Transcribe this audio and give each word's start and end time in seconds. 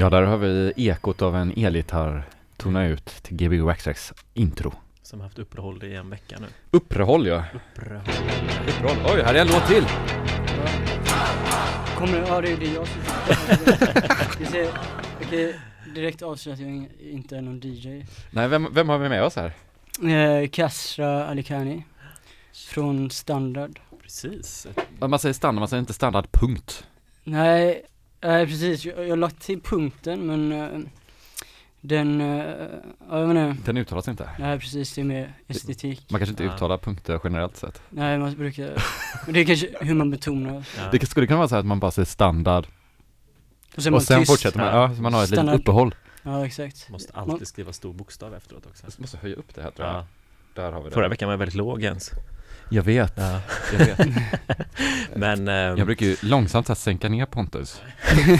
Ja, 0.00 0.10
där 0.10 0.22
har 0.22 0.36
vi 0.36 0.72
ekot 0.76 1.22
av 1.22 1.36
en 1.36 1.52
elgitarr 1.56 2.28
tona 2.56 2.86
ut 2.86 3.06
till 3.06 3.36
Gbg 3.36 3.60
Waxtrax 3.60 4.12
intro. 4.34 4.72
Som 5.02 5.20
haft 5.20 5.38
uppehåll 5.38 5.84
i 5.84 5.94
en 5.94 6.10
vecka 6.10 6.36
nu. 6.40 6.46
Uppehåll 6.70 7.26
ja. 7.26 7.44
Uppehåll. 7.54 8.02
Uppehåll. 8.68 8.96
Oj, 9.16 9.22
här 9.24 9.34
är 9.34 9.40
en 9.40 9.46
låt 9.46 9.66
till! 9.66 9.84
Kommer, 11.96 12.26
ja 12.28 12.40
det 12.40 12.52
är 12.52 12.56
det 12.56 12.66
jag 12.66 12.86
som 12.88 13.00
okej, 15.26 15.54
direkt 15.94 16.22
avslöja 16.22 16.54
att 16.54 16.60
jag 16.60 16.88
inte 17.00 17.36
är 17.36 17.42
någon 17.42 17.60
DJ. 17.60 18.04
Nej, 18.30 18.48
vem, 18.48 18.68
vem 18.72 18.88
har 18.88 18.98
vi 18.98 19.08
med 19.08 19.24
oss 19.24 19.36
här? 19.36 19.52
Eh, 20.42 20.48
Kasra 20.48 21.26
Alikani 21.26 21.84
från 22.52 23.10
Standard. 23.10 23.80
Precis. 24.02 24.66
Man 24.98 25.18
säger 25.18 25.32
standard, 25.32 25.60
man 25.60 25.68
säger 25.68 25.80
inte 25.80 25.92
standard 25.92 26.26
punkt. 26.32 26.86
Nej, 27.24 27.84
nej 28.20 28.46
precis, 28.46 28.84
jag, 28.84 29.04
jag 29.04 29.08
har 29.08 29.16
lagt 29.16 29.42
till 29.42 29.60
punkten 29.60 30.26
men 30.26 30.52
eh, 30.52 30.80
den, 31.80 32.20
ja 33.10 33.18
jag 33.18 33.28
menar, 33.28 33.56
Den 33.64 33.76
uttalas 33.76 34.08
inte. 34.08 34.30
nej 34.38 34.58
precis 34.60 34.94
det 34.94 35.00
är 35.00 35.04
mer 35.04 35.32
estetik. 35.48 36.06
Man 36.10 36.18
kanske 36.20 36.32
inte 36.32 36.44
Ja. 36.44 36.54
uttalar 36.54 36.78
punkter 36.78 37.20
generellt 37.24 37.56
sett. 37.56 37.82
Nej 37.90 38.18
man 38.18 38.34
brukar, 38.34 38.82
men 39.24 39.34
det 39.34 39.40
är 39.40 39.44
kanske 39.44 39.68
hur 39.80 39.94
man 39.94 40.10
betonar. 40.10 40.64
Ja. 40.78 40.88
Det 40.92 41.06
skulle 41.06 41.26
kunna 41.26 41.36
vara 41.38 41.48
så 41.48 41.56
att 41.56 41.66
man 41.66 41.80
bara 41.80 41.90
säger 41.90 42.06
standard 42.06 42.66
Och 43.76 43.82
sen, 43.82 43.92
man 43.92 43.96
och 43.96 44.02
sen 44.02 44.18
tyst. 44.20 44.30
fortsätter 44.32 44.58
man, 44.58 44.66
ja, 44.66 44.94
så 44.96 45.02
man 45.02 45.14
har 45.14 45.24
ett 45.24 45.30
litet 45.30 45.48
uppehåll. 45.60 45.94
Ja 46.22 46.46
exakt. 46.46 46.88
Måste 46.90 47.12
alltid 47.12 47.48
skriva 47.48 47.72
stor 47.72 47.92
bokstav 47.92 48.34
efteråt 48.34 48.66
också. 48.66 48.86
Jag 48.86 49.00
måste 49.00 49.16
höja 49.18 49.34
upp 49.36 49.54
det 49.54 49.62
här 49.62 49.70
tror 49.70 49.88
jag. 49.88 49.96
Ja. 49.96 50.06
Där 50.54 50.72
har 50.72 50.80
vi 50.82 50.88
det. 50.88 50.94
Förra 50.94 51.08
veckan 51.08 51.26
var 51.26 51.32
jag 51.32 51.38
väldigt 51.38 51.54
låg 51.54 51.82
ens. 51.82 52.10
Jag 52.70 52.82
vet, 52.82 53.12
Ja. 53.16 53.40
jag 53.72 53.86
vet. 53.86 53.98
Men... 55.14 55.48
ehm, 55.48 55.76
Jag 55.78 55.86
brukar 55.86 56.06
ju 56.06 56.16
långsamt 56.22 56.68
här 56.68 56.74
sänka 56.74 57.08
ner 57.08 57.26
Pontus. 57.26 57.82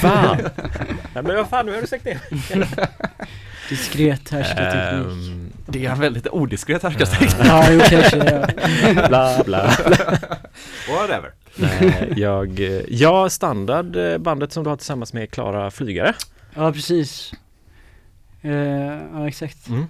Fan! 0.00 0.38
ja, 1.14 1.22
men 1.22 1.36
vad 1.36 1.48
fan, 1.48 1.66
nu 1.66 1.74
har 1.74 1.80
du 1.80 1.86
sagt 1.86 2.04
det. 2.04 2.18
Diskret 3.68 4.30
härskarteknik. 4.30 5.06
Ehm, 5.12 5.52
Det 5.66 5.86
är 5.86 5.90
en 5.90 6.00
väldigt 6.00 6.26
odiskret 6.28 6.82
härskarteknik. 6.82 7.34
Ja, 7.44 7.70
jo 7.72 7.80
kanske 7.88 8.16
ja. 8.16 9.08
bla 9.08 9.42
bla. 9.44 9.64
Whatever. 10.88 11.32
Nej, 11.54 12.12
jag, 12.16 12.60
ja, 12.88 13.30
standard 13.30 13.96
eh, 13.96 14.18
bandet 14.18 14.52
som 14.52 14.64
du 14.64 14.70
har 14.70 14.76
tillsammans 14.76 15.12
med 15.12 15.30
Klara 15.30 15.70
Flygare. 15.70 16.14
Ja, 16.54 16.72
precis. 16.72 17.32
Eh, 18.42 18.52
ja, 19.12 19.28
exakt. 19.28 19.68
Mm. 19.68 19.86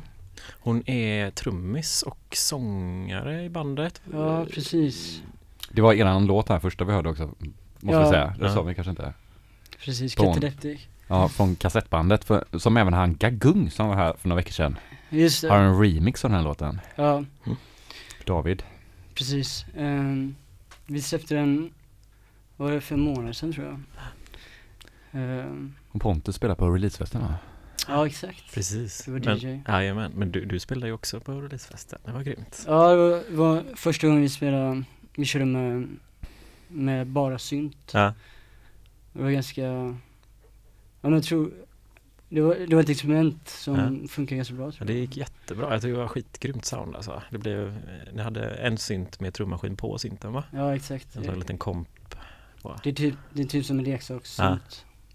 Hon 0.53 0.89
är 0.91 1.31
trummis 1.31 2.03
och 2.03 2.19
sångare 2.37 3.45
i 3.45 3.49
bandet. 3.49 4.01
Ja, 4.13 4.45
precis. 4.55 5.23
Det 5.71 5.81
var 5.83 5.95
eran 5.95 6.27
låt 6.27 6.49
här 6.49 6.59
första 6.59 6.85
vi 6.85 6.93
hörde 6.93 7.09
också, 7.09 7.27
måste 7.27 7.47
Ja. 7.81 8.01
vi 8.05 8.09
säga. 8.09 8.35
Det 8.39 8.47
Ja. 8.47 8.55
sa 8.55 8.63
vi 8.63 8.75
kanske 8.75 8.91
inte. 8.91 9.13
Precis, 9.85 10.15
Kateleptic. 10.15 10.89
Ja, 11.09 11.29
från 11.29 11.57
kassettbandet, 11.57 12.25
för, 12.25 12.45
som 12.59 12.77
även 12.77 12.93
han 12.93 13.17
Gagung 13.17 13.71
som 13.71 13.89
var 13.89 13.95
här 13.97 14.15
för 14.19 14.29
några 14.29 14.37
veckor 14.41 14.53
sedan. 14.53 14.77
Just 15.11 15.45
Har 15.45 15.59
det. 15.59 15.65
en 15.65 15.81
remix 15.83 16.25
av 16.25 16.31
den 16.31 16.39
här 16.39 16.45
låten. 16.45 16.81
Ja, 16.97 17.25
David. 18.27 18.63
precis. 19.15 19.65
Ehm, 19.77 20.35
vi 20.87 21.03
släppte 21.03 21.35
den, 21.35 21.71
var 22.57 22.71
det 22.73 22.81
för 22.81 22.97
månader 22.97 23.33
sedan 23.33 23.53
tror 23.53 23.67
jag. 23.67 23.81
Ehm, 25.13 25.75
Och 25.91 26.01
Pontus 26.01 26.37
spelar 26.37 26.55
på 26.55 26.71
releasefesten 26.71 27.21
va? 27.21 27.35
Ja, 27.89 28.07
exakt. 28.07 28.55
Precis. 28.55 29.05
Det 29.05 29.11
var 29.11 29.19
Men, 29.19 29.39
DJ. 29.39 29.61
jajamän, 29.69 30.13
men 30.15 30.33
du, 30.33 30.45
du 30.45 30.59
spelade 30.59 30.87
ju 30.87 30.93
också 30.93 31.21
på 31.21 31.33
releasefesten. 31.41 31.99
Det 32.05 32.13
var 32.13 32.23
grymt. 32.23 32.65
Ja, 32.67 32.89
det 32.91 32.97
var, 32.97 33.11
det 33.31 33.37
var 33.37 33.65
första 33.75 34.07
gången 34.07 34.23
vi 34.23 34.29
spelade, 34.29 34.85
vi 35.17 35.25
körde 35.25 35.45
med, 35.45 35.89
med 36.69 37.07
bara 37.07 37.39
synt. 37.39 37.91
Ja. 37.95 38.15
Det 39.13 39.23
var 39.23 39.31
ganska, 39.31 39.63
ja 39.63 39.95
men 41.01 41.13
jag 41.13 41.25
tror, 41.25 41.51
det 42.29 42.41
var, 42.41 42.55
det 42.69 42.75
var 42.75 42.83
ett 42.83 42.89
experiment 42.89 43.49
som 43.49 44.09
funkar 44.09 44.37
ganska 44.37 44.55
bra 44.55 44.67
Ja, 44.67 44.73
tror 44.73 44.87
det 44.87 44.93
jag. 44.93 45.01
gick 45.01 45.17
jättebra. 45.17 45.73
Jag 45.73 45.83
tycker 45.83 45.93
det 45.95 46.01
var 46.01 46.09
skitgrymt 46.09 46.65
sound 46.65 46.97
alltså. 46.97 47.23
Det 47.31 47.39
blev, 47.39 47.79
ni 48.13 48.23
hade 48.23 48.45
en 48.51 48.79
synt 48.79 49.21
med 49.21 49.35
trummaskin 49.35 49.77
på 49.77 49.99
synten 49.99 50.33
va? 50.33 50.45
Ja, 50.53 50.77
exakt. 50.77 51.17
En 51.17 51.25
sån 51.25 51.39
liten 51.39 51.59
komp. 51.59 51.89
Det 52.83 52.91
är 52.91 52.95
typ, 52.95 53.15
det 53.33 53.43
är 53.43 53.47
typ 53.47 53.65
som 53.67 53.79
en 53.79 53.85
leksakssynt. 53.85 54.49
Nej, 54.51 54.59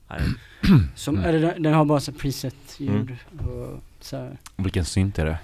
Som, 0.95 1.15
Mm. 1.15 1.29
eller 1.29 1.59
den, 1.59 1.73
har 1.73 1.85
bara 1.85 1.99
så 1.99 2.11
preset 2.11 2.55
ljud 2.77 2.91
Mm. 3.39 3.49
och 3.49 3.83
så 3.99 4.17
här, 4.17 4.37
Vilken 4.55 4.85
synt 4.85 5.19
är 5.19 5.25
det? 5.25 5.37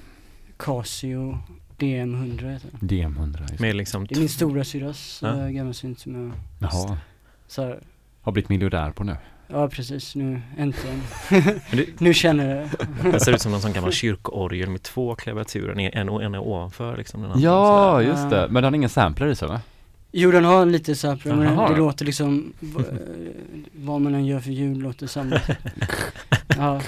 Casio 0.58 1.38
DM100 1.78 2.52
heter 2.54 2.70
den. 2.80 2.90
DM100. 2.90 3.42
just 3.42 3.54
det. 3.58 3.60
Med 3.62 3.76
liksom 3.76 4.06
Det 4.08 4.16
är 4.16 4.20
min 4.20 4.30
stora 4.30 4.64
syrras 4.64 5.20
Ja. 5.24 5.40
äh, 5.46 5.48
gamla 5.50 5.74
synt 5.74 6.00
som 6.00 6.16
jag, 6.16 6.32
Jaha. 6.60 6.98
så 7.48 7.64
här, 7.66 7.80
Har 8.22 8.32
blivit 8.32 8.50
miljardär 8.50 8.92
på 8.92 9.04
nu. 9.04 9.18
ja 9.48 9.68
precis 9.70 10.16
nu, 10.16 10.42
äntligen. 10.58 11.02
Det- 11.72 12.00
nu 12.02 12.14
känner 12.14 12.56
jag 12.56 12.68
det. 13.04 13.10
Den 13.12 13.20
ser 13.20 13.34
ut 13.34 13.42
som 13.42 13.52
någon 13.52 13.62
sån 13.62 13.74
gammal 13.74 13.92
kyrkorgel 13.92 14.70
med 14.70 14.84
två 14.84 15.16
klaviaturer, 15.16 15.72
en, 15.80 16.10
en, 16.10 16.22
en 16.22 16.36
är 16.36 16.40
ovanför 16.40 16.98
liksom 16.98 17.22
den 17.22 17.32
andra. 17.32 17.44
Ja, 17.46 18.02
just 18.02 18.30
det. 18.30 18.48
Men 18.52 18.54
den 18.54 18.64
har 18.64 18.76
ingen 18.76 18.90
sampler 18.90 19.28
i 19.28 19.36
sig 19.36 19.48
va? 19.48 19.62
Jo 20.12 20.32
den 20.32 20.46
har 20.46 20.66
lite 20.66 20.96
sampler 20.96 21.36
men 21.36 21.54
Jaha. 21.54 21.70
det 21.70 21.78
låter 21.78 22.06
liksom, 22.06 22.54
eh, 22.62 22.84
vad 23.74 24.02
man 24.02 24.16
än 24.16 24.26
gör 24.26 24.40
för 24.40 24.52
ljud 24.52 24.78
låter 24.78 25.08
samma. 25.08 25.42
ja, 26.58 26.82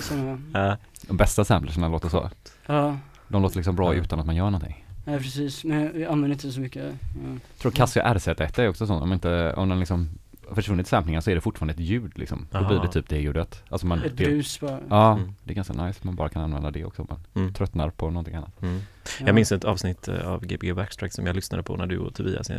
såna, 0.00 0.38
Ja, 0.52 0.76
De 1.08 1.16
bästa 1.16 1.44
samplerserna 1.44 1.88
låter 1.88 2.08
så. 2.08 2.30
ja, 2.66 2.98
De 3.28 3.42
låter 3.42 3.56
liksom 3.56 3.76
bra 3.76 3.94
Ja. 3.94 4.00
utan 4.02 4.20
att 4.20 4.26
man 4.26 4.36
gör 4.36 4.50
någonting. 4.50 4.84
ja 5.04 5.18
precis. 5.18 5.64
Men 5.64 5.92
vi 5.92 6.04
använder 6.06 6.34
inte 6.34 6.52
så 6.52 6.60
mycket. 6.60 6.84
Ja. 6.84 6.90
Jag 7.30 7.58
tror 7.58 7.72
Casio 7.72 8.02
RZ1 8.02 8.60
är 8.60 8.68
också 8.68 8.86
sån, 8.86 9.02
om 9.02 9.12
inte, 9.12 9.52
om 9.52 9.68
den 9.68 9.78
liksom 9.80 10.08
försvunnit 10.54 10.86
samplingar 10.86 11.20
så 11.20 11.30
är 11.30 11.34
det 11.34 11.40
fortfarande 11.40 11.74
ett 11.74 11.80
ljud 11.80 12.18
liksom. 12.18 12.46
Då 12.50 12.58
Aha. 12.58 12.68
blir 12.68 12.80
det 12.80 12.88
typ 12.88 13.08
det 13.08 13.18
ljudet. 13.18 13.62
Alltså 13.68 13.86
man, 13.86 13.98
Ett 14.02 14.16
det, 14.16 14.24
brus 14.24 14.60
bara. 14.60 14.78
Ja, 14.88 15.12
Mm. 15.12 15.32
det 15.44 15.52
är 15.52 15.54
ganska 15.54 15.72
nice. 15.86 16.00
Man 16.02 16.14
bara 16.16 16.28
kan 16.28 16.42
använda 16.42 16.70
det 16.70 16.84
också 16.84 17.02
om 17.02 17.08
man 17.10 17.20
mm, 17.34 17.54
tröttnar 17.54 17.90
på 17.90 18.10
någonting 18.10 18.34
annat. 18.34 18.62
mm. 18.62 18.80
Ja. 19.20 19.26
Jag 19.26 19.34
minns 19.34 19.52
ett 19.52 19.64
avsnitt 19.64 20.08
eh, 20.08 20.28
av 20.28 20.44
Gbg 20.46 20.74
Backstrack 20.74 21.12
som 21.12 21.26
jag 21.26 21.36
lyssnade 21.36 21.62
på 21.62 21.76
när 21.76 21.86
du 21.86 21.98
och 21.98 22.14
Tobias 22.14 22.50
eh, 22.50 22.58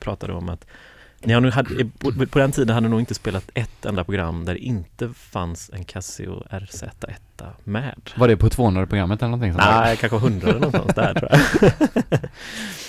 pratade 0.00 0.32
om 0.32 0.48
att 0.48 0.66
ni 1.26 1.32
har 1.32 1.40
nog 1.40 1.52
hade, 1.52 1.84
på, 1.98 2.26
på 2.26 2.38
den 2.38 2.52
tiden 2.52 2.74
hade 2.74 2.86
ni 2.86 2.90
nog 2.90 3.00
inte 3.00 3.14
spelat 3.14 3.50
ett 3.54 3.84
enda 3.86 4.04
program 4.04 4.44
där 4.44 4.54
det 4.54 4.58
inte 4.60 5.08
fanns 5.08 5.70
en 5.74 5.84
Casio 5.84 6.42
RZ1 6.50 7.46
med. 7.64 8.10
Var 8.16 8.28
det 8.28 8.36
på 8.36 8.48
200-programmet 8.48 9.22
eller 9.22 9.30
någonting 9.30 9.52
sånt? 9.52 9.64
Nej, 9.66 9.96
kanske 9.96 10.18
hundra 10.18 10.48
eller 10.48 10.60
någonstans 10.60 10.94
där 10.94 11.14
tror 11.14 11.30
jag. 11.32 11.40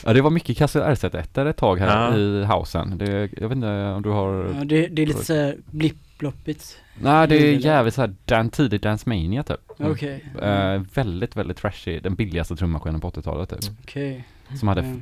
Ja, 0.05 0.13
det 0.13 0.21
var 0.21 0.29
mycket 0.29 0.57
Casio 0.57 0.79
RZ1 0.81 1.49
ett 1.49 1.57
tag 1.57 1.79
här 1.79 2.11
Ja. 2.11 2.17
i 2.17 2.43
housen. 2.45 2.97
Det, 2.97 3.29
jag 3.37 3.49
vet 3.49 3.55
inte 3.55 3.67
om 3.67 4.01
du 4.01 4.09
har... 4.09 4.53
Ja, 4.57 4.65
det, 4.65 4.87
det 4.87 5.01
är 5.01 5.05
lite 5.05 5.25
såhär 5.25 5.55
blipp-bloppigt. 5.71 6.75
Nej, 7.01 7.27
det 7.27 7.35
är 7.35 7.51
jävligt 7.53 7.93
såhär 7.93 8.13
dan, 8.25 8.49
tidig 8.49 8.81
Dance 8.81 9.09
Mania 9.09 9.43
typ. 9.43 9.59
Okej. 9.79 10.25
Eh, 10.41 10.81
väldigt, 10.93 11.35
väldigt 11.35 11.57
trashy. 11.57 11.99
Den 11.99 12.15
billigaste 12.15 12.55
trummaskinen 12.55 13.01
på 13.01 13.09
80-talet 13.11 13.49
typ. 13.49 13.71
Okej. 13.83 14.27
Som 14.59 14.67
hade 14.67 14.81
Mm. 14.81 15.01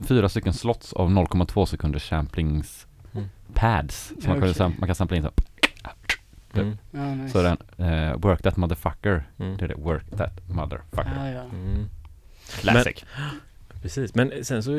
Fyra 0.00 0.28
stycken 0.28 0.52
slots 0.52 0.92
av 0.92 1.10
0,2 1.10 1.66
sekunders 1.66 2.08
samplings 2.08 2.86
Mm. 3.14 3.28
pads. 3.54 4.12
Så 4.20 4.28
man, 4.28 4.36
kan, 4.40 4.42
Okej. 4.48 4.54
sam- 4.54 4.74
man 4.78 4.88
kan 4.88 4.94
sampla 4.94 5.16
in 5.16 5.22
så 5.22 5.30
Mm, 6.54 6.76
Ja, 6.90 7.14
nice. 7.14 7.32
Så 7.32 7.42
den, 7.42 7.56
eh, 7.88 8.16
work 8.16 8.42
that 8.42 8.56
motherfucker. 8.56 9.24
mm, 9.38 9.56
Det 9.56 9.64
är 9.64 9.68
det, 9.68 9.74
work 9.74 10.04
that 10.16 10.48
motherfucker. 10.48 11.12
Ja, 11.16 11.28
ja. 11.30 11.42
mm. 11.42 11.88
Classic. 12.60 13.04
Precis, 13.82 14.14
men 14.14 14.44
sen 14.44 14.62
så, 14.62 14.70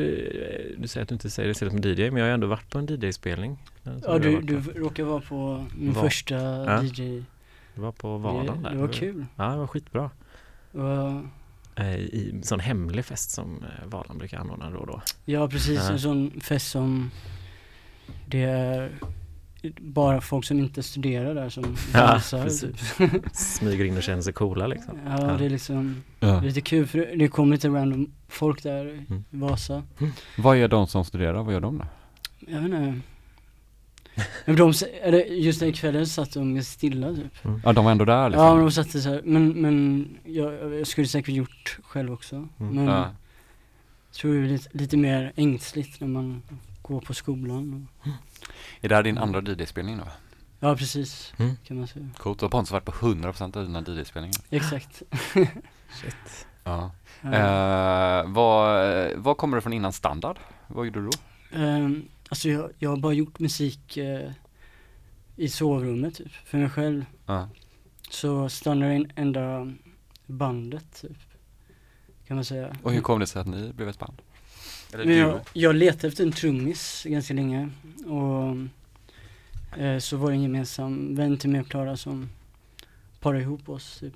du 0.78 0.88
säger 0.88 1.02
att 1.02 1.08
du 1.08 1.14
inte 1.14 1.30
säger 1.30 1.48
det 1.48 1.54
som 1.54 1.78
DJ, 1.80 2.10
men 2.10 2.16
jag 2.16 2.24
har 2.24 2.28
ju 2.28 2.34
ändå 2.34 2.46
varit 2.46 2.70
på 2.70 2.78
en 2.78 2.86
DJ-spelning. 2.86 3.58
Ja, 4.02 4.18
du, 4.18 4.40
du 4.40 4.60
råkar 4.60 5.04
vara 5.04 5.20
på 5.20 5.66
min 5.76 5.92
Va- 5.92 6.00
första 6.02 6.34
Ja. 6.34 6.82
DJ. 6.82 7.24
Du 7.74 7.80
var 7.80 7.92
på 7.92 8.18
Vadan 8.18 8.46
det, 8.62 8.68
där. 8.68 8.74
det 8.74 8.80
var 8.80 8.88
kul. 8.92 9.26
Ja, 9.36 9.44
det 9.48 9.56
var 9.56 9.66
skitbra. 9.66 10.10
Och, 10.72 10.80
Eh, 10.90 11.20
I 11.82 12.30
en 12.32 12.42
sån 12.42 12.60
hemlig 12.60 13.04
fest 13.04 13.30
som 13.30 13.62
eh, 13.64 13.86
Vadan 13.88 14.18
brukar 14.18 14.38
anordna 14.38 14.70
då 14.70 14.78
och 14.78 14.86
då. 14.86 15.02
ja, 15.24 15.48
precis. 15.48 15.80
Ja. 15.80 15.92
En 15.92 15.98
sån 16.00 16.40
fest 16.40 16.70
som 16.70 17.10
det 18.26 18.42
är 18.42 18.92
bara 19.80 20.20
folk 20.20 20.44
som 20.44 20.58
inte 20.58 20.82
studerar 20.82 21.34
där 21.34 21.48
som 21.48 21.76
Ja, 21.92 22.00
dansar. 22.06 22.42
precis. 22.44 22.94
typ. 22.96 23.10
Smyger 23.32 23.84
in 23.84 23.96
och 23.96 24.02
känner 24.02 24.22
sig 24.22 24.32
coola 24.32 24.66
liksom. 24.66 24.98
Ja, 25.06 25.36
det 25.38 25.44
är 25.44 25.50
liksom 25.50 26.02
Ja. 26.20 26.40
lite 26.40 26.60
kul 26.60 26.86
för 26.86 27.16
det- 27.16 27.28
kommer 27.28 27.56
lite 27.56 27.68
random 27.68 28.10
folk 28.28 28.62
där 28.62 28.86
i 28.86 29.06
Mm. 29.10 29.24
Vasa. 29.30 29.82
Vad 30.38 30.56
gör 30.58 30.68
de 30.68 30.86
som 30.86 31.04
studerar? 31.04 31.42
Vad 31.42 31.52
gör 31.52 31.60
de 31.60 31.78
då? 31.78 31.84
Jag 32.38 32.56
vet 32.60 32.64
inte. 32.64 33.00
Men 34.44 34.56
de, 34.56 34.72
eller 35.02 35.18
just 35.24 35.60
den 35.60 35.72
kvällen 35.72 36.06
satt 36.06 36.32
de 36.32 36.54
ganska 36.54 36.72
stilla 36.72 37.14
typ. 37.14 37.32
Ja, 37.64 37.72
de 37.72 37.84
var 37.84 37.92
ändå 37.92 38.04
där 38.04 38.28
liksom? 38.28 38.44
Ja 38.46 38.54
men 38.54 38.64
de 38.64 38.70
satte 38.72 39.00
så 39.00 39.08
här, 39.08 39.20
men, 39.24 39.48
men 39.48 40.08
jag, 40.24 40.74
jag 40.78 40.86
skulle 40.86 41.06
säkert 41.06 41.34
gjort 41.34 41.78
själv 41.84 42.12
också. 42.12 42.36
Mm. 42.36 42.48
Men 42.74 42.84
Ja. 42.84 42.98
jag 44.10 44.16
tror 44.16 44.34
det 44.34 44.38
är 44.40 44.48
lite, 44.48 44.68
lite 44.72 44.96
mer 44.96 45.32
ängsligt 45.36 46.00
när 46.00 46.08
man 46.08 46.42
går 46.82 47.00
på 47.00 47.14
skolan. 47.14 47.88
Och, 48.02 48.08
Är 48.80 48.88
det 48.88 48.94
här 48.94 49.02
din 49.02 49.18
andra 49.18 49.40
DJ-spelning 49.40 49.98
då? 49.98 50.04
ja 50.60 50.76
precis, 50.76 51.32
Mm. 51.38 51.56
kan 51.66 51.78
man 51.78 51.86
säga. 51.86 52.08
Coolt. 52.18 52.42
Och 52.42 52.50
Pontus 52.50 52.70
har 52.70 52.76
varit 52.80 52.84
på 52.84 52.92
100% 53.06 53.56
av 53.56 53.64
dina 53.66 53.80
DJ-spelningar. 53.80 54.36
Exakt. 54.50 55.02
Shit. 56.02 56.46
Ja. 56.64 56.90
Ja. 57.22 57.32
Eh, 57.32 58.24
vad, 58.30 59.10
vad 59.16 59.36
kommer 59.36 59.56
du 59.56 59.60
från 59.60 59.72
innan 59.72 59.92
standard? 59.92 60.38
Vad 60.66 60.86
gjorde 60.86 61.00
du 61.00 61.06
då? 61.06 61.58
Ehm, 61.58 62.02
alltså 62.28 62.48
jag, 62.48 62.70
jag 62.78 62.90
har 62.90 62.96
bara 62.96 63.12
gjort 63.12 63.38
musik 63.38 63.96
eh, 63.96 64.30
i 65.36 65.48
sovrummet 65.48 66.14
typ, 66.14 66.32
för 66.32 66.58
mig 66.58 66.70
själv. 66.70 67.04
Ja. 67.26 67.48
Så 68.10 68.48
stannade 68.48 68.92
en 68.92 69.12
enda 69.16 69.72
bandet 70.26 71.00
typ, 71.00 71.18
kan 72.26 72.36
man 72.36 72.44
säga. 72.44 72.76
Och 72.82 72.92
hur 72.92 73.00
kom 73.00 73.20
det 73.20 73.26
sig 73.26 73.40
att 73.40 73.46
ni 73.46 73.72
blev 73.72 73.88
ett 73.88 73.98
band? 73.98 74.22
Eller 74.92 75.04
Men 75.04 75.16
jag, 75.16 75.40
jag 75.52 75.74
letade 75.74 76.08
efter 76.08 76.24
en 76.24 76.32
trummis 76.32 77.04
ganska 77.08 77.34
länge 77.34 77.70
och 78.06 78.56
eh, 79.80 79.98
så 79.98 80.16
var 80.16 80.30
det 80.30 80.36
en 80.36 80.42
gemensam 80.42 81.14
vän 81.14 81.38
till 81.38 81.50
mig 81.50 81.60
och 81.60 81.68
Klara 81.68 81.96
som 81.96 82.28
parade 83.20 83.42
ihop 83.42 83.68
oss 83.68 83.98
typ. 84.00 84.14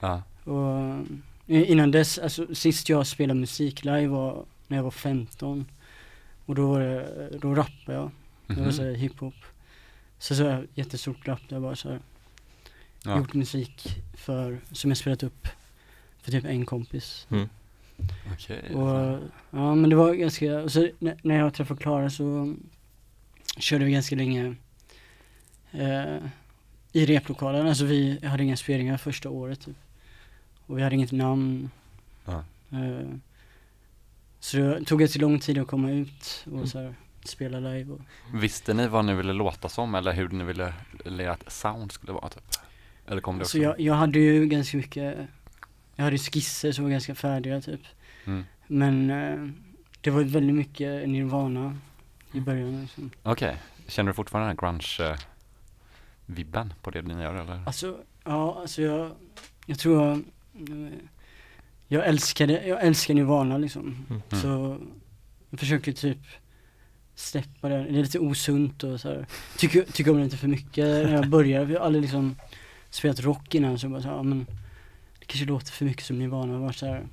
Ja. 0.00 0.22
Och 0.44 0.78
eh, 1.46 1.70
innan 1.70 1.90
dess, 1.90 2.18
alltså 2.18 2.54
sist 2.54 2.88
jag 2.88 3.06
spelade 3.06 3.40
musik 3.40 3.84
live 3.84 4.06
var 4.06 4.44
när 4.66 4.76
jag 4.76 4.84
var 4.84 4.90
15 4.90 5.66
och 6.48 6.54
då 6.54 6.66
var 6.68 6.80
det, 6.80 7.38
då 7.38 7.54
rappade 7.54 7.98
jag, 7.98 8.10
det 8.46 8.54
var 8.54 8.62
Mhm. 8.62 8.72
så 8.72 8.82
här 8.82 8.92
hiphop. 8.92 9.34
Så 10.18 10.34
så 10.34 10.42
här 10.48 10.66
jättestort 10.74 11.28
rap 11.28 11.40
där 11.48 11.56
jag 11.56 11.62
bara 11.62 11.76
så 11.76 11.88
här, 11.88 12.00
Ja. 13.04 13.18
gjort 13.18 13.34
musik 13.34 14.02
för, 14.16 14.58
som 14.72 14.90
jag 14.90 14.98
spelat 14.98 15.22
upp 15.22 15.48
för 16.22 16.30
typ 16.32 16.44
en 16.44 16.66
kompis. 16.66 17.26
Okej. 18.32 18.74
Och, 18.74 19.18
ja 19.50 19.74
men 19.74 19.90
det 19.90 19.96
var 19.96 20.14
ganska, 20.14 20.58
och 20.62 20.72
så 20.72 20.88
när, 20.98 21.16
när 21.22 21.36
jag 21.38 21.54
träffade 21.54 21.80
Klara 21.82 22.10
så 22.10 22.54
körde 23.58 23.84
vi 23.84 23.92
ganska 23.92 24.16
länge 24.16 24.54
eh, 25.72 26.16
i 26.92 27.06
replokalen, 27.06 27.66
alltså 27.66 27.84
vi 27.84 28.26
hade 28.26 28.42
inga 28.42 28.56
spelningar 28.56 28.96
första 28.96 29.30
året 29.30 29.60
typ. 29.60 29.76
Och 30.66 30.78
vi 30.78 30.82
hade 30.82 30.94
inget 30.94 31.12
namn. 31.12 31.70
Ja. 32.24 32.44
Eh, 32.72 33.08
så 34.40 34.56
det 34.56 34.84
tog 34.84 35.00
ganska 35.00 35.20
lång 35.20 35.38
tid 35.38 35.58
att 35.58 35.66
komma 35.68 35.90
ut 35.90 36.44
och 36.46 36.52
Mm. 36.52 36.66
så 36.66 36.78
här, 36.78 36.94
spela 37.24 37.60
live 37.60 37.92
och, 37.92 38.00
Visste 38.34 38.74
ni 38.74 38.88
vad 38.88 39.04
ni 39.04 39.14
ville 39.14 39.32
låta 39.32 39.68
som 39.68 39.94
eller 39.94 40.12
hur 40.12 40.28
ni 40.28 40.44
ville, 40.44 40.74
eller 41.04 41.28
att 41.28 41.52
sound 41.52 41.92
skulle 41.92 42.12
vara 42.12 42.28
typ? 42.28 42.42
Eller 43.06 43.20
kom 43.20 43.38
det 43.38 43.42
också? 43.42 43.50
Så 43.50 43.58
jag, 43.58 43.80
jag 43.80 43.94
hade 43.94 44.18
ju 44.18 44.46
ganska 44.46 44.76
mycket, 44.76 45.18
jag 45.96 46.04
hade 46.04 46.18
skisser 46.18 46.72
som 46.72 46.84
var 46.84 46.90
ganska 46.90 47.14
färdiga 47.14 47.60
typ. 47.60 47.80
Mm. 48.24 48.44
Men 48.66 49.10
eh, 49.10 49.48
det 50.00 50.10
var 50.10 50.22
väldigt 50.22 50.56
mycket 50.56 51.08
Nirvana 51.08 51.76
i 52.32 52.40
början 52.40 52.80
liksom. 52.82 53.10
Okej, 53.22 53.56
känner 53.86 54.10
du 54.10 54.14
fortfarande 54.14 54.48
den 54.50 54.58
här 54.58 54.72
grunge-vibben 54.72 56.74
på 56.82 56.90
det 56.90 57.02
ni 57.02 57.22
gör 57.22 57.34
eller? 57.34 57.62
Alltså, 57.66 57.98
ja, 58.24 58.60
alltså 58.60 58.82
jag, 58.82 59.10
jag 59.66 59.78
tror 59.78 60.04
jag, 60.06 60.24
jag 61.88 62.06
älskade, 62.06 62.66
jag 62.66 62.84
älskar 62.84 63.14
Nirvana 63.14 63.58
liksom. 63.58 64.06
Mm. 64.10 64.22
Så 64.42 64.78
jag 65.50 65.60
försöker 65.60 65.92
typ 65.92 66.18
släppa 67.14 67.68
det, 67.68 67.76
det 67.76 67.98
är 67.98 68.02
lite 68.02 68.18
osunt 68.18 68.84
och 68.84 69.00
så 69.00 69.08
här. 69.08 69.26
Tycker, 69.56 69.82
tycker 69.82 70.10
om 70.10 70.16
det 70.16 70.24
lite 70.24 70.36
för 70.36 70.48
mycket 70.48 70.84
när 70.84 71.14
jag 71.14 71.28
börjar, 71.28 71.66
jag 71.66 71.80
har 71.80 71.86
aldrig 71.86 72.02
liksom 72.02 72.36
spelat 72.90 73.20
rock 73.20 73.54
innan 73.54 73.78
så 73.78 73.88
bara 73.88 74.02
så 74.02 74.08
här, 74.08 74.16
ja, 74.16 74.22
men 74.22 74.46
det 75.18 75.26
kanske 75.26 75.46
låter 75.46 75.72
för 75.72 75.84
mycket 75.84 76.04
som 76.04 76.18
Nirvana, 76.18 76.52
jag 76.52 76.60
var 76.60 76.72
så 76.72 76.86
här, 76.86 77.06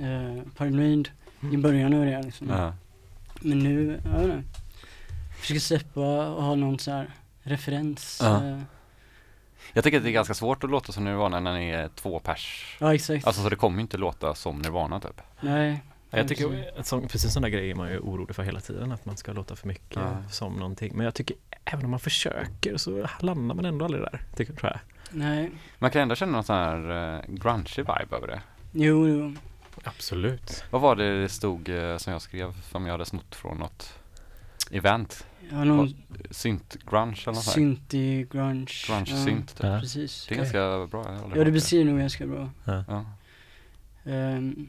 eh, 0.00 0.42
paranoid 0.56 1.10
i 1.52 1.56
början 1.56 1.94
av 1.94 2.04
det 2.04 2.22
liksom. 2.22 2.48
Ja. 2.48 2.74
Men 3.40 3.58
nu, 3.58 4.00
jag 4.04 4.12
vet 4.12 4.22
inte. 4.22 4.42
Försöker 5.40 5.60
släppa 5.60 6.00
och 6.28 6.42
ha 6.42 6.54
någon 6.54 6.78
så 6.78 6.90
här 6.90 7.10
referens. 7.42 8.18
Ja. 8.22 8.46
eh, 8.46 8.60
Jag 9.72 9.84
tycker 9.84 9.96
att 9.98 10.04
det 10.04 10.10
är 10.10 10.12
ganska 10.12 10.34
svårt 10.34 10.64
att 10.64 10.70
låta 10.70 10.92
som 10.92 11.04
Nirvana 11.04 11.40
när 11.40 11.54
ni 11.58 11.68
är 11.70 11.88
två 11.94 12.18
pers. 12.18 12.76
ja 12.80 12.94
exakt. 12.94 13.26
Alltså 13.26 13.42
så 13.42 13.48
det 13.48 13.56
kommer 13.56 13.76
ju 13.76 13.82
inte 13.82 13.96
låta 13.96 14.34
som 14.34 14.58
Nirvana 14.58 15.00
typ. 15.00 15.20
Nej. 15.40 15.82
Ja, 16.10 16.18
Jag 16.18 16.28
tycker 16.28 16.78
att 16.78 16.86
sån, 16.86 17.08
precis 17.08 17.32
sådana 17.32 17.48
grejer 17.48 17.70
är 17.70 17.74
man 17.74 17.90
ju 17.90 17.98
orolig 17.98 18.36
för 18.36 18.42
hela 18.42 18.60
tiden, 18.60 18.92
att 18.92 19.04
man 19.06 19.16
ska 19.16 19.32
låta 19.32 19.56
för 19.56 19.68
mycket 19.68 19.96
Ja. 19.96 20.22
som 20.30 20.52
någonting. 20.54 20.92
Men 20.96 21.04
jag 21.04 21.14
tycker 21.14 21.36
även 21.64 21.84
om 21.84 21.90
man 21.90 22.00
försöker 22.00 22.76
så 22.76 23.06
landar 23.20 23.54
man 23.54 23.64
ändå 23.64 23.84
aldrig 23.84 24.02
där, 24.02 24.22
tycker, 24.36 24.52
tror 24.52 24.70
jag. 24.72 24.80
Nej. 25.10 25.50
Man 25.78 25.90
kan 25.90 26.02
ändå 26.02 26.14
känna 26.14 26.32
någon 26.32 26.44
sån 26.44 26.56
här 26.56 26.90
uh, 27.14 27.20
grunge 27.28 27.74
vibe 27.76 28.16
över 28.16 28.26
det. 28.26 28.40
Jo, 28.72 29.08
jo. 29.08 29.34
Absolut. 29.84 30.64
Vad 30.70 30.80
var 30.80 30.96
det 30.96 31.22
det 31.22 31.28
stod 31.28 31.68
eh, 31.68 31.96
som 31.96 32.12
jag 32.12 32.22
skrev 32.22 32.60
som 32.62 32.86
jag 32.86 32.92
hade 32.92 33.04
snott 33.04 33.34
från 33.34 33.58
något 33.58 33.98
event? 34.70 35.26
Har 35.52 35.64
någon 35.64 35.94
Synt 36.30 36.76
grunge 36.90 37.22
eller 37.22 37.32
något 37.32 37.44
sånt 37.44 37.90
grunge. 37.90 38.26
Grunge 38.30 38.66
ja, 38.88 39.24
synt 39.24 39.56
typ. 39.56 39.64
Ja. 39.66 39.80
Precis. 39.80 40.26
Det 40.28 40.34
är 40.34 40.38
ganska 40.38 40.86
bra. 40.90 41.18
Ja, 41.36 41.44
det 41.44 41.50
beskriver 41.52 41.84
nog 41.84 41.98
ganska 42.00 42.26
bra. 42.26 42.50
Ja. 42.64 43.04
Ehm, 44.04 44.68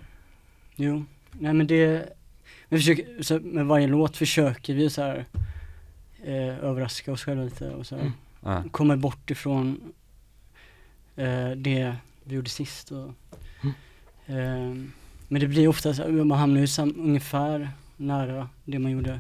jo, 0.76 1.06
nej 1.32 1.54
men 1.54 1.68
det, 1.68 2.10
vi 2.70 2.78
försöker, 2.78 3.24
så 3.24 3.40
med 3.40 3.66
varje 3.66 3.88
låt 3.88 4.18
försöker 4.18 4.74
vi 4.74 4.90
så 4.90 5.02
här 5.02 5.26
eh, 6.24 6.58
överraska 6.64 7.12
oss 7.12 7.24
själva 7.24 7.44
lite 7.44 7.70
och 7.70 7.88
så 7.88 7.96
här, 7.96 8.02
Mm. 8.02 8.14
Ja. 8.44 8.64
komma 8.72 8.98
bort 8.98 9.32
ifrån 9.32 9.94
eh, 11.16 11.52
det 11.52 11.96
vi 12.24 12.36
gjorde 12.36 12.50
sist 12.50 12.92
och, 12.92 13.12
Mm. 13.62 13.74
ehm, 14.26 14.92
men 15.28 15.42
det 15.42 15.48
blir 15.48 15.68
ofta 15.68 15.94
så 15.94 16.02
här, 16.04 16.10
man 16.12 16.38
hamnar 16.38 16.62
ju 16.62 16.68
sam, 16.68 16.94
ungefär 16.98 17.70
nära 17.98 18.50
det 18.66 18.80
man 18.80 18.92
gjorde 18.92 19.20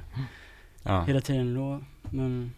Ja. 0.83 1.03
hela 1.03 1.21
tiden 1.21 1.55
då, 1.55 1.79
men 2.01 2.53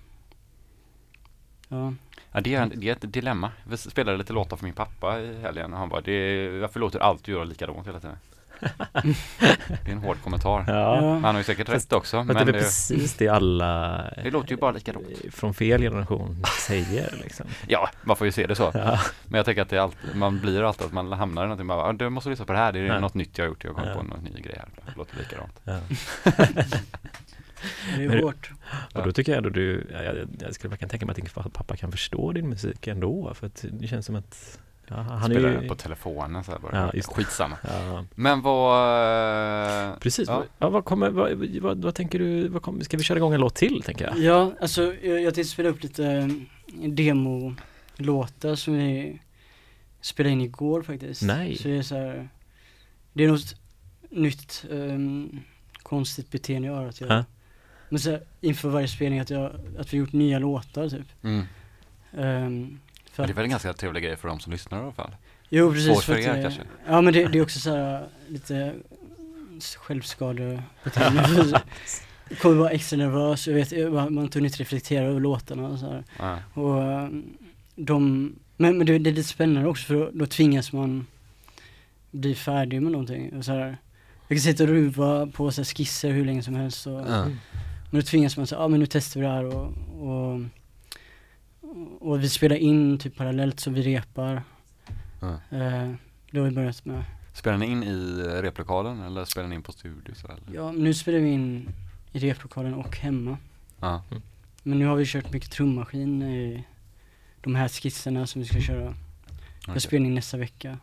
ja, 1.67 1.93
Ja, 2.31 2.41
det, 2.41 2.55
är, 2.55 2.65
det 2.75 2.89
är 2.89 2.93
ett 2.93 3.13
dilemma. 3.13 3.51
Vi 3.63 3.77
spelade 3.77 4.17
lite 4.17 4.33
låtar 4.33 4.57
för 4.57 4.65
min 4.65 4.73
pappa 4.73 5.19
i 5.19 5.41
helgen 5.41 5.73
och 5.73 5.79
han 5.79 5.89
bara, 5.89 6.01
det 6.01 6.11
är, 6.11 6.59
varför 6.59 6.79
låter 6.79 6.99
allt 6.99 7.23
du 7.23 7.31
gör 7.31 7.45
likadant 7.45 7.87
hela 7.87 7.99
tiden? 7.99 8.17
det 9.67 9.87
är 9.87 9.91
en 9.91 9.97
hård 9.97 10.17
kommentar. 10.23 10.65
Ja. 10.67 10.99
Han 11.13 11.23
har 11.23 11.37
ju 11.37 11.43
säkert 11.43 11.69
rätt 11.69 11.93
också, 11.93 12.23
Men 12.23 12.35
det 12.35 12.41
är 12.41 12.45
det, 12.45 12.53
precis 12.53 13.13
det 13.17 13.27
alla 13.27 13.97
det 14.23 14.31
låter 14.31 14.51
ju 14.51 14.57
bara 14.57 14.71
likadant. 14.71 15.05
från 15.31 15.53
fel 15.53 15.81
generation 15.81 16.43
säger 16.67 17.15
liksom. 17.23 17.45
Ja, 17.67 17.89
man 18.03 18.15
får 18.15 18.25
ju 18.27 18.31
se 18.31 18.47
det 18.47 18.55
så. 18.55 18.71
Ja. 18.73 18.99
Men 19.25 19.37
jag 19.37 19.45
tänker 19.45 19.61
att 19.61 19.69
det 19.69 19.75
är 19.77 19.81
alltid, 19.81 20.15
man 20.15 20.39
blir 20.39 20.63
alltid 20.63 20.85
att 20.87 20.93
man 20.93 21.11
hamnar 21.11 21.41
i 21.43 21.45
någonting, 21.45 21.67
man 21.67 21.77
bara, 21.77 21.87
"Ah, 21.89 21.93
du 21.93 22.09
måste 22.09 22.29
lyssna 22.29 22.45
på 22.45 22.51
det 22.53 22.59
här, 22.59 22.71
det 22.71 22.79
är 22.79 22.83
Ja. 22.83 22.99
något 22.99 23.13
nytt 23.13 23.37
jag 23.37 23.45
har 23.45 23.49
gjort, 23.49 23.63
jag 23.63 23.75
kom 23.75 23.87
Ja. 23.87 23.93
på 23.95 24.03
någon 24.03 24.19
ny 24.23 24.41
grej 24.41 24.55
här, 24.59 24.69
det 24.85 24.97
låter 24.97 25.17
likadant. 25.17 25.59
Ja. 25.63 25.79
det 27.97 28.03
är 28.03 28.07
Men- 28.09 28.23
hårt. 28.23 28.51
Och 28.93 29.03
då 29.05 29.11
tycker 29.11 29.31
jag 29.31 29.37
ändå 29.37 29.49
du, 29.49 29.87
jag, 29.91 30.15
jag, 30.39 30.55
skulle 30.55 30.69
verkligen 30.69 30.89
tänka 30.89 31.05
mig 31.05 31.11
att 31.13 31.33
din 31.33 31.51
pappa 31.51 31.75
kan 31.75 31.91
förstå 31.91 32.31
din 32.31 32.49
musik 32.49 32.87
ändå, 32.87 33.33
för 33.33 33.47
att 33.47 33.65
det 33.71 33.87
känns 33.87 34.05
som 34.05 34.15
att 34.15 34.59
ja, 34.87 34.95
han 34.95 35.31
är 35.31 35.35
Spelar 35.35 35.61
ju... 35.61 35.67
på 35.67 35.75
telefonen 35.75 36.43
så 36.43 36.51
här 36.51 36.59
bara, 36.59 36.77
Ja, 36.81 36.91
just 36.93 37.09
skitsamma. 37.13 37.57
Ja, 37.63 38.05
Men 38.15 38.41
vad, 38.41 39.99
precis. 39.99 40.27
Ja. 40.27 40.43
Ja. 40.59 40.69
Vad, 40.69 40.85
kommer, 40.85 41.09
vad, 41.09 41.31
vad, 41.61 41.83
vad 41.83 41.95
tänker 41.95 42.19
du, 42.19 42.47
vad 42.47 42.61
kommer, 42.61 42.83
ska 42.83 42.97
vi 42.97 43.03
köra 43.03 43.17
igång 43.17 43.33
en 43.33 43.39
låt 43.41 43.55
till 43.55 43.81
tänker 43.81 44.05
jag? 44.05 44.17
Ja, 44.19 44.51
alltså 44.61 44.81
jag, 45.01 45.21
jag 45.21 45.33
tänkte 45.35 45.51
spela 45.53 45.69
upp 45.69 45.83
lite 45.83 46.05
eh, 46.07 46.89
demolåtar 46.89 48.55
som 48.55 48.73
vi 48.77 49.21
spelade 50.01 50.33
in 50.33 50.41
igår 50.41 50.81
faktiskt. 50.81 51.21
Nej. 51.21 51.55
Så 51.57 51.67
det 51.67 51.77
är 51.77 51.81
så 51.81 51.95
här, 51.95 52.29
det 53.13 53.23
är 53.23 53.27
något 53.27 53.55
nytt 54.09 54.65
ehm, 54.71 55.39
konstigt 55.83 56.31
beteende 56.31 56.67
jag 56.67 56.75
har 56.75 56.85
att 56.85 57.01
jag, 57.01 57.09
Ja. 57.11 57.23
Men 57.89 57.99
så 57.99 58.09
här, 58.11 58.21
inför 58.41 58.69
varje 58.69 58.87
spelning 58.87 59.19
att 59.19 59.29
jag, 59.29 59.51
att 59.79 59.93
vi 59.93 59.97
gjort 59.97 60.13
nya 60.13 60.39
låtar 60.39 60.89
typ. 60.89 61.07
mm. 61.23 61.43
Um, 62.15 62.79
för 63.11 63.25
det 63.27 63.31
är 63.31 63.35
väl 63.35 63.43
en 63.43 63.49
ganska 63.49 63.73
trevlig 63.73 64.03
grej 64.03 64.15
för 64.15 64.27
de 64.27 64.39
som 64.39 64.51
lyssnar 64.51 64.79
i 64.79 64.81
alla 64.81 64.91
fall. 64.91 65.15
jo 65.49 65.71
precis. 65.71 65.85
svårt 65.93 66.03
för 66.03 66.13
att 66.13 66.19
er 66.19 66.33
det- 66.35 66.41
kanske? 66.41 66.61
Ja 66.87 67.01
men 67.01 67.13
det, 67.13 67.25
det 67.27 67.37
är 67.37 67.41
också 67.43 67.59
så 67.59 67.75
här 67.75 68.07
lite 68.27 68.73
självskadebeteende. 69.77 71.61
Kommer 72.41 72.55
vara 72.55 72.69
extra 72.69 72.97
nervös, 72.97 73.47
jag 73.47 73.53
vet, 73.55 73.91
man 73.93 74.17
har 74.17 74.23
inte 74.23 74.37
hunnit 74.39 74.59
reflektera 74.59 75.05
över 75.05 75.19
låtarna 75.19 75.67
och 75.67 75.79
så 75.79 75.85
här. 75.85 76.03
Ja. 76.19 76.37
Och 76.61 76.83
eh, 76.83 77.09
de, 77.75 78.31
men, 78.57 78.77
men 78.77 78.87
det, 78.87 78.97
det 78.97 79.09
är 79.09 79.13
lite 79.13 79.29
spännande 79.29 79.69
också 79.69 79.85
för 79.85 79.93
då, 79.93 80.09
då 80.13 80.25
tvingas 80.25 80.71
man 80.73 81.05
bli 82.11 82.35
färdig 82.35 82.81
med 82.81 82.91
någonting. 82.91 83.33
Och 83.37 83.45
så 83.45 83.51
här, 83.51 83.77
jag 84.27 84.37
kan 84.37 84.39
sitta 84.39 84.63
och 84.63 84.69
ruva 84.69 85.27
på 85.27 85.51
så 85.51 85.61
här 85.61 85.65
skisser 85.65 86.11
hur 86.11 86.25
länge 86.25 86.43
som 86.43 86.55
helst. 86.55 86.87
Och, 86.87 86.93
Ja. 87.07 87.27
Men 87.93 88.01
då 88.01 88.05
tvingas 88.05 88.37
man 88.37 88.47
säga, 88.47 88.59
ja 88.59 88.65
ah, 88.65 88.67
men 88.67 88.79
nu 88.79 88.85
testar 88.85 89.19
vi 89.19 89.25
det 89.25 89.33
här 89.33 89.45
och, 89.45 89.73
och, 90.01 90.41
och 91.99 92.23
vi 92.23 92.29
spelar 92.29 92.55
in 92.55 92.97
typ 92.97 93.15
parallellt 93.15 93.59
så 93.59 93.71
vi 93.71 93.81
repar. 93.81 94.43
Ja. 95.21 95.33
Eh, 95.33 95.93
det 96.31 96.39
har 96.39 96.45
vi 96.45 96.51
börjat 96.51 96.85
med. 96.85 97.03
Spelar 97.33 97.57
ni 97.57 97.65
in 97.65 97.83
i 97.83 98.23
replokalen 98.41 99.01
eller 99.01 99.25
spelar 99.25 99.47
ni 99.47 99.55
in 99.55 99.61
på 99.61 99.71
studio? 99.71 100.15
Så 100.15 100.27
eller? 100.27 100.55
Ja, 100.55 100.71
nu 100.71 100.93
spelar 100.93 101.19
vi 101.19 101.29
in 101.29 101.69
i 102.11 102.19
replokalen 102.19 102.73
och 102.73 102.97
hemma. 102.97 103.37
Ja. 103.79 104.03
Men 104.63 104.79
nu 104.79 104.85
har 104.85 104.95
vi 104.95 105.05
kört 105.05 105.33
mycket 105.33 105.51
trummaskin 105.51 106.23
i 106.23 106.63
de 107.41 107.55
här 107.55 107.67
skisserna 107.67 108.27
som 108.27 108.41
vi 108.41 108.47
ska 108.47 108.59
köra. 108.59 108.95
Jag 109.67 109.81
spelar 109.81 110.05
in 110.05 110.15
nästa 110.15 110.37
vecka. 110.37 110.77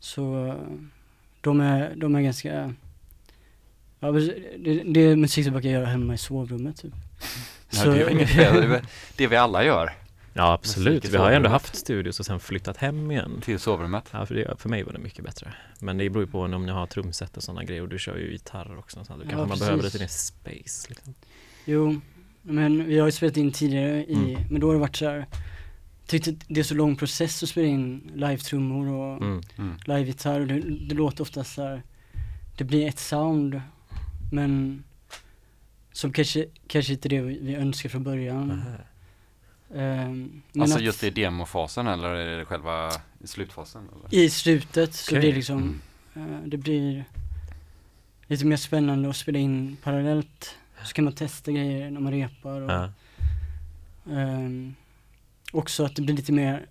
Så 0.00 0.54
de 1.40 1.60
är, 1.60 1.94
de 1.96 2.14
är 2.14 2.20
ganska, 2.20 2.74
ja 4.00 4.12
men 4.12 4.26
det, 4.58 4.82
det 4.86 5.00
är 5.00 5.16
musik 5.16 5.44
som 5.44 5.52
jag 5.54 5.62
brukar 5.62 5.78
göra 5.78 5.86
hemma 5.86 6.14
i 6.14 6.18
sovrummet 6.18 6.76
typ. 6.76 6.92
Ja, 7.70 7.84
det 7.84 7.90
är 8.02 8.06
ju 8.08 8.12
inget 8.12 8.28
fel, 8.30 8.54
det 8.54 8.76
är 8.76 8.82
det 9.16 9.26
vi 9.26 9.36
alla 9.36 9.64
gör 9.64 9.92
Ja 10.32 10.52
absolut, 10.52 11.04
vi 11.04 11.16
har 11.16 11.30
ju 11.30 11.36
ändå 11.36 11.48
haft 11.48 11.76
studios 11.76 12.20
och 12.20 12.26
sen 12.26 12.40
flyttat 12.40 12.76
hem 12.76 13.10
igen. 13.10 13.40
till 13.44 13.58
sovrummet. 13.58 14.04
Ja, 14.10 14.26
för, 14.26 14.34
det, 14.34 14.60
för 14.60 14.68
mig 14.68 14.82
var 14.82 14.92
det 14.92 14.98
mycket 14.98 15.24
bättre. 15.24 15.52
Men 15.80 15.98
det 15.98 16.10
beror 16.10 16.24
ju 16.24 16.30
på 16.30 16.40
om 16.40 16.66
ni 16.66 16.72
har 16.72 16.86
trumset 16.86 17.36
och 17.36 17.42
sådana 17.42 17.64
grejer 17.64 17.82
och 17.82 17.88
du 17.88 17.98
kör 17.98 18.16
ju 18.16 18.32
gitarr 18.32 18.78
också. 18.78 19.04
Så 19.04 19.12
Ja, 19.12 19.16
kanske 19.20 19.36
man 19.36 19.48
precis. 19.48 19.60
behöver 19.66 19.82
lite 19.82 19.98
mer 19.98 20.06
space. 20.06 20.86
Liksom. 20.88 21.14
Jo, 21.64 22.00
men 22.42 22.84
vi 22.86 22.98
har 22.98 23.06
ju 23.06 23.12
spelat 23.12 23.36
in 23.36 23.52
tidigare 23.52 24.04
i, 24.04 24.14
Mm. 24.14 24.42
men 24.50 24.60
då 24.60 24.66
har 24.66 24.74
det 24.74 24.80
varit 24.80 24.96
så 24.96 25.04
här. 25.04 25.26
Tyckte 26.06 26.34
det 26.48 26.60
är 26.60 26.64
så 26.64 26.74
lång 26.74 26.96
process 26.96 27.42
att 27.42 27.48
spela 27.48 27.66
in 27.68 28.10
live-trummor 28.14 28.88
och 28.88 29.22
Mm. 29.22 29.40
Mm. 29.58 29.74
live-gitarr 29.84 30.40
och 30.40 30.46
det, 30.46 30.60
det 30.88 30.94
låter 30.94 31.22
ofta 31.22 31.44
så 31.44 31.62
här. 31.62 31.82
det 32.58 32.64
blir 32.64 32.88
ett 32.88 32.98
sound 32.98 33.60
men 34.30 34.84
som 35.92 36.12
kanske, 36.12 36.46
kanske 36.66 36.92
inte 36.92 37.08
det 37.08 37.20
vi, 37.20 37.54
önskar 37.54 37.88
från 37.88 38.04
början. 38.04 38.62
Men 39.68 40.42
Alltså 40.60 40.76
att 40.76 40.82
just 40.82 41.04
i 41.04 41.10
demofasen 41.10 41.86
eller 41.86 42.08
är 42.08 42.38
det 42.38 42.44
själva 42.44 42.92
i 43.18 43.26
slutfasen? 43.26 43.88
Eller? 43.92 44.22
i 44.24 44.30
slutet 44.30 44.94
så 44.94 45.14
blir 45.14 45.28
det 45.28 45.36
liksom, 45.36 45.80
eh, 46.14 46.40
det 46.46 46.56
blir 46.56 47.04
lite 48.26 48.46
mer 48.46 48.56
spännande 48.56 49.10
att 49.10 49.16
spela 49.16 49.38
in 49.38 49.76
parallellt. 49.82 50.56
Så 50.84 50.92
kan 50.92 51.04
man 51.04 51.12
testa 51.14 51.52
grejer 51.52 51.90
när 51.90 52.00
man 52.00 52.12
repar 52.12 52.60
och 52.60 52.70
Ja. 52.70 52.92
Ehm, 54.10 54.74
också 55.52 55.84
att 55.84 55.96
det 55.96 56.02
blir 56.02 56.16
lite 56.16 56.32
mer 56.32 56.66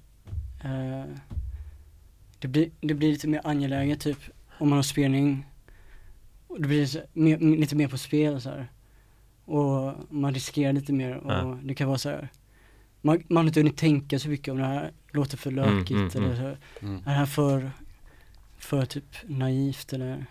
eh, 0.64 1.06
det, 2.40 2.48
blir, 2.48 2.70
det 2.82 2.94
blir 2.94 3.12
lite 3.12 3.28
mer 3.28 3.42
angeläget 3.44 4.02
typ 4.02 4.20
om 4.58 4.70
man 4.70 4.78
har 4.78 4.84
spelning. 4.84 5.46
Det 6.58 6.68
blir 6.68 7.04
mer, 7.14 7.38
lite 7.38 7.76
mer 7.76 7.88
på 7.88 7.98
spel 7.98 8.42
så 8.42 8.50
här. 8.50 8.68
Och 9.46 9.94
man 10.10 10.34
riskerar 10.34 10.74
lite 10.74 10.94
mer 10.94 11.16
och 11.18 11.32
Ja. 11.32 11.58
det 11.64 11.76
kan 11.76 11.88
vara 11.88 11.98
så 11.98 12.10
här. 12.10 12.30
Man, 13.02 13.24
man 13.30 13.38
har 13.44 13.48
inte 13.48 13.60
hunnit 13.60 13.78
tänka 13.78 14.20
så 14.20 14.30
mycket 14.30 14.52
om 14.52 14.58
det 14.58 14.66
här 14.66 14.92
låter 15.12 15.38
för 15.38 15.52
Mm, 15.52 15.78
lökigt 15.78 16.16
mm, 16.16 16.26
eller 16.32 16.36
så, 16.36 16.86
Mm. 16.86 16.96
är 17.00 17.04
det 17.06 17.10
här 17.12 17.26
för, 17.26 17.72
för 18.58 18.86
typ 18.86 19.04
naivt 19.28 19.94
eller 19.94 20.26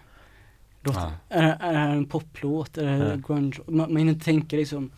låter, 0.83 1.01
Ja. 1.01 1.13
är, 1.29 1.43
det- 1.43 1.59
är 1.61 1.73
det 1.73 1.79
här 1.79 1.91
en 1.97 2.07
poplåt? 2.07 2.79
Är 2.79 2.85
det 2.87 3.09
Ja. 3.09 3.17
grunge? 3.17 3.57
Man, 3.67 3.77
man 3.93 3.97
hinner 3.97 4.13
inte 4.13 4.25
tänka 4.25 4.57
liksom. 4.57 4.91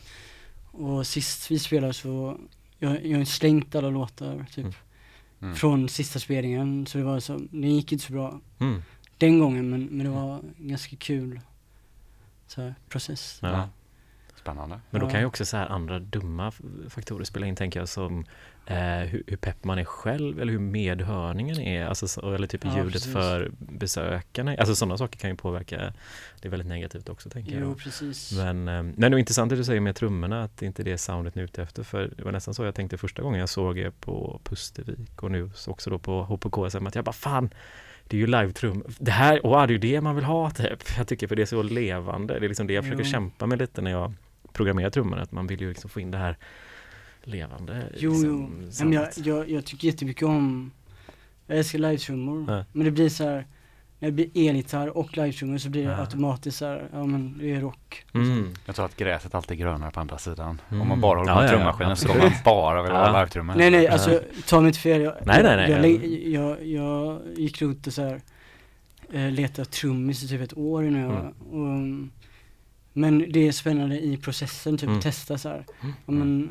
Och 0.72 1.06
sist 1.06 1.50
vi 1.50 1.58
spelade 1.58 1.92
så, 1.92 2.38
jag, 2.78 3.06
jag 3.06 3.18
har 3.18 3.24
slängt 3.24 3.74
alla 3.74 3.90
låtar 3.90 4.46
typ. 4.54 4.58
Mm. 4.64 4.72
Mm. 5.42 5.54
Från 5.54 5.88
sista 5.88 6.18
spelningen, 6.18 6.86
så 6.86 6.98
det 6.98 7.04
var 7.04 7.20
så, 7.20 7.40
det 7.50 7.68
gick 7.68 7.92
inte 7.92 8.04
så 8.04 8.12
bra 8.12 8.40
Mm. 8.58 8.82
Den 9.18 9.38
gången 9.38 9.70
men, 9.70 9.84
men 9.86 10.06
det 10.06 10.12
var 10.12 10.34
en 10.34 10.54
ganska 10.58 10.96
kul 10.96 11.40
så 12.46 12.62
här, 12.62 12.74
process. 12.88 13.38
Ja. 13.42 13.68
Spännande. 14.36 14.80
Men 14.90 15.00
då 15.00 15.10
kan 15.10 15.20
ju 15.20 15.26
också 15.26 15.44
så 15.44 15.56
här 15.56 15.66
andra 15.66 15.98
dumma 15.98 16.52
faktorer 16.88 17.24
spela 17.24 17.46
in, 17.46 17.56
tänker 17.56 17.80
jag, 17.80 17.88
som 17.88 18.24
eh, 18.66 18.76
hur, 18.98 19.22
hur 19.26 19.36
pepp 19.36 19.64
man 19.64 19.78
är 19.78 19.84
själv 19.84 20.40
eller 20.40 20.52
hur 20.52 20.58
medhörningen 20.58 21.60
är, 21.60 21.86
alltså, 21.86 22.08
så, 22.08 22.34
eller 22.34 22.46
typ 22.46 22.64
Ja, 22.64 22.76
ljudet 22.76 22.92
precis. 22.92 23.12
för 23.12 23.50
besökarna. 23.58 24.54
Alltså 24.58 24.74
sådana 24.74 24.98
saker 24.98 25.18
kan 25.18 25.30
ju 25.30 25.36
påverka 25.36 25.92
det 26.40 26.48
är 26.48 26.50
väldigt 26.50 26.68
negativt 26.68 27.08
också, 27.08 27.30
tänker 27.30 27.52
Jo, 27.60 27.68
jag. 27.68 27.78
precis. 27.78 28.32
Men, 28.32 28.68
eh, 28.68 28.82
men 28.82 28.94
det 28.96 29.06
är 29.06 29.18
intressant 29.18 29.50
det 29.50 29.56
du 29.56 29.64
säger 29.64 29.80
med 29.80 29.96
trummorna, 29.96 30.42
att 30.42 30.56
det 30.56 30.66
inte 30.66 30.82
är 30.82 30.84
det 30.84 30.98
soundet 30.98 31.34
ni 31.34 31.40
är 31.42 31.44
ute 31.44 31.62
efter, 31.62 31.82
för 31.82 32.10
det 32.16 32.24
var 32.24 32.32
nästan 32.32 32.54
så 32.54 32.64
jag 32.64 32.74
tänkte 32.74 32.98
första 32.98 33.22
gången 33.22 33.40
jag 33.40 33.48
såg 33.48 33.78
er 33.78 33.90
på 33.90 34.40
Pustervik 34.44 35.22
och 35.22 35.30
nu 35.30 35.50
så 35.54 35.70
också 35.70 35.90
då 35.90 35.98
på 35.98 36.22
HPKSM, 36.22 36.86
att 36.86 36.94
jag 36.94 37.04
bara 37.04 37.12
fan, 37.12 37.50
det 38.08 38.16
är 38.16 38.18
ju 38.18 38.26
live-trum. 38.26 38.84
Det 38.98 39.10
här, 39.10 39.46
och 39.46 39.56
det 39.56 39.62
är 39.62 39.68
ju 39.68 39.78
det 39.78 40.00
man 40.00 40.14
vill 40.14 40.24
ha 40.24 40.50
typ. 40.50 40.82
Jag 40.96 41.08
tycker 41.08 41.26
för 41.26 41.36
det 41.36 41.42
är 41.42 41.46
så 41.46 41.62
levande. 41.62 42.38
Det 42.38 42.46
är 42.46 42.48
liksom 42.48 42.66
det 42.66 42.72
jag 42.72 42.84
försöker 42.84 43.04
Jo. 43.04 43.10
kämpa 43.10 43.46
med 43.46 43.58
lite 43.58 43.82
när 43.82 43.90
jag 43.90 44.12
programmerar 44.52 44.90
trummorna, 44.90 45.22
att 45.22 45.32
man 45.32 45.46
vill 45.46 45.60
ju 45.60 45.68
liksom 45.68 45.90
få 45.90 46.00
in 46.00 46.10
det 46.10 46.18
här 46.18 46.36
levande 47.22 47.82
Jo, 47.96 48.12
liksom, 48.60 48.92
jo. 48.92 49.00
Jag, 49.00 49.08
jag, 49.16 49.50
jag 49.50 49.64
tycker 49.64 49.86
jättemycket 49.88 50.22
om, 50.22 50.70
jag 51.46 51.58
älskar 51.58 51.78
live-trummor. 51.78 52.44
Ja. 52.48 52.64
Men 52.72 52.84
det 52.84 52.90
blir 52.90 53.08
så 53.08 53.24
här, 53.24 53.46
när 54.00 54.08
det 54.10 54.12
blir 54.12 54.48
elgitarr 54.48 54.96
och 54.98 55.16
live-trummor 55.16 55.58
så 55.58 55.68
blir 55.70 55.84
det 55.86 55.92
Ja. 55.92 55.96
automatiskt 56.00 56.58
så 56.58 56.66
här, 56.66 56.88
ja 56.92 57.06
men 57.06 57.38
det 57.38 57.50
är 57.54 57.60
rock. 57.60 58.04
Mm. 58.14 58.54
Jag 58.66 58.74
tror 58.76 58.84
att 58.86 58.96
gräset 58.96 59.34
alltid 59.34 59.50
är 59.50 59.62
grönare 59.62 59.90
på 59.90 60.00
andra 60.00 60.18
sidan. 60.18 60.60
Mm. 60.68 60.82
Om 60.82 60.88
man 60.88 61.00
bara 61.00 61.18
håller 61.18 61.32
på 61.34 61.38
Ja, 61.40 61.42
med 61.42 61.48
ja, 61.48 61.52
ja, 61.52 61.58
trummaskinen 61.58 61.96
så 61.96 62.08
kommer 62.08 62.20
man 62.22 62.32
bara 62.44 62.82
vilja 62.82 62.98
ha 62.98 63.06
Ja. 63.06 63.20
live-trummor. 63.20 63.54
Nej 63.54 63.70
nej, 63.70 63.88
alltså 63.88 64.20
ta 64.46 64.60
mig 64.60 64.68
inte 64.68 64.78
fel. 64.80 65.00
Jag, 65.02 65.14
Nej, 65.24 65.42
nej, 65.42 65.56
nej. 65.56 65.70
Jag, 65.70 65.86
jag, 65.86 66.66
jag, 66.66 66.66
jag 66.66 67.20
gick 67.36 67.62
runt 67.62 67.86
och 67.86 67.92
så 67.92 68.02
här, 68.02 68.20
eh, 69.12 69.30
letade 69.30 69.68
trummis 69.68 70.22
i 70.24 70.28
typ 70.28 70.40
ett 70.40 70.58
år 70.58 70.84
jag, 70.84 70.92
Mm. 70.94 71.26
och, 71.50 72.08
men 72.92 73.32
det 73.32 73.48
är 73.48 73.52
spännande 73.52 74.00
i 74.00 74.16
processen, 74.16 74.78
typ 74.78 74.88
Mm. 74.88 75.00
testa 75.00 75.38
så 75.38 75.48
här. 75.48 75.64
Mm. 75.80 75.94
Ja, 76.06 76.12
men, 76.12 76.50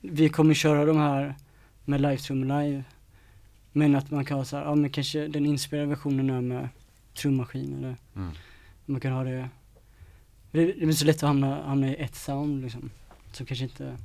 vi 0.00 0.28
kommer 0.28 0.54
köra 0.54 0.84
de 0.84 0.96
här 0.96 1.34
med 1.84 2.00
live-trummor 2.00 2.62
live. 2.62 2.84
Men 3.72 3.94
att 3.94 4.10
man 4.10 4.24
kan 4.24 4.36
ha 4.38 4.44
så 4.44 4.56
här, 4.56 4.64
ja 4.64 4.74
men 4.74 4.90
kanske 4.90 5.28
den 5.28 5.46
inspirerade 5.46 5.88
versionen 5.88 6.30
är 6.30 6.40
med 6.40 6.68
trummaskin 7.14 7.78
eller 7.78 7.96
Mm. 8.16 8.30
man 8.86 9.00
kan 9.00 9.12
ha 9.12 9.24
det 9.24 9.48
Det, 10.52 10.64
det 10.72 10.82
är 10.84 10.92
så 10.92 11.04
lätt 11.04 11.16
att 11.16 11.22
hamna, 11.22 11.62
hamna 11.66 11.88
i 11.88 11.94
ett 11.96 12.14
sound 12.14 12.62
liksom. 12.62 12.90
Som 13.32 13.46
kanske 13.46 13.64
inte 13.64 13.96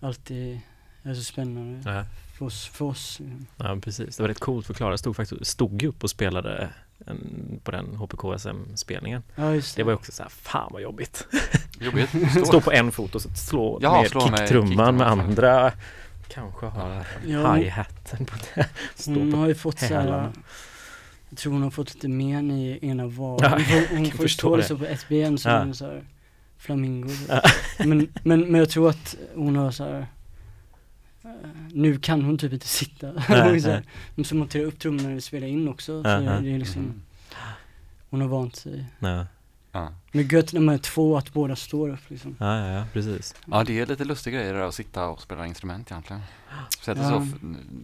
alltid 0.00 0.60
är 1.02 1.14
så 1.14 1.22
spännande 1.22 1.90
Ja. 1.90 2.04
för 2.38 2.46
oss. 2.46 2.66
För 2.66 2.84
oss 2.84 3.20
liksom. 3.20 3.46
Ja, 3.56 3.78
precis. 3.82 4.16
Det 4.16 4.22
var 4.22 4.28
rätt 4.28 4.40
coolt 4.40 4.66
förklarat. 4.66 5.00
Stod 5.00 5.16
faktiskt, 5.16 5.46
stod 5.46 5.82
ju 5.82 5.88
upp 5.88 6.04
och 6.04 6.10
spelade 6.10 6.70
en, 7.06 7.60
på 7.64 7.70
den 7.70 7.96
HPKSM-spelningen. 7.96 9.22
Ja 9.36 9.54
just 9.54 9.76
det. 9.76 9.80
Det 9.80 9.84
var 9.84 9.92
ju 9.92 9.96
också 9.96 10.12
så 10.12 10.22
här, 10.22 10.30
fan 10.30 10.70
vad 10.72 10.82
jobbigt. 10.82 11.26
Jobbigt. 11.80 12.10
Stå 12.46 12.60
på 12.60 12.72
en 12.72 12.92
fot 12.92 13.14
och 13.14 13.22
så 13.22 13.28
slå 13.34 13.78
Ja, 13.82 14.02
kicktrumman 14.02 14.38
kicktrumman. 14.38 14.96
med 14.96 15.06
andra. 15.08 15.72
Kanske 16.34 16.66
ha 16.66 17.04
Ja. 17.26 17.54
hi-haten 17.54 18.24
på 18.26 18.36
det. 18.54 18.68
Stå 18.94 19.12
hon 19.12 19.30
på 19.32 19.36
har 19.36 19.48
ju 19.48 19.54
fått 19.54 19.78
så 19.78 19.86
här, 19.86 20.00
hälarna. 20.00 20.32
jag 21.28 21.38
tror 21.38 21.52
hon 21.52 21.62
har 21.62 21.70
fått 21.70 21.94
lite 21.94 22.08
men 22.08 22.50
i 22.50 22.78
ena 22.82 23.06
var. 23.06 23.38
Ja, 23.42 23.48
hon 23.48 23.60
får, 23.64 23.96
hon 23.96 24.06
får 24.10 24.18
förstår 24.22 24.28
stå 24.28 24.50
det. 24.50 24.56
liksom 24.56 24.78
på 24.78 24.84
ett 24.84 25.08
ben 25.08 25.38
så 25.38 25.48
Ja. 25.48 25.58
hon 25.58 25.68
är 25.68 25.72
så 25.72 25.84
här 25.86 26.04
flamingo. 26.58 27.08
Ja. 27.28 27.40
Men, 27.78 28.08
men, 28.22 28.40
men 28.40 28.54
jag 28.54 28.68
tror 28.70 28.90
att 28.90 29.16
hon 29.34 29.56
har 29.56 29.70
så 29.70 29.84
här. 29.84 30.06
eh, 31.24 31.30
Nu 31.72 31.98
kan 31.98 32.22
hon 32.22 32.38
typ 32.38 32.52
inte 32.52 32.68
sitta. 32.68 33.12
Nej, 33.28 33.60
så 33.60 33.68
här. 33.70 33.76
Hon 33.76 33.84
måste 34.14 34.34
montera 34.34 34.62
upp 34.62 34.78
trummorna 34.78 35.08
när 35.08 35.14
vi 35.14 35.20
spelar 35.20 35.46
in 35.46 35.68
också. 35.68 36.02
Så 36.02 36.08
det, 36.08 36.24
ja. 36.24 36.40
det 36.40 36.54
är 36.54 36.58
liksom, 36.58 36.82
Mm. 36.82 37.02
hon 38.10 38.20
har 38.20 38.28
vant 38.28 38.56
sig. 38.56 38.84
Ja. 38.98 39.26
Ja. 39.74 39.88
Men 40.12 40.28
gött 40.28 40.52
när 40.52 40.60
man 40.60 40.74
är 40.74 40.78
två 40.78 41.16
att 41.16 41.32
båda 41.32 41.56
står 41.56 41.88
upp 41.88 42.00
liksom. 42.08 42.36
Ja, 42.40 42.58
ja, 42.58 42.72
ja, 42.72 42.84
precis. 42.92 43.34
ja, 43.46 43.64
det 43.64 43.80
är 43.80 43.86
lite 43.86 44.04
lustiga 44.04 44.38
grejer 44.38 44.54
där 44.54 44.60
att 44.60 44.74
sitta 44.74 45.06
och 45.08 45.22
spela 45.22 45.46
instrument 45.46 45.90
egentligen. 45.90 46.22
Speciellt 46.70 47.00
ett 47.00 47.06
Ja. 47.06 47.26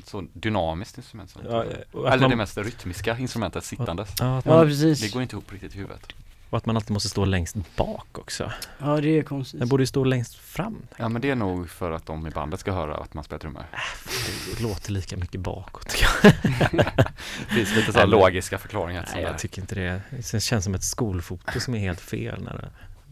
så, 0.05 0.21
så 0.21 0.27
dynamiskt 0.33 0.97
instrument 0.99 1.31
som 1.31 1.43
Ja, 1.45 1.65
Eller 1.65 2.19
man- 2.19 2.31
det 2.31 2.37
mest 2.37 2.59
rytmiska 2.59 3.19
instrumentet 3.19 3.65
sittandes. 3.65 4.09
Ja, 4.21 4.39
att 4.39 4.47
Ja 4.47 4.57
man, 4.57 4.67
precis. 4.67 5.01
Det 5.01 5.13
går 5.13 5.23
inte 5.23 5.35
ihop 5.37 5.53
riktigt 5.53 5.75
i 5.75 5.79
huvudet. 5.79 6.07
Och 6.51 6.57
att 6.59 6.67
man 6.67 6.77
alltid 6.77 6.91
måste 6.91 7.09
stå 7.09 7.25
längst 7.25 7.57
bak 7.77 8.19
också. 8.19 8.53
Ja 8.79 9.01
det 9.01 9.19
är 9.19 9.23
konstigt. 9.23 9.61
Den 9.61 9.69
borde 9.69 9.83
ju 9.83 9.87
stå 9.87 10.05
längst 10.05 10.35
fram. 10.35 10.83
Ja 10.97 11.09
men 11.09 11.23
det 11.23 11.31
är 11.31 11.35
nog 11.35 11.71
för 11.71 11.91
att 11.91 12.07
de 12.07 12.27
i 12.27 12.31
bandet 12.31 12.61
ska 12.61 12.73
höra 12.73 12.97
att 12.97 13.15
man 13.15 13.25
spelar 13.25 13.39
trummor. 13.39 13.65
Det 14.57 14.63
låter 14.63 14.93
lika 14.93 15.17
mycket 15.17 15.41
bakåt. 15.41 15.97
Det 16.73 17.55
finns 17.55 17.77
lite 17.77 17.93
så 17.93 17.99
här 17.99 18.07
logiska 18.07 18.59
förklaringar 18.59 19.09
Nej, 19.15 19.23
jag 19.23 19.39
tycker 19.39 19.61
inte 19.61 19.75
det. 19.75 20.01
Det 20.11 20.41
känns 20.41 20.65
som 20.65 20.75
ett 20.75 20.85
skolfoto 20.85 21.61
som 21.61 21.75
är 21.75 21.79
helt 21.79 22.01
fel 22.01 22.43
när 22.43 22.71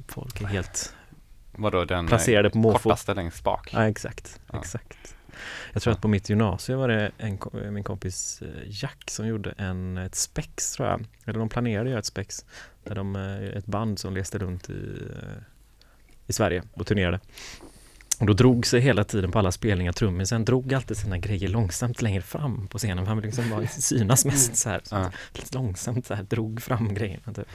folk 0.09 0.41
är 0.41 0.47
helt 0.47 0.95
Vadå 1.53 1.85
den 1.85 2.07
placerade 2.07 2.51
på 2.51 2.59
måfå. 2.59 2.79
kortaste 2.79 3.15
längst 3.15 3.45
bak? 3.45 3.71
Ja, 3.73 3.89
exakt. 3.89 4.41
Ja. 4.53 4.59
exakt. 4.59 5.15
Jag 5.73 5.83
tror 5.83 5.93
att 5.93 6.01
på 6.01 6.09
mitt 6.09 6.29
gymnasium 6.29 6.79
var 6.79 6.89
det 6.89 7.11
en, 7.19 7.39
min 7.73 7.85
kompis 7.85 8.43
eh, 8.43 8.49
Jack 8.67 9.11
som 9.11 9.27
gjorde 9.27 9.55
en, 9.59 9.99
ett 9.99 10.15
spex 10.15 10.73
tror 10.73 10.89
jag. 10.89 11.05
Eller 11.25 11.39
de 11.39 11.49
planerade 11.49 11.85
att 11.85 11.91
göra 11.91 11.99
ett 11.99 12.07
spex. 12.07 12.45
Där 12.85 12.95
de, 12.95 13.17
eh, 13.17 13.59
ett 13.59 13.67
band 13.67 13.99
som 13.99 14.15
reste 14.15 14.39
runt 14.39 14.71
i, 14.71 14.73
eh, 15.23 15.43
i 16.27 16.33
Sverige 16.33 16.63
och 16.73 16.87
turnerade. 16.87 17.21
Och 18.21 18.27
då 18.27 18.33
drog 18.33 18.67
sig 18.67 18.81
hela 18.81 19.05
tiden 19.05 19.31
på 19.31 19.39
alla 19.39 19.53
spelningar 19.53 19.93
trummisen 19.93 20.45
drog 20.45 20.75
alltid 20.75 20.97
sina 20.97 21.19
grejer 21.19 21.49
långsamt 21.49 22.03
längre 22.03 22.23
fram 22.23 22.69
på 22.69 22.79
scenen. 22.79 22.99
för 22.99 23.07
Han 23.07 23.17
ville 23.17 23.27
liksom 23.27 23.51
bara 23.51 23.67
synas 23.67 24.25
mest 24.25 24.57
så 24.57 24.69
här. 24.69 24.81
Så 24.85 25.11
långsamt 25.53 26.07
så 26.07 26.15
här, 26.15 26.23
drog 26.23 26.63
fram 26.63 26.95
grejerna 26.95 27.33
typ. 27.35 27.49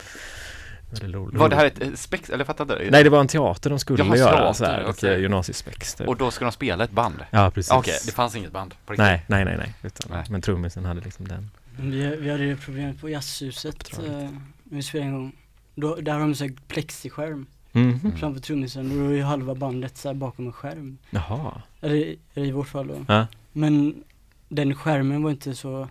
Väldigt 1.01 1.15
ro- 1.15 1.29
Var 1.33 1.49
det 1.49 1.55
här 1.55 1.63
roligt. 1.63 1.77
ett 1.81 1.87
eh, 1.89 1.93
spex, 1.95 2.29
eller 2.29 2.45
fattar 2.45 2.65
du? 2.65 2.89
Nej, 2.91 3.03
det 3.03 3.09
var 3.09 3.19
en 3.19 3.27
teater 3.27 3.69
de 3.69 3.79
skulle 3.79 4.03
Jaha, 4.03 4.17
göra, 4.17 4.53
så 4.53 4.65
här, 4.65 4.81
ett 4.81 4.89
okej. 4.89 5.13
eh, 5.13 5.19
gymnasiespex. 5.19 5.95
Typ. 5.95 6.07
Och 6.07 6.17
då 6.17 6.31
ska 6.31 6.45
de 6.45 6.51
spela 6.51 6.83
ett 6.83 6.91
band? 6.91 7.15
Ja, 7.31 7.51
precis. 7.51 7.71
Okej, 7.71 7.93
det 8.05 8.11
fanns 8.11 8.35
inget 8.35 8.51
band 8.51 8.75
på 8.85 8.93
riktigt? 8.93 9.05
Nej, 9.05 9.23
nej, 9.27 9.45
nej, 9.45 9.57
nej. 9.57 9.73
Utan, 9.83 10.11
Nej. 10.11 10.25
Men 10.29 10.41
trummisen 10.41 10.85
hade 10.85 11.01
liksom 11.01 11.27
den. 11.27 11.51
Vi, 11.79 12.15
vi 12.15 12.31
hade 12.31 12.45
det 12.49 12.55
problemet 12.55 13.01
på 13.01 13.09
jazzhuset. 13.09 13.97
Eh, 13.97 14.11
när 14.11 14.31
vi 14.77 14.83
spelade 14.83 15.09
en 15.09 15.13
gång. 15.15 15.31
Då, 15.75 15.95
där 15.95 16.13
har 16.13 16.19
de 16.19 16.35
så 16.35 16.43
här 16.43 16.53
plexiskärm. 16.67 17.45
Mm. 17.75 17.99
framför 18.17 18.41
trummisen 18.41 18.91
och 18.91 18.97
då 18.97 19.05
är 19.05 19.15
ju 19.15 19.23
halva 19.23 19.55
bandet 19.55 19.97
så 19.97 20.09
här 20.09 20.13
bakom 20.15 20.45
en 20.47 20.53
skärm. 20.53 20.97
Jaha. 21.09 21.61
Eller, 21.81 22.15
eller 22.33 22.47
i 22.47 22.51
vårt 22.51 22.67
fall 22.67 22.87
då. 22.87 23.05
Ja. 23.07 23.27
Men 23.51 24.03
den 24.49 24.75
skärmen 24.75 25.23
var 25.23 25.31
inte 25.31 25.55
så 25.55 25.89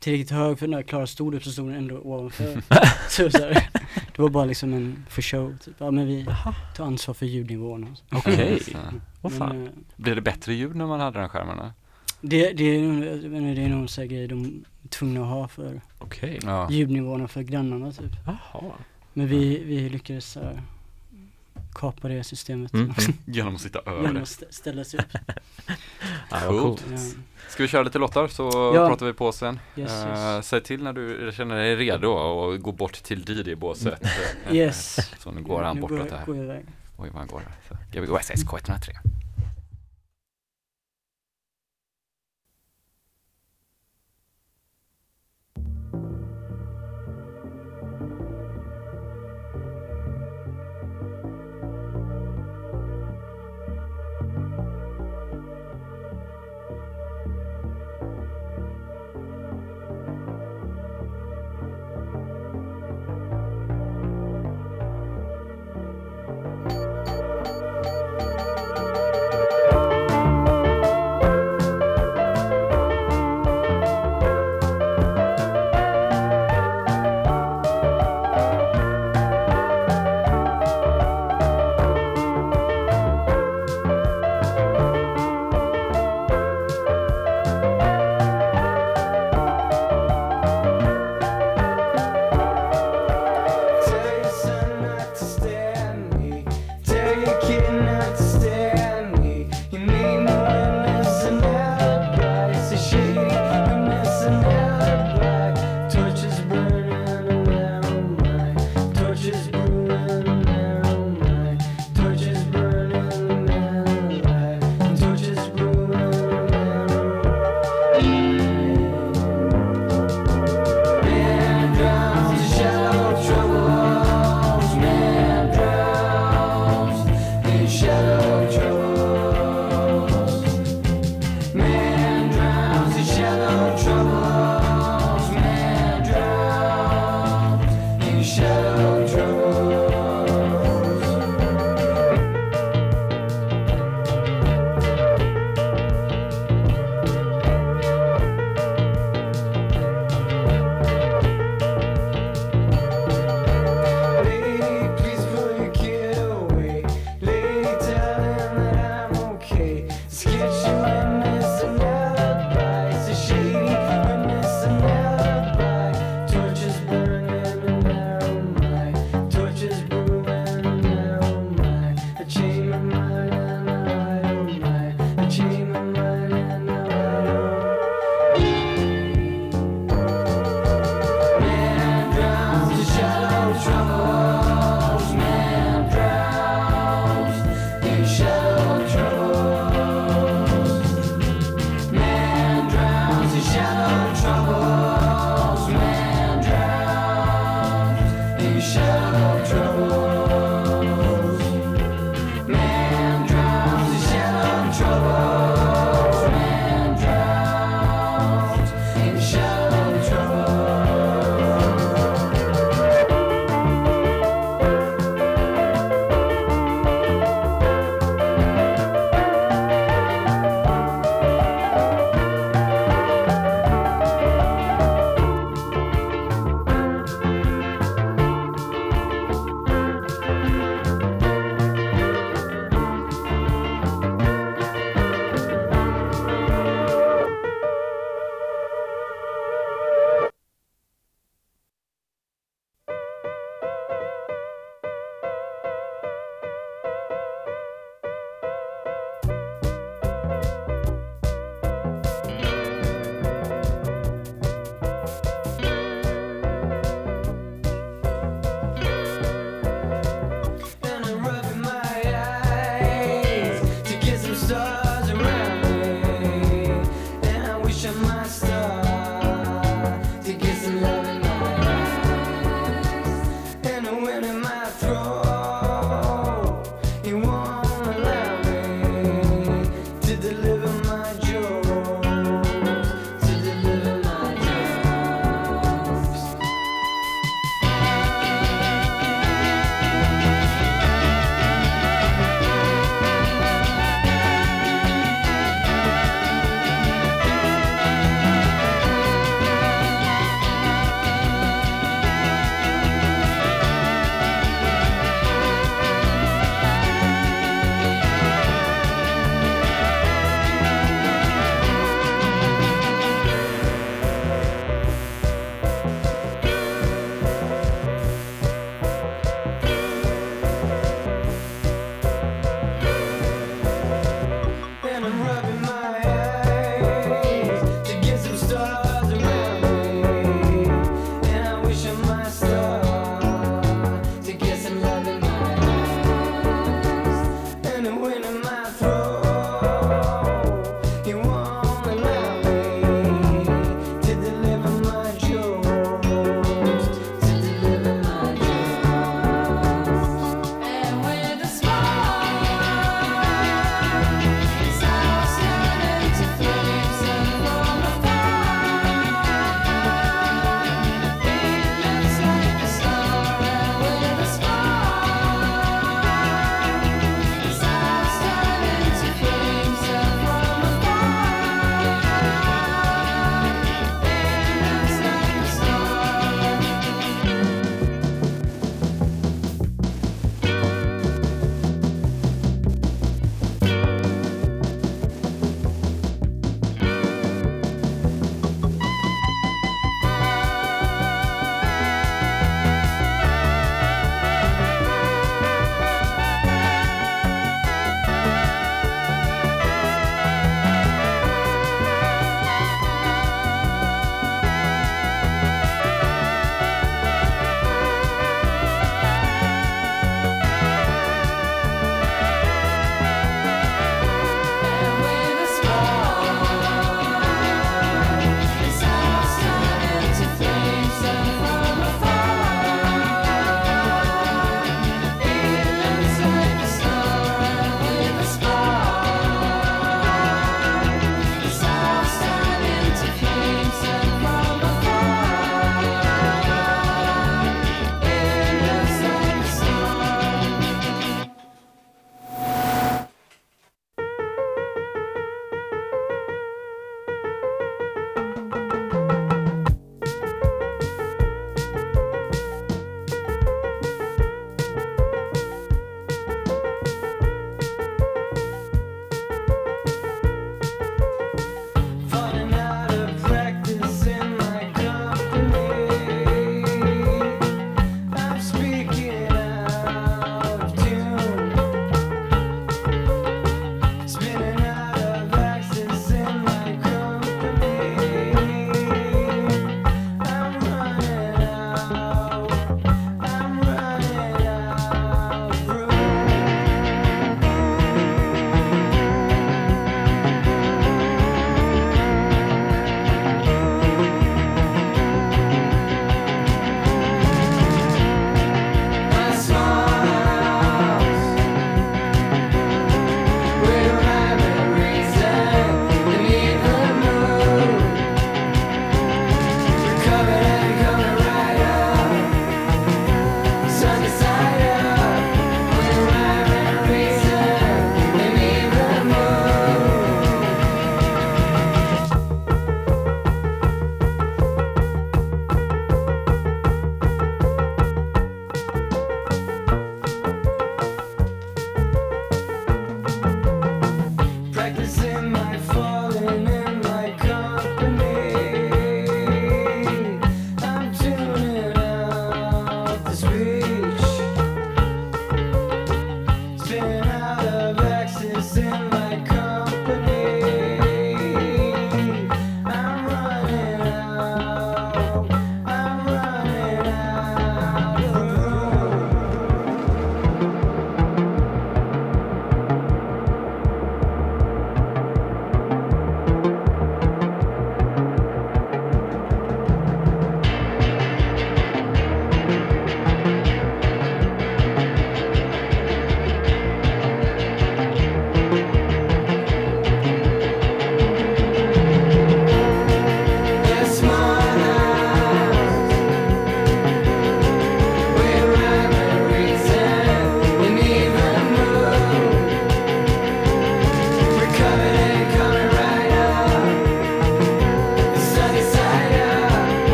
tillräckligt 0.00 0.30
hög 0.30 0.58
för 0.58 0.66
när 0.66 0.82
Klara 0.82 1.06
stod 1.06 1.34
upp 1.34 1.44
så 1.44 1.50
stod 1.50 1.68
den 1.68 1.76
ändå 1.76 1.98
ovanför. 1.98 2.62
så, 3.08 3.30
så 3.30 3.38
här, 3.38 3.68
det 4.16 4.22
var 4.22 4.28
bara 4.28 4.44
liksom 4.44 4.72
en 4.72 5.04
för 5.08 5.22
show 5.22 5.56
typ. 5.64 5.74
Ja 5.78 5.90
men 5.90 6.06
vi 6.06 6.26
tar 6.76 6.84
ansvar 6.84 7.14
för 7.14 7.26
ljudnivån. 7.26 7.96
Okej. 8.12 8.62
Ja. 8.72 8.78
Vad 9.20 9.32
fan. 9.32 9.48
Men, 9.48 9.66
eh, 9.66 9.72
Blir 9.96 10.14
det 10.14 10.20
bättre 10.22 10.54
ljud 10.54 10.76
när 10.76 10.86
man 10.86 11.00
hade 11.00 11.18
den 11.18 11.48
eller? 11.48 11.72
det, 12.20 12.52
det, 12.52 12.64
är, 12.64 12.80
nog- 12.82 13.54
det 13.56 13.62
är 13.62 13.68
någon 13.68 13.88
sån 13.88 14.02
här 14.02 14.08
grej 14.08 14.28
de 14.28 14.64
är 14.84 14.88
tvungna 14.88 15.20
att 15.20 15.26
ha 15.26 15.48
för. 15.48 15.80
Ja. 16.42 16.70
ljudnivåerna 16.70 17.28
för 17.28 17.42
grannarna 17.42 17.92
typ. 17.92 18.12
Jaha. 18.26 18.72
Men 19.12 19.26
vi, 19.28 19.64
vi 19.64 19.88
lyckades 19.88 20.26
så 20.32 20.40
här, 20.40 20.62
kapa 21.74 22.08
det 22.08 22.24
systemet 22.24 22.74
Mm. 22.74 22.92
Genom 23.24 23.54
att 23.54 23.60
sitta 23.60 23.78
över 23.86 24.02
genom 24.02 24.22
att 24.22 24.28
stä- 24.28 24.50
ställa 24.50 24.84
sig 24.84 25.00
upp. 25.00 25.06
Ja, 26.30 26.40
Coolt. 26.48 26.84
Ja, 26.90 26.96
Ska 27.48 27.62
vi 27.62 27.68
köra 27.68 27.82
lite 27.82 27.98
låtar 27.98 28.28
så 28.28 28.72
Ja. 28.74 28.88
pratar 28.88 29.06
vi 29.06 29.12
på 29.12 29.32
sen. 29.32 29.58
yes, 29.76 29.90
yes. 30.08 30.46
säg 30.48 30.62
till 30.62 30.82
när 30.82 30.92
du 30.92 31.32
känner 31.34 31.56
dig 31.56 31.76
redo 31.76 32.08
och 32.08 32.60
gå 32.60 32.72
bort 32.72 32.92
till. 33.02 33.46
Eh, 33.50 34.54
Yes. 34.54 34.96
Så 35.18 35.30
nu 35.30 35.42
går 35.42 35.62
han 35.62 35.80
bortåt 35.80 36.12
iväg. 36.28 36.64
Oj 36.96 37.08
vad 37.10 37.18
han 37.18 37.26
går 37.26 37.40
här. 37.40 37.54
Så, 37.68 37.98
Gbg 38.00 38.22
SSK 38.22 38.52
103. 38.52 38.92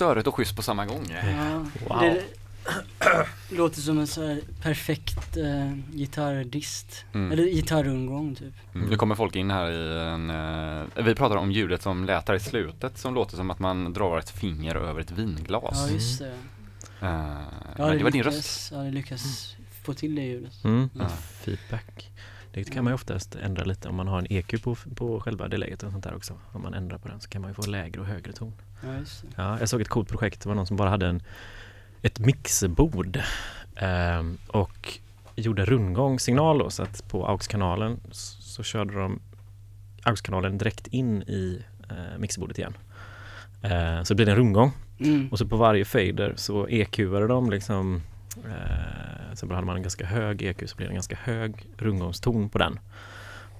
Störigt 0.00 0.26
och 0.26 0.34
schysst 0.34 0.56
på 0.56 0.62
samma 0.62 0.86
gång. 0.86 1.06
Ja, 1.10 1.64
Wow. 1.88 2.00
det 2.00 2.22
låter 3.56 3.80
som 3.80 3.98
en 3.98 4.06
så 4.06 4.26
här 4.26 4.40
perfekt 4.62 5.36
eh, 5.36 5.72
gitarrdist. 5.92 7.04
Mm. 7.12 7.32
Eller 7.32 7.44
gitarrundgång 7.44 8.34
typ. 8.34 8.54
Mm. 8.74 8.88
Nu 8.88 8.96
kommer 8.96 9.14
folk 9.14 9.36
in 9.36 9.50
här 9.50 9.70
i 9.70 9.98
en, 10.14 10.30
eh, 10.30 11.04
vi 11.04 11.14
pratar 11.14 11.36
om 11.36 11.52
ljudet 11.52 11.82
som 11.82 12.04
lät 12.04 12.28
här 12.28 12.34
i 12.34 12.40
slutet 12.40 12.98
som 12.98 13.14
låter 13.14 13.36
som 13.36 13.50
att 13.50 13.58
man 13.58 13.92
drar 13.92 14.18
ett 14.18 14.30
finger 14.30 14.74
över 14.74 15.00
ett 15.00 15.10
vinglas. 15.10 15.86
Ja 15.88 15.94
just 15.94 16.18
det. 16.18 16.26
Eh, 17.00 17.36
Ja, 17.78 17.86
men 17.86 17.98
det 17.98 18.04
var 18.04 18.10
din 18.10 18.22
röst. 18.22 18.72
Ja 18.72 18.78
det 18.78 18.90
lyckas 18.90 19.56
få 19.84 19.94
till 19.94 20.14
det 20.14 20.22
ljudet. 20.22 20.64
Mm. 20.64 20.90
Ja. 20.98 21.08
Feedback. 21.44 22.10
Det 22.52 22.64
kan 22.64 22.84
man 22.84 22.90
ju 22.90 22.94
oftast 22.94 23.34
ändra 23.34 23.64
lite 23.64 23.88
om 23.88 23.94
man 23.96 24.08
har 24.08 24.18
en 24.18 24.26
EQ 24.30 24.62
på, 24.62 24.76
på 24.96 25.20
själva 25.20 25.48
delayet 25.48 25.82
och 25.82 25.92
sånt 25.92 26.04
där 26.04 26.14
också. 26.16 26.34
Om 26.52 26.62
man 26.62 26.74
ändrar 26.74 26.98
på 26.98 27.08
den 27.08 27.20
så 27.20 27.28
kan 27.28 27.42
man 27.42 27.50
ju 27.50 27.54
få 27.54 27.66
lägre 27.70 28.00
och 28.00 28.06
högre 28.06 28.32
ton. 28.32 28.52
Ja 29.36 29.58
jag 29.60 29.68
såg 29.68 29.80
ett 29.80 29.88
coolt 29.88 30.08
projekt. 30.08 30.40
Det 30.42 30.48
var 30.48 30.56
någon 30.56 30.66
som 30.66 30.76
bara 30.76 30.90
hade 30.90 31.06
en, 31.06 31.22
ett 32.02 32.18
mixerbord 32.18 33.20
ehm, 33.76 34.38
och 34.48 34.98
gjorde 35.34 35.64
rundgångssignal 35.64 36.58
då, 36.58 36.70
så 36.70 36.82
att 36.82 37.08
på 37.08 37.26
AUX-kanalen 37.26 38.00
så, 38.10 38.42
så 38.42 38.62
körde 38.62 38.94
de 38.94 39.20
AUX-kanalen 40.02 40.58
direkt 40.58 40.86
in 40.86 41.22
i 41.22 41.64
eh, 41.90 42.18
mixerbordet 42.18 42.58
igen. 42.58 42.76
Eh, 43.62 44.02
så 44.02 44.14
det 44.14 44.24
det 44.24 44.32
en 44.32 44.38
rundgång 44.38 44.72
Mm. 45.00 45.28
och 45.28 45.38
så 45.38 45.46
på 45.46 45.56
varje 45.56 45.84
fader 45.84 46.32
så 46.36 46.68
EQade 46.68 47.26
de 47.26 47.50
liksom 47.50 48.02
eh, 48.44 49.34
Sen 49.34 49.50
hade 49.50 49.66
man 49.66 49.76
en 49.76 49.82
ganska 49.82 50.06
hög 50.06 50.42
EQ 50.42 50.68
så 50.68 50.76
blir 50.76 50.86
det 50.86 50.90
en 50.90 50.94
ganska 50.94 51.16
hög 51.22 51.66
rundgångston 51.76 52.48
på 52.48 52.58
den. 52.58 52.78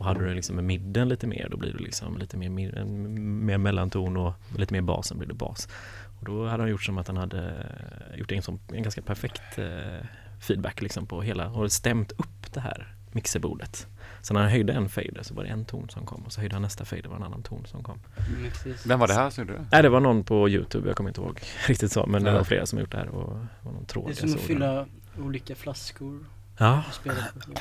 Och 0.01 0.07
hade 0.07 0.21
du 0.21 0.35
liksom 0.35 0.57
med 0.57 0.65
midden 0.65 1.09
lite 1.09 1.27
mer 1.27 1.49
då 1.51 1.57
blir 1.57 1.73
det 1.73 1.79
liksom 1.79 2.19
lite 2.19 2.37
mer, 2.37 2.51
mer 2.51 3.59
mellanton 3.59 4.17
och 4.17 4.33
lite 4.59 4.75
mer 4.75 4.81
bas, 4.81 5.07
sen 5.07 5.19
blir 5.19 5.29
det 5.29 5.35
bas. 5.35 5.69
Och 6.19 6.25
då 6.25 6.47
hade 6.47 6.63
han 6.63 6.71
gjort 6.71 6.83
som 6.83 6.99
att 6.99 7.07
han 7.07 7.17
hade 7.17 7.67
gjort 8.17 8.33
en, 8.33 8.43
som, 8.43 8.61
en 8.73 8.83
ganska 8.83 9.03
perfekt 9.03 9.59
eh, 9.59 10.07
feedback 10.41 10.83
liksom 10.83 11.07
på 11.07 11.23
hela 11.23 11.51
och 11.51 11.73
stämt 11.73 12.13
upp 12.13 12.53
det 12.53 12.61
här 12.61 12.95
mixerbordet. 13.13 13.87
Så 14.23 14.35
när 14.35 14.41
han 14.41 14.51
höjde 14.51 14.73
en 14.73 14.89
fader 14.89 15.23
så 15.23 15.35
var 15.35 15.45
det 15.45 15.51
en 15.51 15.65
ton 15.65 15.89
som 15.89 16.07
kom 16.07 16.23
och 16.23 16.33
så 16.33 16.41
höjde 16.41 16.55
han 16.55 16.63
nästa 16.63 16.85
fader 16.85 17.09
var 17.09 17.17
en 17.17 17.23
annan 17.23 17.43
ton 17.43 17.67
som 17.67 17.83
kom. 17.83 18.01
Mäktigt. 18.43 18.87
Vem 18.87 18.99
var 18.99 19.09
det 19.09 19.15
här 19.15 19.31
som 19.31 19.45
gjorde 19.45 19.59
det? 19.59 19.67
Nej 19.73 19.83
det 19.83 19.89
var 19.89 20.01
någon 20.01 20.25
på 20.25 20.49
Youtube, 20.49 20.89
jag 20.89 20.97
kommer 20.97 21.11
inte 21.11 21.21
ihåg 21.21 21.41
riktigt 21.67 21.93
så 21.93 22.07
men 22.07 22.25
det 22.25 22.33
var 22.33 22.45
flera 22.45 22.67
som 22.67 22.79
gjort 22.79 22.93
det 22.93 22.99
här 22.99 23.09
och 23.09 23.35
det 23.35 23.49
var 23.63 23.73
någon 23.73 23.87
tråd 23.87 24.07
Det 24.07 24.23
är 24.23 24.27
som 24.29 24.35
att 24.35 24.41
fylla 24.41 24.87
olika 25.19 25.55
flaskor 25.55 26.25
Ja, 26.63 26.83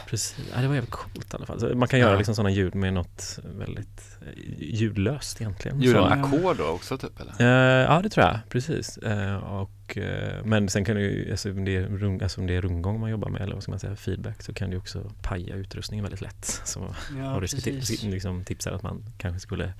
precis. 0.08 0.36
Ja, 0.56 0.62
det 0.62 0.68
var 0.68 0.76
jävligt 0.76 0.92
coolt 0.92 1.34
i 1.34 1.36
alla 1.36 1.46
fall. 1.46 1.60
Så 1.60 1.76
man 1.76 1.88
kan 1.88 2.00
göra 2.00 2.12
Ja. 2.12 2.18
liksom 2.18 2.36
sådana 2.36 2.50
ljud 2.50 2.76
med 2.76 2.94
något 2.94 3.40
väldigt 3.44 4.18
eh, 4.22 4.44
ljudlöst 4.58 5.42
egentligen. 5.42 5.82
Gjorde 5.82 6.00
han 6.00 6.24
ackord 6.26 6.58
då 6.58 6.66
också 6.68 6.98
typ 6.98 7.20
eller? 7.20 7.34
Eh, 7.40 7.84
ja 7.94 8.02
det 8.02 8.10
tror 8.10 8.26
jag, 8.26 8.40
precis. 8.50 8.98
Eh, 8.98 9.36
och, 9.36 9.98
eh, 9.98 10.44
men 10.46 10.70
sen 10.70 10.86
kan 10.86 10.96
det 10.96 11.02
ju, 11.02 11.32
alltså 11.32 11.52
om 11.52 11.66
det, 11.66 11.76
är 11.76 11.82
rung, 11.88 12.22
alltså 12.22 12.42
om 12.42 12.48
det 12.48 12.56
är 12.56 12.62
rundgång 12.62 13.00
man 13.00 13.10
jobbar 13.10 13.30
med 13.30 13.42
eller 13.42 13.54
vad 13.54 13.64
ska 13.64 13.72
man 13.72 13.80
säga, 13.80 13.96
feedback 13.96 14.44
så 14.44 14.54
kan 14.54 14.70
det 14.70 14.78
också 14.78 15.12
paja 15.22 15.56
utrustningen 15.56 16.04
väldigt 16.04 16.22
lätt. 16.22 16.62
Så 16.66 16.96
Ja 17.18 17.24
har 17.24 17.42
du 17.42 18.10
liksom 18.12 18.44
tipsar 18.44 18.72
att 18.72 18.84
man 18.84 19.04
kanske 19.18 19.40
skulle 19.40 19.74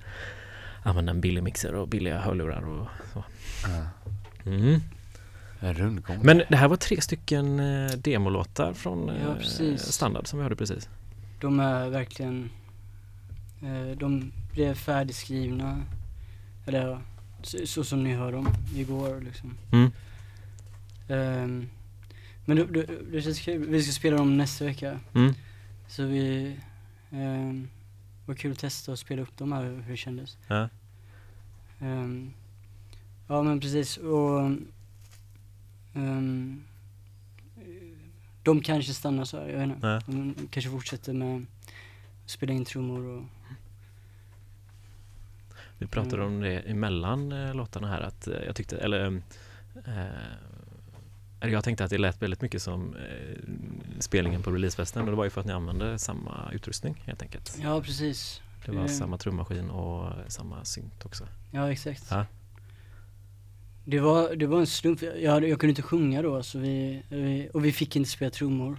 använda 0.82 1.10
en 1.10 1.20
billig 1.20 1.42
mixer 1.42 1.74
och 1.74 1.88
billiga 1.88 2.18
hörlurar 2.20 2.62
och 2.68 2.86
så. 3.12 3.24
Mm. 4.46 4.80
En 5.60 5.74
rundgång. 5.74 6.18
Men 6.22 6.42
det 6.48 6.56
här 6.56 6.68
var 6.68 6.76
tre 6.76 7.00
stycken 7.00 7.60
eh, 7.60 7.90
demolåtar 7.90 8.72
från 8.72 9.08
Ja, 9.08 9.64
eh, 9.64 9.76
standard 9.76 10.26
som 10.26 10.38
vi 10.38 10.42
hörde 10.42 10.56
precis. 10.56 10.88
De 11.40 11.60
är 11.60 11.88
verkligen, 11.88 12.50
eh, 13.62 13.98
de 13.98 14.32
blev 14.52 14.74
färdigskrivna, 14.74 15.82
eller 16.66 17.00
så, 17.42 17.66
så 17.66 17.84
som 17.84 18.04
ni 18.04 18.14
hör 18.14 18.32
dem 18.32 18.48
igår 18.74 19.20
liksom. 19.20 19.54
Mm. 19.72 19.90
Ehm, 21.08 21.68
men 22.44 22.56
det, 22.56 22.64
det, 22.64 22.86
det 23.12 23.22
känns 23.22 23.40
kul, 23.40 23.68
vi 23.68 23.82
ska 23.82 23.92
spela 23.92 24.16
dem 24.16 24.36
nästa 24.36 24.64
vecka. 24.64 25.00
Mm. 25.14 25.34
Så 25.88 26.04
vi, 26.04 26.56
um, 27.10 27.68
var 28.26 28.34
kul 28.34 28.52
att 28.52 28.58
testa 28.58 28.92
och 28.92 28.98
spela 28.98 29.22
upp 29.22 29.36
dem 29.36 29.52
här, 29.52 29.62
hur 29.62 29.90
det 29.90 29.96
kändes. 29.96 30.36
Ja. 30.48 30.68
Ehm, 31.80 32.32
ja 33.26 33.42
men 33.42 33.60
precis 33.60 33.96
och 33.96 34.50
ehm, 35.94 36.64
de 38.42 38.60
kanske 38.62 38.94
stannar 38.94 39.24
så 39.24 39.36
här, 39.40 39.48
jag 39.48 39.58
vet 39.58 39.68
inte. 39.76 39.86
Ja. 39.86 40.00
De 40.06 40.34
kanske 40.50 40.70
fortsätter 40.70 41.12
med 41.12 41.36
att 42.24 42.30
spela 42.30 42.52
in 42.52 42.64
trummor 42.64 43.04
och 43.04 43.22
Vi 45.78 45.86
pratade 45.86 46.22
Mm. 46.22 46.34
om 46.34 46.40
det 46.40 46.58
emellan 46.60 47.32
eh, 47.32 47.54
låtarna 47.54 47.88
här 47.88 48.00
att 48.00 48.28
eh, 48.28 48.34
jag 48.46 48.56
tyckte, 48.56 48.78
eller 48.78 49.22
eh, 49.86 50.04
eller 51.42 51.52
jag 51.52 51.64
tänkte 51.64 51.84
att 51.84 51.90
det 51.90 51.98
lät 51.98 52.22
väldigt 52.22 52.40
mycket 52.42 52.62
som 52.62 52.96
eh, 52.96 53.36
spelningen 53.98 54.42
på 54.42 54.50
releasefesten 54.50 55.02
och 55.02 55.08
det 55.10 55.16
var 55.16 55.24
ju 55.24 55.30
för 55.30 55.40
att 55.40 55.46
ni 55.46 55.52
använde 55.52 55.98
samma 55.98 56.50
utrustning 56.52 57.02
helt 57.06 57.22
enkelt. 57.22 57.58
Ja 57.62 57.80
precis, 57.82 58.42
Det 58.64 58.72
var 58.72 58.78
Mm. 58.80 58.88
samma 58.88 59.18
trummaskin 59.18 59.70
och 59.70 60.12
samma 60.28 60.64
synt 60.64 61.04
också. 61.04 61.26
ja 61.50 61.72
exakt. 61.72 62.06
Ja. 62.10 62.26
Det 63.84 64.00
var, 64.00 64.34
det 64.36 64.46
var 64.46 64.60
en 64.60 64.66
slump, 64.66 65.02
jag, 65.02 65.22
jag, 65.22 65.32
hade- 65.32 65.48
jag 65.48 65.60
kunde 65.60 65.70
inte 65.70 65.82
sjunga 65.82 66.22
då 66.22 66.42
så 66.42 66.58
vi, 66.58 67.02
vi 67.08 67.48
och 67.54 67.64
vi 67.64 67.72
fick 67.72 67.96
inte 67.96 68.10
spela 68.10 68.30
trummor. 68.30 68.78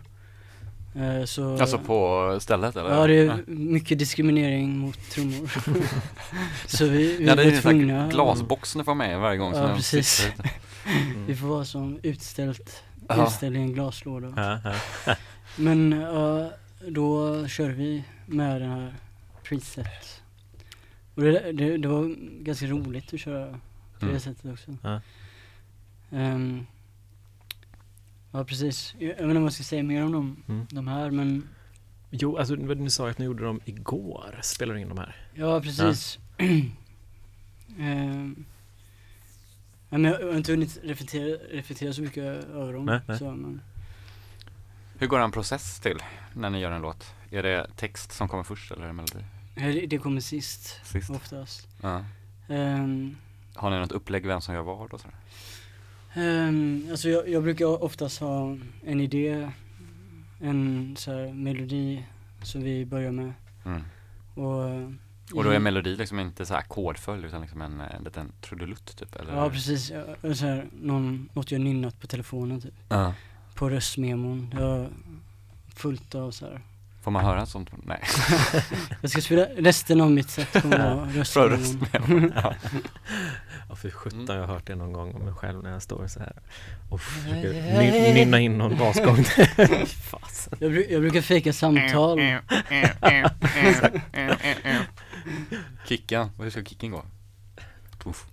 Eh, 0.95 1.25
så, 1.25 1.57
Alltså 1.61 1.77
på 1.77 2.37
stället 2.41 2.75
eller? 2.75 2.89
Ja 2.89 3.07
det 3.07 3.13
är 3.15 3.43
mycket 3.47 3.99
diskriminering 3.99 4.77
mot 4.77 5.09
trummor. 5.09 5.51
så 6.67 6.85
vi, 6.85 7.17
vi 7.17 7.25
Ja, 7.25 7.35
det 7.35 7.43
är 7.43 7.51
var 7.51 7.61
tvungna. 7.61 8.07
glasbox 8.07 8.75
ni 8.75 8.83
får 8.83 8.95
med 8.95 9.19
varje 9.19 9.37
gång. 9.37 9.53
Ja, 9.55 9.73
precis. 9.75 10.25
lite. 10.37 10.49
Vi 11.27 11.35
får 11.35 11.47
vara 11.47 11.65
som 11.65 11.99
utställt, 12.03 12.83
Ja. 13.09 13.27
utställd 13.27 13.55
i 13.55 13.59
en 13.59 13.73
glaslåda. 13.73 14.59
Men 15.55 15.91
ja, 15.91 16.51
då 16.87 17.37
körde 17.47 17.73
vi 17.73 18.03
med 18.25 18.61
den 18.61 18.69
här 18.69 18.93
preset. 19.43 20.21
Och 21.15 21.21
det, 21.21 21.51
det, 21.51 21.77
det 21.77 21.87
var 21.87 22.15
ganska 22.43 22.65
roligt 22.65 23.13
att 23.13 23.19
köra 23.19 23.59
på 24.01 24.05
Mm. 24.05 24.13
det 24.15 24.19
sättet 24.19 24.45
också. 24.53 24.77
Ja. 24.83 25.01
Ehm, 26.11 26.65
ja 28.31 28.43
precis, 28.45 28.95
jag, 28.99 29.09
jag 29.09 29.15
vet 29.15 29.21
inte 29.21 29.33
vad 29.33 29.43
jag 29.43 29.53
ska 29.53 29.63
säga 29.63 29.83
mer 29.83 30.03
om 30.05 30.11
dem, 30.11 30.43
Mm. 30.47 30.65
de 30.71 30.87
här 30.87 31.11
men 31.11 31.47
Jo, 32.13 32.37
alltså 32.37 32.55
ni 32.55 32.89
sa 32.89 33.09
att 33.09 33.17
ni 33.17 33.25
gjorde 33.25 33.43
dem 33.43 33.59
igår. 33.65 34.39
Spelar 34.43 34.73
du 34.73 34.79
in 34.81 34.89
de 34.89 34.97
här? 34.97 35.15
ja 35.33 35.61
precis. 35.61 36.19
Ja, 39.89 39.97
men 39.97 40.03
jag 40.11 40.19
har 40.27 40.35
inte 40.37 40.51
hunnit 40.51 40.79
reflektera, 40.83 41.37
reflektera 41.51 41.93
så 41.93 42.01
mycket 42.01 42.23
över 42.23 42.73
dem. 42.73 42.85
Nej, 42.85 42.99
nej. 43.07 43.17
Så, 43.17 43.31
men, 43.31 43.61
Hur 44.97 45.07
går 45.07 45.19
en 45.19 45.31
process 45.31 45.79
till 45.79 45.97
när 46.33 46.49
ni 46.49 46.59
gör 46.59 46.71
en 46.71 46.81
låt? 46.81 47.13
Är 47.31 47.43
det 47.43 47.67
text 47.75 48.11
som 48.11 48.27
kommer 48.27 48.43
först 48.43 48.71
eller 48.71 48.83
är 48.83 48.87
det 48.87 48.93
melodi? 48.93 49.87
det, 49.87 49.97
kommer 49.97 50.21
sist, 50.21 50.79
Sist? 50.83 51.09
oftast. 51.09 51.67
Ja. 51.81 52.05
Ehm, 52.49 53.17
Har 53.55 53.69
ni 53.69 53.79
något 53.79 53.91
upplägg 53.91 54.25
vem 54.25 54.41
som 54.41 54.55
gör 54.55 54.61
vad 54.61 54.93
och 54.93 55.01
sådär? 55.01 55.15
Um, 56.15 56.87
alltså 56.91 57.09
jag, 57.09 57.29
jag 57.29 57.43
brukar 57.43 57.83
oftast 57.83 58.19
ha 58.19 58.57
en 58.85 59.01
idé, 59.01 59.51
en 60.39 60.95
så 60.97 61.11
här 61.11 61.33
melodi 61.33 62.05
som 62.43 62.63
vi 62.63 62.85
börjar 62.85 63.11
med. 63.11 63.33
Mm. 63.65 63.81
Och, 64.35 65.37
Och 65.37 65.43
då 65.43 65.49
är 65.49 65.59
melodi 65.59 65.95
liksom 65.95 66.19
inte 66.19 66.45
så 66.45 66.53
här 66.53 66.61
ackordföljd 66.61 67.25
utan 67.25 67.41
liksom 67.41 67.61
en, 67.61 67.81
en 67.81 68.03
liten 68.03 68.31
trudelutt 68.41 68.97
typ? 68.97 69.15
Eller? 69.15 69.35
Ja 69.35 69.49
precis, 69.49 69.91
ja, 69.91 70.33
så 70.35 70.45
här, 70.45 70.69
någon, 70.71 71.29
något 71.33 71.51
jag 71.51 71.61
nynnat 71.61 71.99
på 71.99 72.07
telefonen 72.07 72.61
typ. 72.61 72.73
Ja. 72.89 73.13
På 73.55 73.69
röstmemon. 73.69 74.55
Jag 74.59 74.87
fullt 75.75 76.15
av 76.15 76.31
så 76.31 76.45
här. 76.45 76.61
Får 77.01 77.11
man 77.11 77.25
höra 77.25 77.45
sånt? 77.45 77.69
Nej. 77.83 78.01
Jag 79.01 79.11
ska 79.11 79.21
spela, 79.21 79.45
resten 79.57 80.01
av 80.01 80.11
mitt 80.11 80.29
set 80.29 80.61
kommer 80.61 80.77
vara 80.95 81.07
ja. 82.35 82.55
Ja, 83.69 83.75
för 83.75 83.89
sjutton 83.89 84.25
jag 84.35 84.39
har 84.47 84.53
hört 84.53 84.67
det 84.67 84.75
någon 84.75 84.93
gång 84.93 85.13
om 85.15 85.21
mig 85.21 85.33
själv 85.33 85.63
när 85.63 85.71
jag 85.71 85.81
står 85.81 86.07
så 86.07 86.19
här 86.19 86.33
och 86.89 87.01
försöker 87.01 87.53
ny- 87.79 88.13
nynna 88.13 88.39
in 88.39 88.57
någon 88.57 88.77
basgång. 88.77 89.25
Jag, 90.59 90.71
bru- 90.71 90.91
jag 90.91 91.01
brukar 91.01 91.21
fejka 91.21 91.53
samtal. 91.53 92.19
Kicken, 95.87 96.29
hur 96.39 96.49
ska 96.49 96.63
kicken 96.63 96.91
gå? 96.91 97.05
Puff. 98.03 98.25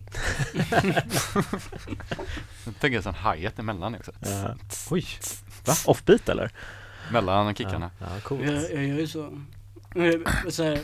Jag 2.64 2.80
tänker 2.80 2.96
en 2.96 3.02
sån 3.02 3.14
hi-hat 3.14 3.58
emellan 3.58 3.94
också. 3.94 4.12
Ja. 4.20 4.54
Oj, 4.90 5.06
va? 5.66 5.74
Offbeat 5.86 6.28
eller? 6.28 6.50
Mellan 7.12 7.54
kickarna. 7.54 7.90
Ja, 7.98 8.06
ja 8.14 8.20
coolt. 8.20 8.42
Jag, 8.44 8.54
jag 8.72 8.84
gör 8.86 8.98
ju 8.98 9.06
så. 9.06 9.38
Men 9.94 10.24
så 10.52 10.62
här, 10.62 10.80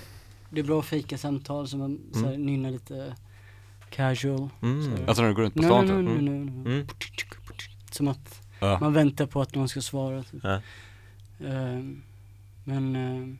det 0.51 0.61
är 0.61 0.64
bra 0.64 0.79
att 0.81 0.87
fejka 0.87 1.18
samtal 1.18 1.68
så 1.68 1.77
man 1.77 1.99
så 2.12 2.27
här, 2.27 2.37
nynnar 2.37 2.70
lite 2.70 3.14
casual. 3.91 4.49
Mm. 4.62 4.83
Så- 4.97 5.05
Alltså 5.07 5.22
när 5.22 5.29
du 5.29 5.35
går 5.35 5.43
runt 5.43 5.55
på 5.55 5.62
stan 5.62 5.87
nej, 5.87 5.97
typ? 6.14 6.22
nej, 6.22 6.37
Mm. 6.37 6.66
Mm. 6.66 6.87
Som 7.91 8.09
att 8.09 8.41
Ja. 8.61 8.79
man 8.81 8.93
väntar 8.93 9.27
på 9.27 9.41
att 9.41 9.55
någon 9.55 9.68
ska 9.68 9.81
svara 9.81 10.22
typ. 10.22 10.41
Ja. 10.45 10.61
Ehm, 11.47 12.03
Men 12.64 12.97
ehm, 12.97 13.39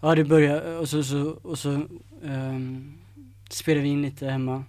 ja 0.00 0.14
det 0.14 0.24
börjar 0.24 0.76
och 0.78 0.88
så, 0.88 1.02
så, 1.04 1.20
och 1.42 1.58
så 1.58 1.86
ehm, 2.24 2.94
spelar 3.50 3.82
vi 3.82 3.88
in 3.88 4.02
lite 4.02 4.26
hemma 4.30 4.64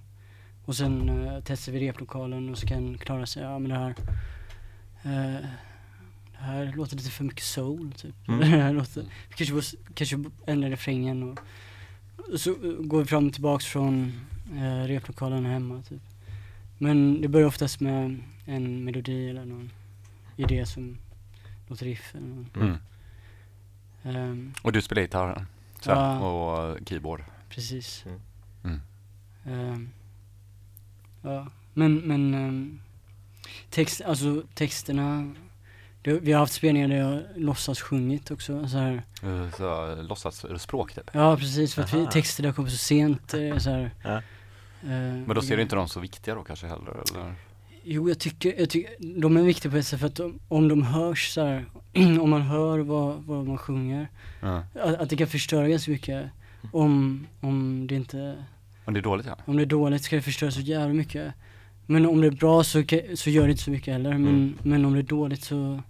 och 0.65 0.75
sen 0.75 1.09
uh, 1.09 1.39
testar 1.45 1.71
vi 1.71 1.79
replokalen 1.79 2.49
och 2.49 2.57
så 2.57 2.67
kan 2.67 2.97
Klara 2.97 3.25
säga, 3.25 3.51
ja 3.51 3.59
men 3.59 3.69
det 3.71 3.77
här 3.77 3.95
eh, 5.03 5.45
det 6.39 6.45
här 6.45 6.73
låter 6.75 6.95
lite 6.97 7.09
för 7.09 7.23
mycket 7.23 7.43
soul 7.43 7.91
typ. 7.93 8.27
Mm. 8.27 8.39
det 8.39 8.45
här 8.45 8.73
låter, 8.73 9.05
kanske, 9.35 9.53
bör- 9.53 9.93
kanske 9.93 10.23
ändrar 10.47 10.69
refrängen 10.69 11.23
och, 11.23 11.39
och 12.33 12.39
så 12.39 12.49
eh, 12.49 12.71
går 12.79 12.99
vi 12.99 13.05
fram 13.05 13.27
och 13.27 13.33
tillbaks 13.33 13.65
från 13.65 14.11
uh, 14.53 14.83
replokalen 14.83 15.45
hemma 15.45 15.81
typ. 15.89 16.01
Men 16.77 17.21
det 17.21 17.27
börjar 17.27 17.47
oftast 17.47 17.79
med 17.79 18.19
en 18.45 18.83
melodi 18.83 19.29
eller 19.29 19.45
någon 19.45 19.71
idé 20.35 20.65
som 20.65 20.97
något 21.67 21.81
riff 21.81 22.15
eller 22.15 22.27
någon. 22.27 22.49
Mm. 22.55 22.77
Ehm, 24.03 24.53
Och 24.63 24.71
du 24.71 24.81
spelar 24.81 25.01
gitarr 25.01 25.45
så 25.81 25.89
Ja. 25.89 26.19
och 26.19 26.77
keyboard. 26.87 27.23
Precis. 27.49 28.05
Mm. 28.63 28.79
Ehm, 29.45 29.89
ja, 31.21 31.47
men, 31.73 31.95
men 31.95 32.33
ehm, 32.33 32.79
text, 33.69 34.01
alltså 34.01 34.43
texterna, 34.53 35.35
det, 36.01 36.13
vi 36.19 36.31
har 36.31 36.39
haft 36.39 36.53
spelningar 36.53 36.87
där 36.87 36.95
jag 36.95 37.21
låtsas 37.35 37.81
sjungit 37.81 38.31
också. 38.31 38.67
Så 38.67 38.77
här. 38.77 39.03
Så 39.57 39.95
låtsasspråk 40.01 40.93
typ. 40.93 41.09
Ja 41.13 41.37
precis, 41.37 41.73
för 41.73 41.81
att 41.81 41.93
vi, 41.93 42.07
texter 42.07 42.43
där 42.43 42.51
kommer 42.51 42.69
så 42.69 42.77
sent. 42.77 43.33
eh, 43.33 43.57
Så 43.57 43.69
här. 43.69 43.91
Ja. 44.03 44.21
Ehm, 44.83 45.23
Men 45.23 45.35
då 45.35 45.41
ser 45.41 45.55
du 45.55 45.61
inte 45.61 45.75
dem 45.75 45.87
så 45.87 45.99
viktiga 45.99 46.35
då 46.35 46.43
kanske 46.43 46.67
heller 46.67 46.91
eller? 46.91 47.33
Jo, 47.83 48.09
jag 48.09 48.19
tycker, 48.19 48.59
jag 48.59 48.69
tycker 48.69 49.19
de 49.21 49.37
är 49.37 49.41
viktiga 49.43 49.71
på 49.71 49.77
ett 49.77 49.85
sätt 49.87 49.99
för 49.99 50.07
att 50.07 50.15
de, 50.15 50.39
om 50.47 50.67
de 50.67 50.83
hörs 50.83 51.29
så 51.33 51.41
här, 51.45 51.65
om 52.21 52.29
man 52.29 52.41
hör 52.41 52.79
vad, 52.79 53.23
vad 53.23 53.47
man 53.47 53.57
sjunger, 53.57 54.07
Ja. 54.41 54.63
att, 54.83 54.95
att 54.95 55.09
det 55.09 55.15
kan 55.17 55.27
förstöra 55.27 55.67
ganska 55.67 55.91
mycket 55.91 56.29
om, 56.71 57.27
om 57.41 57.87
det 57.87 57.95
inte 57.95 58.45
Om 58.85 58.93
det 58.93 58.99
är 58.99 59.01
dåligt 59.01 59.25
ja. 59.25 59.37
Om 59.45 59.55
det 59.57 59.63
är 59.63 59.65
dåligt 59.65 60.03
ska 60.03 60.15
det 60.15 60.21
förstöra 60.21 60.51
så 60.51 60.59
jävla 60.61 60.93
mycket. 60.93 61.33
Men 61.85 62.05
om 62.05 62.21
det 62.21 62.27
är 62.27 62.31
bra 62.31 62.63
så, 62.63 62.83
så 63.15 63.29
gör 63.29 63.43
det 63.45 63.51
inte 63.51 63.63
så 63.63 63.71
mycket 63.71 63.93
heller. 63.93 64.09
Men, 64.11 64.27
Mm. 64.27 64.57
men 64.63 64.85
om 64.85 64.93
det 64.93 64.99
är 64.99 65.03
dåligt 65.03 65.43
så, 65.43 65.81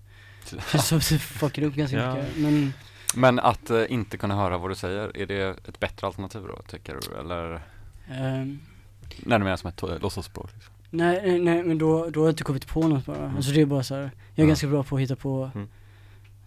så, 0.80 1.00
så 1.00 1.18
fuckar 1.20 1.64
upp 1.64 1.74
ganska 1.76 1.98
Ja. 1.98 2.16
mycket. 2.16 2.38
Men 2.38 2.74
Men 3.16 3.40
att 3.40 3.70
eh, 3.70 3.84
inte 3.90 4.18
kunna 4.18 4.36
höra 4.36 4.58
vad 4.58 4.72
du 4.72 4.76
säger, 4.76 5.18
är 5.18 5.26
det 5.26 5.68
ett 5.68 5.80
bättre 5.80 6.08
alternativ 6.08 6.42
då 6.48 6.62
tycker 6.68 6.98
du? 7.02 7.18
Eller 7.20 7.62
ehm, 8.12 8.60
när 9.20 9.40
du 9.40 9.44
menar 9.44 9.58
som 9.58 9.70
ett 9.70 9.82
to- 9.82 10.02
låtsasspråk? 10.02 10.50
Liksom. 10.54 10.74
nej, 10.90 11.22
nej, 11.26 11.40
nej, 11.40 11.64
men 11.64 11.78
då, 11.78 12.10
då 12.10 12.20
har 12.20 12.28
jag 12.28 12.32
inte 12.34 12.44
kommit 12.44 12.68
på 12.68 12.88
något 12.88 13.06
bara. 13.06 13.32
Alltså 13.36 13.52
det 13.52 13.62
är 13.62 13.66
bara 13.66 13.84
så 13.84 13.96
här. 13.96 14.02
jag 14.02 14.10
är 14.10 14.12
Ja. 14.44 14.46
ganska 14.46 14.68
bra 14.68 14.84
på 14.84 14.96
att 14.96 15.02
hitta 15.02 15.16
på, 15.16 15.52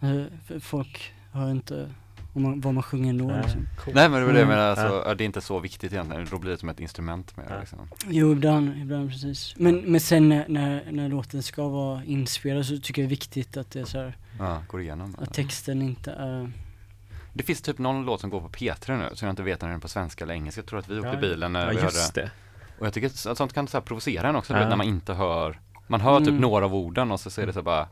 Mm. 0.01 0.27
eh, 0.51 0.59
folk 0.61 1.13
hör 1.33 1.51
inte 1.51 1.91
om 2.33 2.43
man, 2.43 2.61
vad 2.61 2.75
man 2.75 2.83
sjunger 2.83 3.11
ändå 3.11 3.25
Nej, 3.25 3.43
liksom. 3.43 3.69
coolt. 3.85 3.95
Nej 3.97 4.09
men 4.09 4.21
det 4.21 4.27
var 4.27 4.33
det 4.33 4.39
jag 4.39 4.47
Mm. 4.49 4.57
menar, 4.59 4.71
alltså, 4.71 5.03
Ja. 5.09 5.15
det 5.15 5.25
är 5.25 5.27
inte 5.27 5.41
så 5.41 5.59
viktigt 5.61 5.93
egentligen, 5.93 6.27
då 6.31 6.39
blir 6.39 6.51
det 6.51 6.59
som 6.59 6.69
ett 6.69 6.81
instrument 6.81 7.37
mer 7.37 7.47
Ja. 7.51 7.61
liksom. 7.61 7.79
Jo, 8.09 8.33
ibland, 8.33 8.77
ibland 8.77 9.11
precis. 9.11 9.55
Men, 9.57 9.77
men 9.77 10.01
sen 10.01 10.29
när, 10.29 10.45
när, 10.49 10.93
när 10.93 11.09
låten 11.09 11.43
ska 11.43 11.69
vara 11.69 12.05
inspelad 12.05 12.67
så 12.67 12.79
tycker 12.79 13.03
jag 13.03 13.09
det 13.09 13.15
är 13.15 13.17
viktigt 13.17 13.57
att 13.57 13.71
det 13.71 13.81
är 13.81 13.85
så 13.85 13.99
här, 13.99 14.17
Ja, 14.39 14.63
går 14.69 14.81
igenom. 14.81 15.17
att 15.19 15.35
texten 15.35 15.83
inte 15.83 16.13
är 16.13 16.53
Det 17.35 17.43
finns 17.43 17.63
typ 17.63 17.79
någon 17.79 18.05
låt 18.05 18.21
som 18.21 18.31
går 18.31 18.41
på 18.41 18.49
P3 18.49 18.97
nu, 18.99 19.17
som 19.17 19.27
jag 19.27 19.33
inte 19.33 19.43
vet 19.43 19.61
när 19.61 19.69
den 19.69 19.77
är 19.77 19.81
på 19.81 19.89
svenska 19.89 20.25
eller 20.25 20.35
engelska. 20.35 20.59
Jag 20.61 20.67
tror 20.67 20.79
att 20.79 20.89
vi 20.89 20.97
åkte 20.99 21.09
Ja, 21.09 21.15
i 21.15 21.21
bilen 21.21 21.53
när 21.53 21.61
Ja 21.67 21.71
vi 21.71 21.81
hörde 21.81 21.97
det. 22.15 22.31
Och 22.79 22.87
jag 22.87 22.93
tycker 22.93 23.07
att 23.07 23.15
så- 23.17 23.35
sånt 23.35 23.53
kan 23.53 23.69
så 23.69 23.77
här 23.77 23.83
provocera 23.83 24.29
en 24.29 24.37
också, 24.37 24.53
Ja. 24.53 24.59
vet, 24.59 24.69
när 24.69 24.77
man 24.77 24.87
inte 24.87 25.15
hör 25.15 25.61
Man 25.87 26.01
hör 26.01 26.19
typ 26.19 26.29
Mm. 26.29 26.41
några 26.41 26.65
av 26.65 26.75
orden 26.75 27.11
och 27.11 27.21
så 27.21 27.31
ser 27.31 27.47
det 27.47 27.53
så 27.53 27.63
bara 27.63 27.89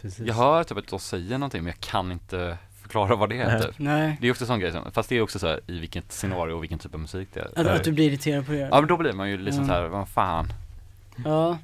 Precis. 0.00 0.26
Jag 0.26 0.34
hör 0.34 0.64
typ 0.64 0.78
att 0.78 0.88
de 0.88 0.98
säger 1.00 1.38
någonting 1.38 1.62
men 1.62 1.70
jag 1.70 1.80
kan 1.80 2.12
inte 2.12 2.58
förklara 3.00 3.16
vad 3.20 3.28
det 3.28 3.38
är 3.40 3.46
Nej. 3.52 3.62
typ. 3.62 3.74
Nej, 3.78 4.16
Det 4.20 4.26
är 4.26 4.30
också 4.30 4.44
en 4.44 4.48
sån 4.48 4.60
grej, 4.60 4.72
som- 4.72 4.92
fast 4.92 5.08
det 5.08 5.16
är 5.16 5.20
också 5.20 5.38
så 5.38 5.46
här, 5.46 5.60
i 5.66 5.78
vilket 5.78 6.12
scenario 6.12 6.52
och 6.54 6.62
vilken 6.62 6.78
typ 6.78 6.94
av 6.94 7.00
musik 7.00 7.28
det 7.32 7.40
är. 7.40 7.60
att, 7.60 7.66
att 7.66 7.84
du 7.84 7.92
blir 7.92 8.04
irriterad 8.08 8.46
på 8.46 8.52
det. 8.52 8.58
Ja 8.58 8.80
men 8.80 8.86
då 8.88 8.96
blir 8.96 9.12
man 9.12 9.30
ju 9.30 9.36
liksom 9.38 9.64
Mm. 9.64 9.76
så 9.76 9.80
här, 9.82 9.88
vad 9.88 10.08
fan 10.08 10.52
Ja, 11.24 11.58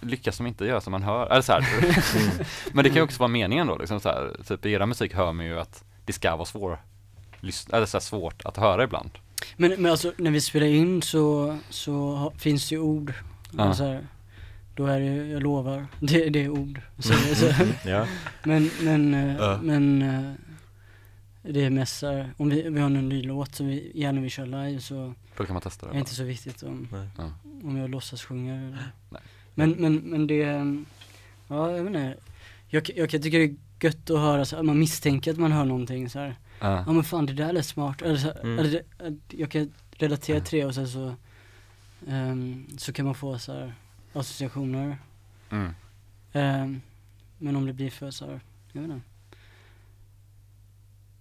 Lyckas 0.00 0.36
de 0.36 0.46
inte 0.46 0.64
göra 0.64 0.80
som 0.80 0.90
man 0.90 1.02
hör? 1.02 1.26
Eller 1.26 1.42
så 1.42 1.52
här. 1.52 1.58
Mm. 1.78 1.94
Men 2.72 2.84
det 2.84 2.90
kan 2.90 2.96
ju 2.96 3.02
också 3.02 3.18
vara 3.18 3.28
meningen 3.28 3.66
då 3.66 3.76
liksom 3.78 4.00
så 4.00 4.08
här, 4.08 4.30
typ 4.48 4.66
i 4.66 4.72
era 4.72 4.86
musik 4.86 5.14
hör 5.14 5.32
man 5.32 5.46
ju 5.46 5.60
att 5.60 5.84
det 6.04 6.12
ska 6.12 6.36
vara 6.36 6.44
svår 6.46 6.78
eller 7.42 7.86
så 7.86 7.96
här 7.96 8.00
svårt 8.00 8.42
att 8.44 8.56
höra 8.56 8.84
ibland. 8.84 9.10
men, 9.56 9.70
men 9.82 9.90
alltså 9.90 10.12
när 10.16 10.30
vi 10.30 10.40
spelar 10.40 10.66
in 10.66 11.02
så, 11.02 11.58
så 11.70 11.92
ha, 12.14 12.30
finns 12.38 12.68
det 12.68 12.74
ju 12.74 12.80
ord. 12.80 13.12
Ja. 13.58 13.74
Så 13.74 13.84
här, 13.84 14.00
då 14.74 14.86
är 14.86 15.00
det, 15.00 15.06
jag 15.28 15.42
lovar, 15.42 15.86
det, 16.00 16.28
det 16.28 16.44
är 16.44 16.48
ord. 16.48 16.80
Så, 16.98 17.12
så, 17.34 17.46
Ja. 17.88 18.06
men, 18.42 18.70
men, 18.80 19.36
Ja. 19.40 19.58
men 19.62 20.02
eh, 20.02 20.32
det 21.42 21.64
är 21.64 21.70
mest 21.70 22.02
här, 22.02 22.30
om 22.36 22.48
vi, 22.50 22.62
vi 22.68 22.80
har 22.80 22.86
en 22.86 23.08
ny 23.08 23.22
låt 23.22 23.54
som 23.54 23.66
vi 23.66 23.92
gärna 23.94 24.20
vill 24.20 24.30
köra 24.30 24.46
live 24.64 24.80
så 24.80 25.14
Då 25.36 25.44
kan 25.44 25.54
man 25.54 25.62
testa 25.62 25.86
det. 25.88 25.94
är 25.94 25.98
inte 25.98 26.14
så 26.14 26.24
viktigt 26.24 26.62
om, 26.62 26.88
Nej. 26.92 27.30
Om 27.64 27.76
jag 27.76 27.90
låtsas 27.90 28.22
sjunga 28.22 28.54
eller. 28.54 28.88
Nej. 29.10 29.22
Men, 29.54 29.70
men, 29.70 29.94
men 29.96 30.26
det, 30.26 30.36
ja 31.48 31.70
jag 31.70 31.84
vet 31.84 31.86
inte. 31.86 32.16
Jag, 32.68 32.90
jag 32.96 33.10
kan 33.10 33.22
tycka 33.22 33.38
det 33.38 33.44
är 33.44 33.56
gött 33.80 34.10
att 34.10 34.18
höra 34.18 34.44
så 34.44 34.56
här, 34.56 34.62
man 34.62 34.78
misstänker 34.78 35.30
att 35.32 35.38
man 35.38 35.52
hör 35.52 35.64
någonting 35.64 36.10
så 36.10 36.18
här. 36.18 36.36
Ja. 36.60 36.84
Ja 36.86 36.92
men 36.92 37.04
fan 37.04 37.26
det 37.26 37.32
där 37.32 37.52
lät 37.52 37.66
smart, 37.66 38.02
eller, 38.02 38.16
så, 38.16 38.30
Mm. 38.30 38.58
eller 38.58 38.70
det, 38.70 38.82
jag 39.36 39.50
kan 39.50 39.72
relatera 39.92 40.40
till 40.40 40.58
det 40.58 40.64
och 40.64 40.74
sen 40.74 40.88
så 40.88 41.14
ehm, 42.08 42.66
Så 42.78 42.92
kan 42.92 43.04
man 43.06 43.14
få 43.14 43.38
så 43.38 43.52
här 43.52 43.74
associationer 44.12 44.98
Mm. 45.50 45.70
Ehm, 46.32 46.80
Men 47.38 47.56
om 47.56 47.66
det 47.66 47.72
blir 47.72 47.90
för 47.90 48.10
så 48.10 48.26
här, 48.26 48.40
jag 48.72 48.82
vet 48.82 48.90
inte 48.90 49.02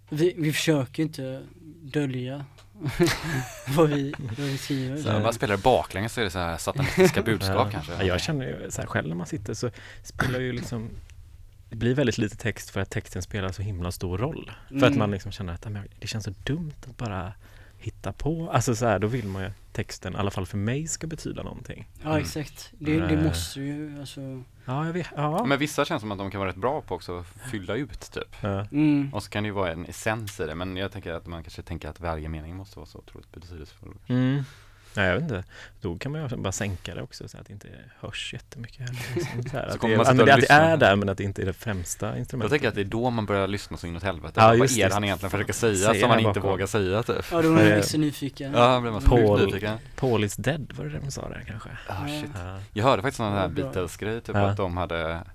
Vi, 0.09 0.33
vi 0.37 0.53
försöker 0.53 1.03
inte 1.03 1.41
dölja 1.81 2.45
vad, 3.67 3.89
vi, 3.89 4.13
vad 4.37 4.47
vi 4.47 4.57
skriver 4.57 4.97
Så 4.97 5.09
här, 5.11 5.21
bara 5.21 5.33
spelar 5.33 5.57
baklänges 5.57 6.13
så 6.13 6.19
är 6.21 6.25
det 6.25 6.31
så 6.31 6.39
här 6.39 6.57
satanistiska 6.57 7.21
budskap 7.21 7.55
Ja. 7.67 7.69
kanske. 7.71 7.93
Ja, 7.93 8.03
jag 8.03 8.21
känner 8.21 8.45
ju 8.45 8.71
så 8.71 8.81
här 8.81 8.87
själv 8.87 9.07
när 9.07 9.15
man 9.15 9.27
sitter 9.27 9.53
så 9.53 9.71
spelar 10.03 10.39
ju 10.39 10.53
liksom 10.53 10.89
det 11.69 11.75
blir 11.75 11.95
väldigt 11.95 12.17
lite 12.17 12.35
text 12.37 12.69
för 12.69 12.79
att 12.81 12.89
texten 12.89 13.21
spelar 13.21 13.51
så 13.51 13.61
himla 13.61 13.91
stor 13.91 14.17
roll. 14.17 14.51
För 14.69 14.75
att 14.77 14.83
Mm. 14.83 14.97
man 14.99 15.11
liksom 15.11 15.31
känner 15.31 15.53
att 15.53 15.61
"Ja, 15.63 15.69
men 15.69 15.87
det 15.99 16.07
känns 16.07 16.25
så 16.25 16.33
dumt 16.43 16.73
att 16.89 16.97
bara 16.97 17.33
hitta 17.79 18.13
på. 18.13 18.49
Alltså 18.51 18.75
så 18.75 18.85
här, 18.85 18.99
då 18.99 19.07
vill 19.07 19.27
man 19.27 19.41
ju 19.41 19.47
att 19.47 19.53
texten, 19.73 20.13
i 20.13 20.17
alla 20.17 20.31
fall 20.31 20.45
för 20.45 20.57
mig, 20.57 20.87
ska 20.87 21.07
betyda 21.07 21.43
någonting. 21.43 21.87
Ja 22.03 22.09
Mm. 22.09 22.21
exakt, 22.21 22.73
det, 22.79 22.99
det 22.99 23.13
Eh. 23.15 23.23
måste 23.23 23.61
ju 23.61 23.99
alltså 23.99 24.21
Ja, 24.65 24.85
jag 24.85 24.93
vet. 24.93 25.07
Ja. 25.15 25.45
Men 25.45 25.59
vissa 25.59 25.85
känns 25.85 26.01
som 26.01 26.11
att 26.11 26.17
de 26.17 26.31
kan 26.31 26.39
vara 26.39 26.49
rätt 26.49 26.55
bra 26.55 26.81
på 26.81 26.95
också 26.95 27.17
att 27.19 27.25
fylla 27.51 27.75
ut 27.75 28.11
typ. 28.11 28.35
Ja. 28.41 28.65
mm. 28.71 29.13
Och 29.13 29.23
så 29.23 29.29
kan 29.29 29.43
det 29.43 29.47
ju 29.47 29.53
vara 29.53 29.71
en 29.71 29.85
essens 29.85 30.39
i 30.39 30.45
det, 30.45 30.55
men 30.55 30.77
jag 30.77 30.91
tänker 30.91 31.13
att 31.13 31.27
man 31.27 31.43
kanske 31.43 31.61
tänker 31.61 31.89
att 31.89 31.99
varje 31.99 32.29
mening 32.29 32.55
måste 32.55 32.79
vara 32.79 32.85
så 32.87 32.97
otroligt 32.97 33.31
betydelsefull. 33.31 33.93
Mm. 34.07 34.43
Nej, 34.95 35.07
jag 35.07 35.13
vet 35.13 35.21
inte. 35.23 35.43
Då 35.81 35.97
kan 35.97 36.11
man 36.11 36.21
ju 36.29 36.35
bara 36.37 36.51
sänka 36.51 36.95
det 36.95 37.01
också 37.01 37.27
så 37.27 37.37
att 37.37 37.47
det 37.47 37.53
inte 37.53 37.67
hörs 37.99 38.33
jättemycket 38.33 38.79
heller. 38.79 38.99
Liksom. 39.15 39.43
Så 39.43 39.57
här, 39.57 39.67
att, 39.67 39.77
kommer 39.79 39.97
det, 39.97 40.03
man 40.03 40.19
och 40.19 40.25
det, 40.25 40.33
att 40.33 40.41
det 40.41 40.51
är 40.51 40.77
där 40.77 40.95
men 40.95 41.09
att 41.09 41.17
det 41.17 41.23
inte 41.23 41.41
är 41.41 41.45
det 41.45 41.53
främsta 41.53 42.07
Jag 42.07 42.17
instrumentet. 42.19 42.51
tänker 42.51 42.67
att 42.67 42.75
det 42.75 42.81
är 42.81 42.85
då 42.85 43.09
man 43.09 43.25
börjar 43.25 43.47
lyssna 43.47 43.77
så 43.77 43.87
inåt 43.87 44.03
helvete. 44.03 44.33
Ja, 44.35 44.47
vad 44.47 44.55
är 44.71 44.87
det 44.87 44.93
han 44.93 45.03
egentligen 45.03 45.31
försöker 45.31 45.53
säga 45.53 45.75
som 45.93 46.01
man 46.01 46.09
han 46.09 46.19
inte 46.19 46.39
bakom. 46.39 46.51
vågar 46.51 46.65
säga 46.65 47.03
typ? 47.03 47.25
Ja 47.31 47.41
då 47.41 47.47
är 47.47 47.51
man 47.53 47.61
Eh, 47.67 47.77
extra 47.77 47.97
nyfiken 47.99 48.53
Ja, 48.53 48.79
blir 48.81 48.91
man 48.91 49.01
Paul- 49.01 49.45
nyfiken. 49.45 49.77
Paul 49.95 50.23
is 50.23 50.35
dead, 50.35 50.73
var 50.77 50.85
det 50.85 50.91
det 50.91 50.99
de 50.99 51.11
sa 51.11 51.29
där 51.29 51.43
kanske? 51.47 51.69
Ah, 51.87 52.07
shit. 52.07 52.31
Ja. 52.35 52.59
Jag 52.73 52.83
hörde 52.83 53.01
faktiskt 53.01 53.19
någon 53.19 53.33
här. 53.33 53.47
Beatles-grej, 53.47 54.21
typ 54.21 54.35
Ja. 54.35 54.41
att 54.49 54.57
de 54.57 54.77
hade 54.77 55.11
eh, 55.11 55.17
så, 55.21 55.27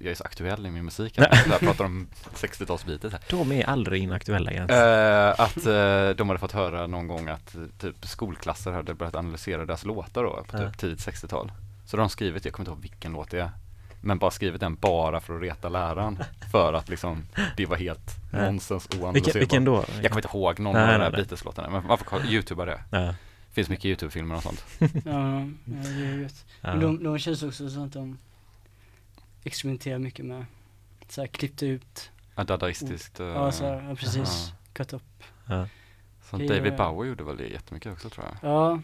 jag 0.00 0.10
är 0.10 0.14
så 0.14 0.24
aktuell 0.24 0.66
i 0.66 0.70
min 0.70 0.84
musik, 0.84 1.14
jag 1.50 1.60
pratar 1.60 1.84
om 1.84 2.08
60-tals-Beatles 2.34 3.10
här. 3.12 3.20
De 3.30 3.52
är 3.52 3.64
aldrig 3.64 4.02
inaktuella 4.02 4.50
ens. 4.50 4.70
Eh, 4.70 5.30
att 5.40 5.66
eh, 5.66 6.16
de 6.16 6.28
hade 6.28 6.38
fått 6.38 6.52
höra 6.52 6.86
någon 6.86 7.06
gång 7.08 7.28
att 7.28 7.54
eh, 7.54 7.62
typ 7.78 8.06
skolklasser 8.06 8.72
hade 8.72 8.94
börjat 8.94 9.14
analysera 9.14 9.64
deras 9.66 9.84
låtar 9.84 10.22
då 10.22 10.44
på 10.48 10.58
typ 10.58 10.78
tidigt 10.78 10.98
60-tal. 10.98 11.52
Så 11.86 11.96
de 11.96 12.02
har 12.02 12.08
skrivit, 12.08 12.44
jag 12.44 12.54
kommer 12.54 12.62
inte 12.64 12.70
ihåg 12.70 12.82
vilken 12.82 13.12
låt 13.12 13.30
det 13.30 13.40
är, 13.40 13.50
men 14.00 14.18
bara 14.18 14.30
skrivit 14.30 14.60
den 14.60 14.74
bara 14.74 15.20
för 15.20 15.36
att 15.36 15.42
reta 15.42 15.68
läraren. 15.68 16.18
för 16.52 16.72
att 16.72 16.88
liksom, 16.88 17.22
det 17.56 17.66
var 17.66 17.76
helt 17.76 18.32
nonsens 18.32 18.88
oanalyserbart. 19.00 19.36
vilken 19.42 19.64
då? 19.64 19.84
Jag 20.02 20.10
kommer 20.10 20.22
inte 20.26 20.36
ihåg 20.38 20.58
någon 20.60 20.74
Nej, 20.74 20.94
av 20.94 21.00
de 21.00 21.04
där. 21.04 21.10
Beatles-låtarna, 21.10 21.70
men 21.70 21.86
man 21.86 21.98
får 21.98 22.04
kolla- 22.04 22.24
youtuba 22.24 22.64
det. 22.64 22.80
Ja. 22.90 23.14
finns 23.52 23.68
mycket 23.68 23.84
YouTube-filmer 23.84 24.36
och 24.36 24.42
sånt. 24.42 24.64
Ja, 24.78 24.90
ja 25.04 25.46
det 25.64 26.04
är 26.04 26.30
Ja. 26.60 26.70
Men 26.70 26.80
de, 26.80 27.04
de 27.04 27.18
känns 27.18 27.42
också 27.42 27.70
som 27.70 27.84
att 27.84 27.92
de 27.92 28.18
experimenterar 29.46 29.98
mycket 29.98 30.24
med 30.24 30.44
så 31.08 31.20
här 31.20 31.28
klippt 31.28 31.62
ut, 31.62 32.10
Ja, 32.36 32.44
dadaistiskt. 32.44 33.20
eh, 33.20 33.26
ja 33.26 33.52
så 33.52 33.64
här, 33.64 33.88
ja 33.88 33.94
precis, 33.94 34.52
cut 34.72 34.92
up 34.92 35.02
Ja. 35.48 35.68
Som 36.22 36.46
David 36.46 36.76
Bowie 36.76 37.08
gjorde 37.08 37.24
väl 37.24 37.36
det 37.36 37.46
jättemycket 37.48 37.92
också 37.92 38.10
tror 38.10 38.26
jag. 38.26 38.50
Ja, 38.52 38.80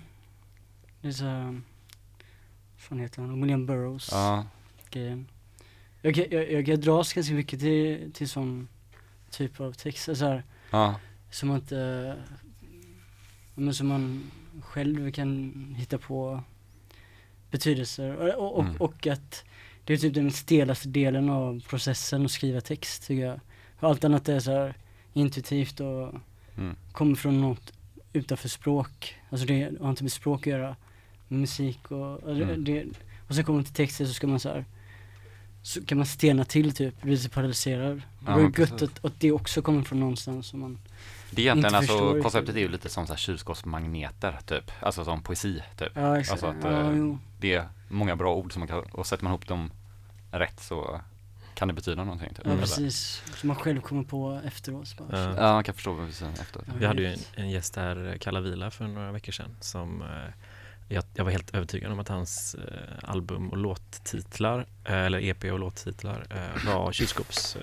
det 1.00 1.08
är 1.08 1.12
så 1.12 1.24
här, 1.24 1.42
vad 1.44 1.60
fan 2.76 2.98
heter 2.98 3.22
han, 3.22 3.40
William 3.42 3.66
Burroughs 3.66 4.08
Ja, 4.12 4.46
grejen. 4.90 5.26
Jag, 6.02 6.16
jag, 6.16 6.50
jag 6.52 6.66
kan 6.66 6.80
dras 6.80 7.12
ganska 7.12 7.34
mycket 7.34 7.60
till, 7.60 8.12
till 8.12 8.28
sån 8.28 8.68
typ 9.30 9.60
av 9.60 9.72
text, 9.72 10.04
så 10.16 10.26
här, 10.26 10.44
ja, 10.70 10.94
som 11.30 11.48
man 11.48 11.56
inte, 11.58 12.16
men 13.54 13.74
som 13.74 13.86
man 13.88 14.30
själv 14.62 15.10
kan 15.12 15.52
hitta 15.78 15.98
på 15.98 16.42
betydelser. 17.50 18.16
Och, 18.16 18.28
och, 18.46 18.56
och, 18.58 18.64
Mm. 18.64 18.76
och 18.76 19.06
att 19.06 19.44
det 19.84 19.92
är 19.92 19.96
typ 19.96 20.14
den 20.14 20.30
stelaste 20.30 20.88
delen 20.88 21.30
av 21.30 21.60
processen 21.68 22.24
att 22.24 22.30
skriva 22.30 22.60
text 22.60 23.06
tycker 23.06 23.26
jag. 23.26 23.40
För 23.80 23.86
allt 23.86 24.04
annat 24.04 24.28
är 24.28 24.40
så 24.40 24.50
här 24.50 24.74
intuitivt 25.12 25.80
och 25.80 26.14
mm, 26.56 26.76
kommer 26.92 27.14
från 27.16 27.40
något 27.40 27.72
utanför 28.12 28.48
språk. 28.48 29.16
Alltså 29.30 29.46
det 29.46 29.72
har 29.80 29.90
inte 29.90 30.04
med 30.04 30.12
språk 30.12 30.40
att 30.46 30.50
göra. 30.52 30.76
musik 31.28 31.90
och, 31.90 32.22
och, 32.22 32.34
det- 32.36 32.42
Mm. 32.44 32.64
det, 32.64 32.84
och 33.28 33.34
sen 33.34 33.44
kommer 33.44 33.56
man 33.58 33.64
till 33.64 33.74
texter 33.74 34.06
så 34.06 34.12
ska 34.14 34.26
man 34.26 34.40
så 34.40 34.48
här 34.48 34.64
så 35.62 35.84
kan 35.84 35.98
man 35.98 36.06
stena 36.06 36.44
till 36.44 36.72
typ, 36.74 37.02
bli 37.02 37.16
så 37.18 37.28
paralyserad. 37.30 37.96
Det 37.96 38.02
Ja, 38.26 38.36
ju 38.38 38.42
men 38.42 38.52
gött 38.58 38.82
att, 38.82 39.04
att 39.04 39.20
det 39.20 39.32
också 39.32 39.62
kommer 39.62 39.82
från 39.82 40.00
någonstans 40.00 40.46
som 40.46 40.60
man 40.60 40.78
Det 41.30 41.42
är 41.42 41.44
egentligen 41.44 41.74
alltså, 41.74 42.22
konceptet 42.22 42.56
är 42.56 42.60
ju 42.60 42.68
lite 42.68 42.88
som 42.88 43.06
så 43.06 43.12
här 43.12 43.18
kylskåpsmagneter 43.18 44.38
typ. 44.46 44.70
Alltså 44.80 45.04
som 45.04 45.22
poesi 45.22 45.62
typ. 45.78 45.88
Ja 45.94 46.18
exakt, 46.20 46.42
Alltså 46.44 46.66
att, 46.68 46.72
ja, 46.72 46.92
eh. 46.92 47.16
Det 47.40 47.54
är 47.54 47.68
många 47.92 48.16
bra 48.16 48.34
ord 48.34 48.52
som 48.52 48.60
man 48.60 48.68
kan, 48.68 48.78
och 48.82 49.06
sätter 49.06 49.24
man 49.24 49.30
ihop 49.32 49.46
dem 49.48 49.70
rätt 50.30 50.60
så 50.60 51.00
kan 51.54 51.68
det 51.68 51.74
betyda 51.74 52.04
någonting 52.04 52.28
typ. 52.34 52.46
Ja 52.46 52.56
precis, 52.56 53.22
som 53.36 53.46
man 53.46 53.56
själv 53.56 53.80
kommer 53.80 54.02
på 54.02 54.40
efteråt 54.44 54.96
bara, 54.98 55.20
Ja. 55.20 55.36
Ja, 55.36 55.52
man 55.52 55.64
kan 55.64 55.74
förstå 55.74 55.92
vad 55.92 56.06
vi 56.06 56.12
säger 56.12 56.32
efter. 56.32 56.62
Ja. 56.66 56.72
Vi 56.78 56.86
hade 56.86 57.02
ju 57.02 57.08
en, 57.08 57.18
en 57.34 57.50
gäst 57.50 57.76
här, 57.76 58.16
Kalla 58.20 58.40
Vila, 58.40 58.70
för 58.70 58.84
några 58.86 59.12
veckor 59.12 59.32
sedan 59.32 59.56
som 59.60 60.02
eh, 60.02 60.08
jag, 60.94 61.04
jag 61.14 61.24
var 61.24 61.30
helt 61.30 61.54
övertygad 61.54 61.92
om 61.92 61.98
att 62.00 62.08
hans 62.08 62.54
eh, 62.54 63.10
album 63.10 63.48
och 63.50 63.56
låttitlar, 63.56 64.66
eh, 64.84 64.94
eller 64.94 65.20
EP 65.24 65.44
och 65.44 65.58
låttitlar, 65.58 66.26
eh, 66.30 66.66
var 66.74 66.92
kylskåps, 66.92 67.56
eh, 67.56 67.62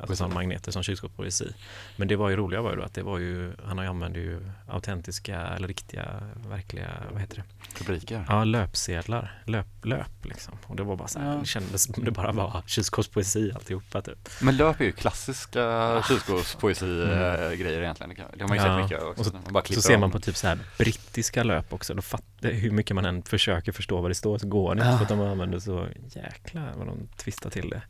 alltså 0.00 0.16
som 0.16 0.34
magneter 0.34 0.72
som 0.72 0.82
kylskåpspoesi. 0.82 1.52
Men 1.96 2.08
det 2.08 2.16
var 2.16 2.28
ju 2.30 2.36
roliga 2.36 2.60
var 2.62 2.70
ju 2.70 2.76
då 2.76 2.82
att 2.82 2.94
det 2.94 3.02
var 3.02 3.18
ju, 3.18 3.52
han 3.64 3.78
använde 3.78 4.18
ju 4.18 4.40
autentiska 4.68 5.40
eller 5.40 5.68
riktiga, 5.68 6.22
verkliga, 6.48 6.90
vad 7.12 7.20
heter 7.20 7.36
det? 7.36 7.44
Rubriker. 7.84 8.24
Ja, 8.28 8.44
löpsedlar, 8.44 9.40
löp, 9.44 9.66
löp 9.84 10.24
liksom. 10.24 10.58
Och 10.66 10.76
det 10.76 10.82
var 10.82 10.96
bara 10.96 11.08
så 11.08 11.18
här, 11.18 11.32
Ja. 11.32 11.38
det 11.40 11.46
kändes 11.46 11.82
som 11.94 12.04
det 12.04 12.10
bara 12.10 12.32
var 12.32 12.62
kylskåpspoesi 12.66 13.52
alltihopa 13.54 14.02
typ. 14.02 14.28
Men 14.40 14.56
löp 14.56 14.80
är 14.80 14.84
ju 14.84 14.92
klassiska 14.92 16.02
kylskåpspoesi-grejer 16.08 17.80
egentligen. 17.82 18.08
Det, 18.10 18.14
kan, 18.14 18.26
det 18.36 18.42
har 18.42 18.48
man 18.48 18.56
ju 18.58 18.62
Ja, 18.64 18.76
sett 18.78 18.82
mycket 18.90 19.02
också. 19.02 19.20
och 19.20 19.26
så- 19.26 19.32
man 19.32 19.52
bara 19.52 19.64
Så 19.64 19.82
ser 19.82 19.98
man 19.98 20.10
på 20.10 20.20
typ 20.20 20.36
så 20.36 20.46
här 20.46 20.58
brittiska 20.78 21.42
löp 21.42 21.72
också, 21.72 21.94
då 21.94 22.02
fattar 22.02 22.48
hur 22.56 22.70
mycket 22.70 22.94
man 22.94 23.04
än 23.04 23.22
försöker 23.22 23.72
förstå 23.72 24.00
vad 24.00 24.10
det 24.10 24.14
står 24.14 24.38
så 24.38 24.48
går 24.48 24.74
det 24.74 24.78
inte 24.80 24.90
Ja. 24.90 24.96
för 24.96 25.02
att 25.04 25.08
de 25.08 25.20
använder 25.20 25.58
så 25.58 25.86
jäkla 26.14 26.68
vad 26.76 26.86
de 26.86 27.08
twistar 27.16 27.50
till 27.50 27.70
det. 27.70 27.82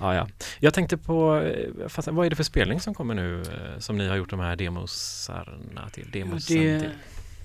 Ja, 0.00 0.14
ja. 0.14 0.28
Jag 0.60 0.74
tänkte 0.74 0.96
på, 0.96 1.36
eh, 1.40 1.88
fast, 1.88 2.08
vad 2.08 2.26
är 2.26 2.30
det 2.30 2.36
för 2.36 2.42
spelning 2.42 2.80
som 2.80 2.94
kommer 2.94 3.14
nu 3.14 3.40
eh, 3.42 3.78
som 3.78 3.98
ni 3.98 4.08
har 4.08 4.16
gjort 4.16 4.30
de 4.30 4.40
här 4.40 4.56
demosarna 4.56 5.88
till? 5.92 6.10
Demosen 6.10 6.56
det, 6.58 6.80
till? 6.80 6.90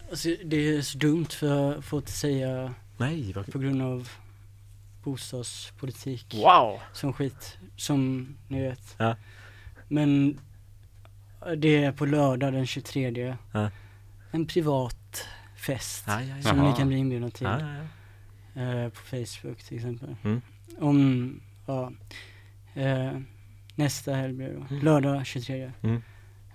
alltså, 0.10 0.30
det 0.46 0.58
är 0.76 0.82
så 0.82 0.98
dumt 0.98 1.26
för 1.30 1.48
jag 1.74 1.84
får 1.86 2.00
inte 2.00 2.12
säga 2.12 2.74
Nej, 2.98 3.34
vad 3.34 3.52
på 3.52 3.60
grund 3.60 3.82
av 3.82 4.10
bostadspolitik 5.04 6.34
Wow! 6.34 6.80
som 6.94 7.14
skit, 7.14 7.58
som 7.76 8.28
ni 8.48 8.62
vet. 8.62 8.96
Ja. 8.98 9.16
Men 9.88 10.40
eh, 11.46 11.52
det 11.52 11.84
är 11.84 11.92
på 11.92 12.06
lördag 12.06 12.54
den 12.54 12.66
23 12.68 13.36
Ja. 13.54 13.70
En 14.32 14.46
privat 14.48 14.97
fest 15.58 16.04
Ja, 16.08 16.22
ja, 16.22 16.36
ja. 16.36 16.42
som 16.44 16.58
Jaha. 16.58 16.70
ni 16.70 16.76
kan 16.78 16.88
bli 16.88 16.98
inbjudna 16.98 17.30
till. 17.30 17.48
Ja, 17.48 17.60
ja, 17.60 17.84
ja. 18.54 18.62
eh, 18.62 18.90
på 18.90 19.00
Facebook 19.02 19.64
till 19.64 19.78
exempel. 19.78 20.16
Mm. 20.24 20.42
Om, 20.80 21.42
ja, 21.66 21.92
eh, 22.74 23.20
nästa 23.76 24.14
helg 24.14 24.34
blir 24.34 24.48
det. 24.48 24.66
Mm. 24.70 24.84
Lördag 24.86 25.26
23. 25.26 25.72
Mm. 25.84 26.02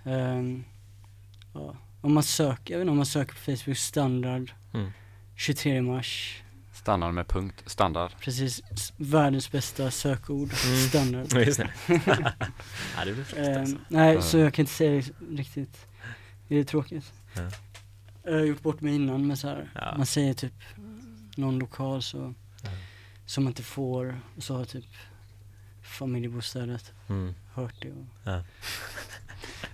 Ehm, 0.05 0.65
ja, 1.55 1.77
om 2.01 2.15
man 2.15 2.23
söker, 2.23 2.75
jag 2.75 2.79
vet 2.79 2.83
inte 2.85 2.91
om 2.91 2.97
man 2.97 3.07
söker 3.07 3.33
på 3.35 3.39
Facebook 3.41 3.77
standard 3.77 4.53
Mm. 4.75 4.91
23 5.37 5.83
mars. 5.83 6.43
Standard 6.73 7.15
med 7.15 7.29
punkt, 7.29 7.63
standard. 7.67 8.11
Precis, 8.21 8.63
världens 8.97 9.53
bästa 9.53 9.91
sökord, 9.91 10.51
Mm. 10.67 10.77
standard. 10.89 11.33
Just 11.47 11.59
det. 11.59 11.71
ja, 12.97 13.05
det 13.05 13.13
blir 13.13 13.25
fräckt 13.25 13.49
Ehm, 13.49 13.61
alltså. 13.61 13.77
nej, 13.89 14.23
så 14.23 14.39
jag 14.39 14.55
kan 14.55 14.63
inte 14.63 14.73
säga 14.73 14.91
det 15.21 15.37
riktigt. 15.37 15.87
Det 16.49 16.57
är 16.57 16.65
tråkigt. 16.65 17.13
Ja. 17.37 17.43
Jag 18.25 18.33
har 18.33 18.41
gjort 18.41 18.63
bort 18.63 18.81
mig 18.81 18.95
innan 18.95 19.27
med 19.27 19.39
så 19.39 19.49
här. 19.49 19.71
Ja. 19.75 19.95
man 19.97 20.07
säger 20.07 20.35
typ 20.35 20.53
någon 21.37 21.59
lokal 21.59 22.03
så, 22.03 22.35
Ja. 22.63 22.71
som 23.27 23.45
man 23.45 23.51
inte 23.51 23.63
får, 23.63 24.21
och 24.37 24.43
så 24.43 24.57
har 24.57 24.65
typ 24.65 24.85
familjebostädet 25.83 26.93
Mm. 27.09 27.35
hört 27.55 27.75
det 27.81 27.91
och, 27.91 28.45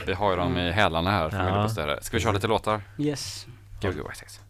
Vi 0.06 0.12
har 0.12 0.30
ju 0.30 0.36
dem 0.36 0.56
i 0.56 0.60
Mm. 0.60 0.72
hälarna 0.74 1.10
här, 1.10 1.24
Ja. 1.24 1.30
familjebostäder. 1.30 1.98
Ska 2.02 2.16
vi 2.16 2.22
köra 2.22 2.32
lite 2.32 2.46
låtar? 2.46 2.82
yes. 2.98 3.46
Gbg 3.80 4.00
Waxxax. 4.00 4.40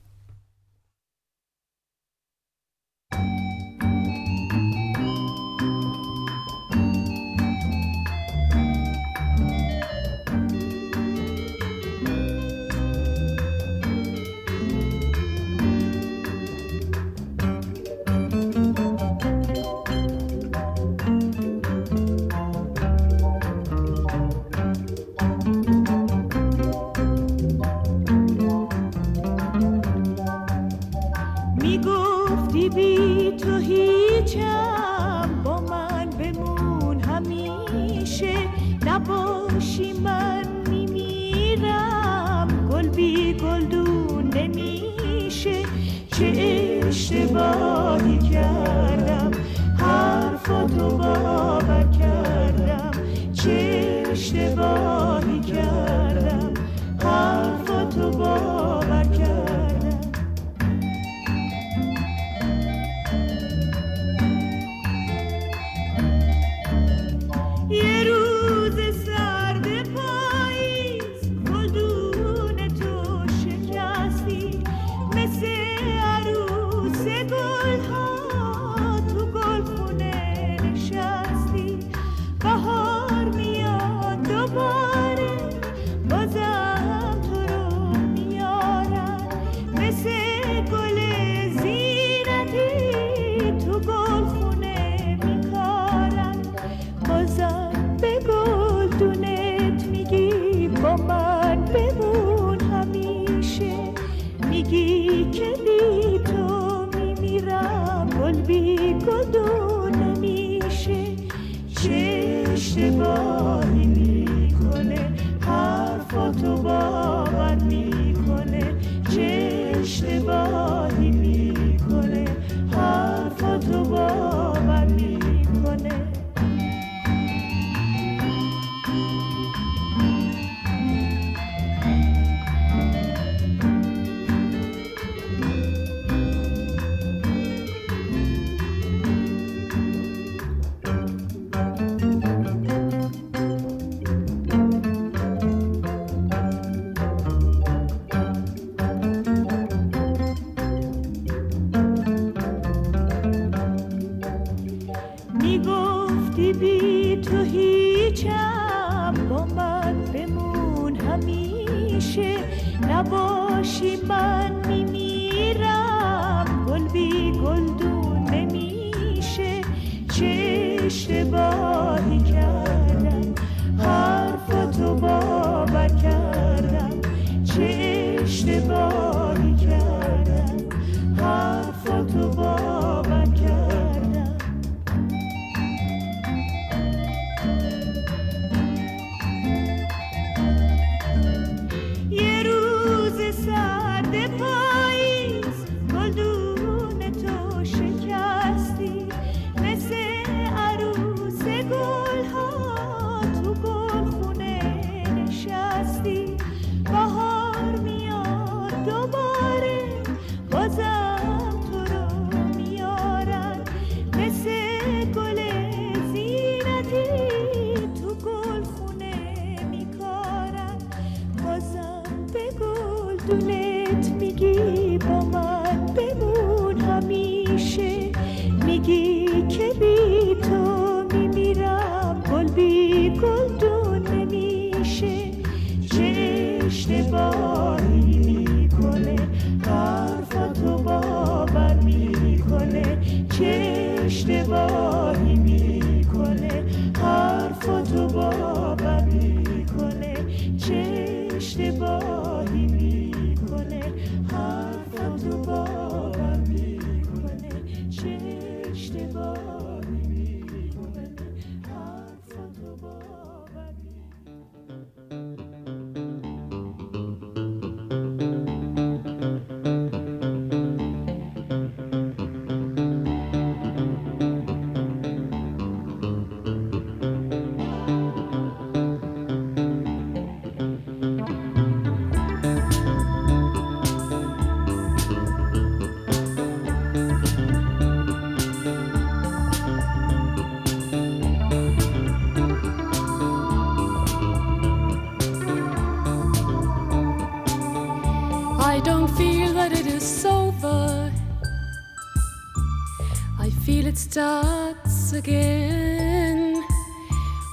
again 305.28 306.64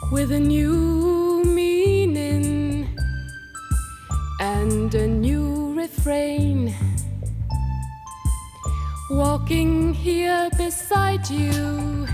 with 0.10 0.32
a 0.32 0.40
new 0.40 1.44
meaning 1.44 2.88
and 4.40 4.96
a 4.96 5.08
new 5.08 5.74
refrain. 5.76 6.74
Walking 9.12 9.94
here 9.94 10.50
beside 10.58 11.30
you 11.30 12.08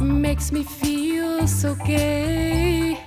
makes 0.00 0.52
me 0.52 0.62
feel 0.62 1.46
so 1.48 1.74
gay. 1.86 2.98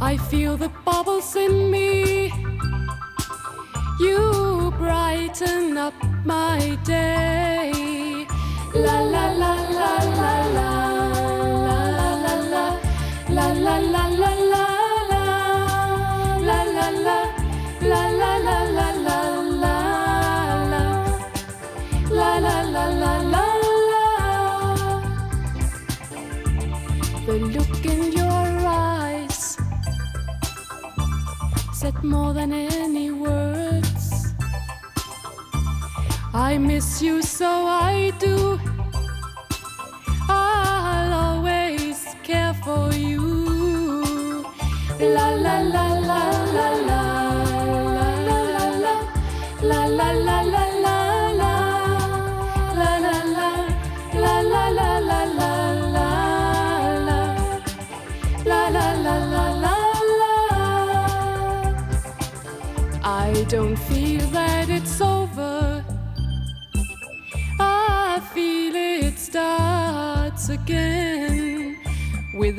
I 0.00 0.16
feel 0.16 0.56
the 0.56 0.70
bubbles 0.86 1.36
in 1.36 1.70
me. 1.70 2.32
You 4.00 4.72
brighten 4.78 5.76
up 5.76 5.94
my 6.24 6.78
day. 6.84 7.19
more 32.10 32.34
than 32.34 32.52
any 32.52 33.12
words. 33.12 34.34
I 36.34 36.58
miss 36.58 37.00
you 37.00 37.19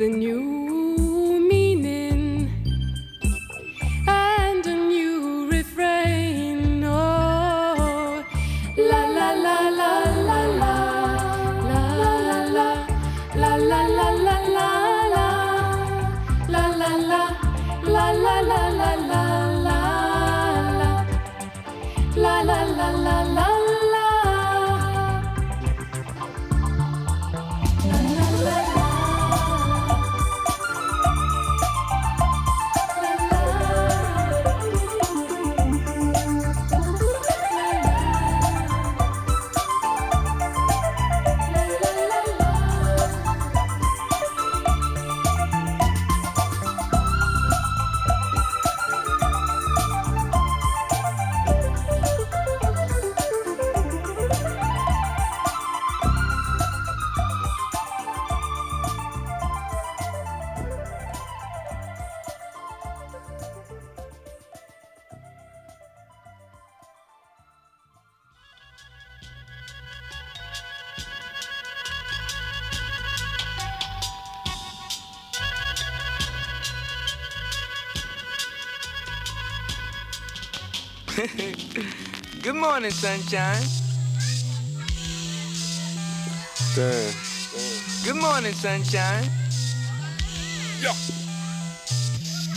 the 0.02 0.08
new 0.08 0.41
morning, 82.62 82.92
sunshine. 82.92 83.60
Damn. 86.76 87.12
Good 88.04 88.22
morning, 88.22 88.52
sunshine. 88.52 89.28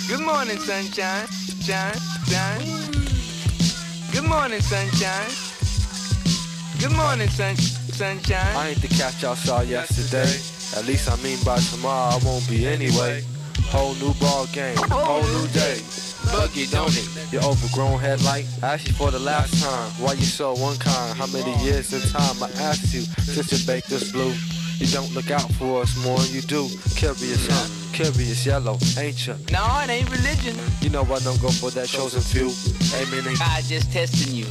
Good 0.08 0.20
morning, 0.20 0.60
sunshine. 0.60 1.26
Shine, 1.66 1.98
shine. 2.28 2.62
Good 4.12 4.30
morning, 4.30 4.62
sunshine. 4.62 5.32
Good 6.80 6.96
morning, 6.96 7.30
sun, 7.30 7.56
sunshine. 7.56 8.56
I 8.56 8.70
ain't 8.70 8.82
the 8.84 8.90
cat 8.90 9.20
y'all 9.24 9.36
saw 9.36 9.62
yesterday. 9.62 10.30
At 10.78 10.86
least 10.86 11.10
I 11.10 11.16
mean 11.24 11.40
by 11.44 11.58
tomorrow 11.58 12.16
I 12.16 12.20
won't 12.24 12.48
be 12.48 12.68
anyway. 12.68 13.24
Whole 13.74 13.96
new 13.96 14.14
ball 14.22 14.46
game, 14.54 14.78
whole 14.78 15.24
new 15.24 15.48
day. 15.48 15.80
Buggy, 16.32 16.68
don't 16.68 16.96
it? 16.96 17.15
Your 17.32 17.44
overgrown 17.44 18.00
headlight. 18.00 18.46
I 18.64 18.74
asked 18.76 18.88
you 18.88 18.94
for 18.94 19.12
the 19.12 19.20
last 19.20 19.62
time. 19.62 19.92
Why 20.04 20.14
you 20.14 20.24
so 20.24 20.54
unkind? 20.56 21.18
How 21.18 21.26
many 21.28 21.52
years 21.64 21.92
in 21.92 22.02
time 22.12 22.42
I 22.42 22.50
asked 22.62 22.94
you 22.94 23.02
since 23.02 23.52
you 23.52 23.66
baked 23.68 23.90
this 23.90 24.12
blue? 24.12 24.34
You 24.78 24.88
don't 24.88 25.12
look 25.14 25.32
out 25.32 25.52
for 25.54 25.82
us 25.82 25.96
more 26.06 26.18
than 26.20 26.34
you 26.34 26.42
do. 26.42 26.68
Curious, 26.96 27.48
huh? 27.50 27.68
Curious 27.94 28.46
yellow, 28.46 28.78
ain't 28.98 29.26
you? 29.28 29.36
No, 29.52 29.66
it 29.84 29.90
ain't 29.90 30.10
religion. 30.12 30.56
You 30.82 30.90
know 30.90 31.02
I 31.04 31.20
don't 31.20 31.42
go 31.42 31.50
for 31.50 31.72
that 31.72 31.88
chosen 31.88 32.22
few. 32.22 32.52
Amen. 33.00 33.28
ain't- 33.28 33.40
God 33.40 33.64
just 33.64 33.92
testing 33.92 34.34
you. 34.36 34.46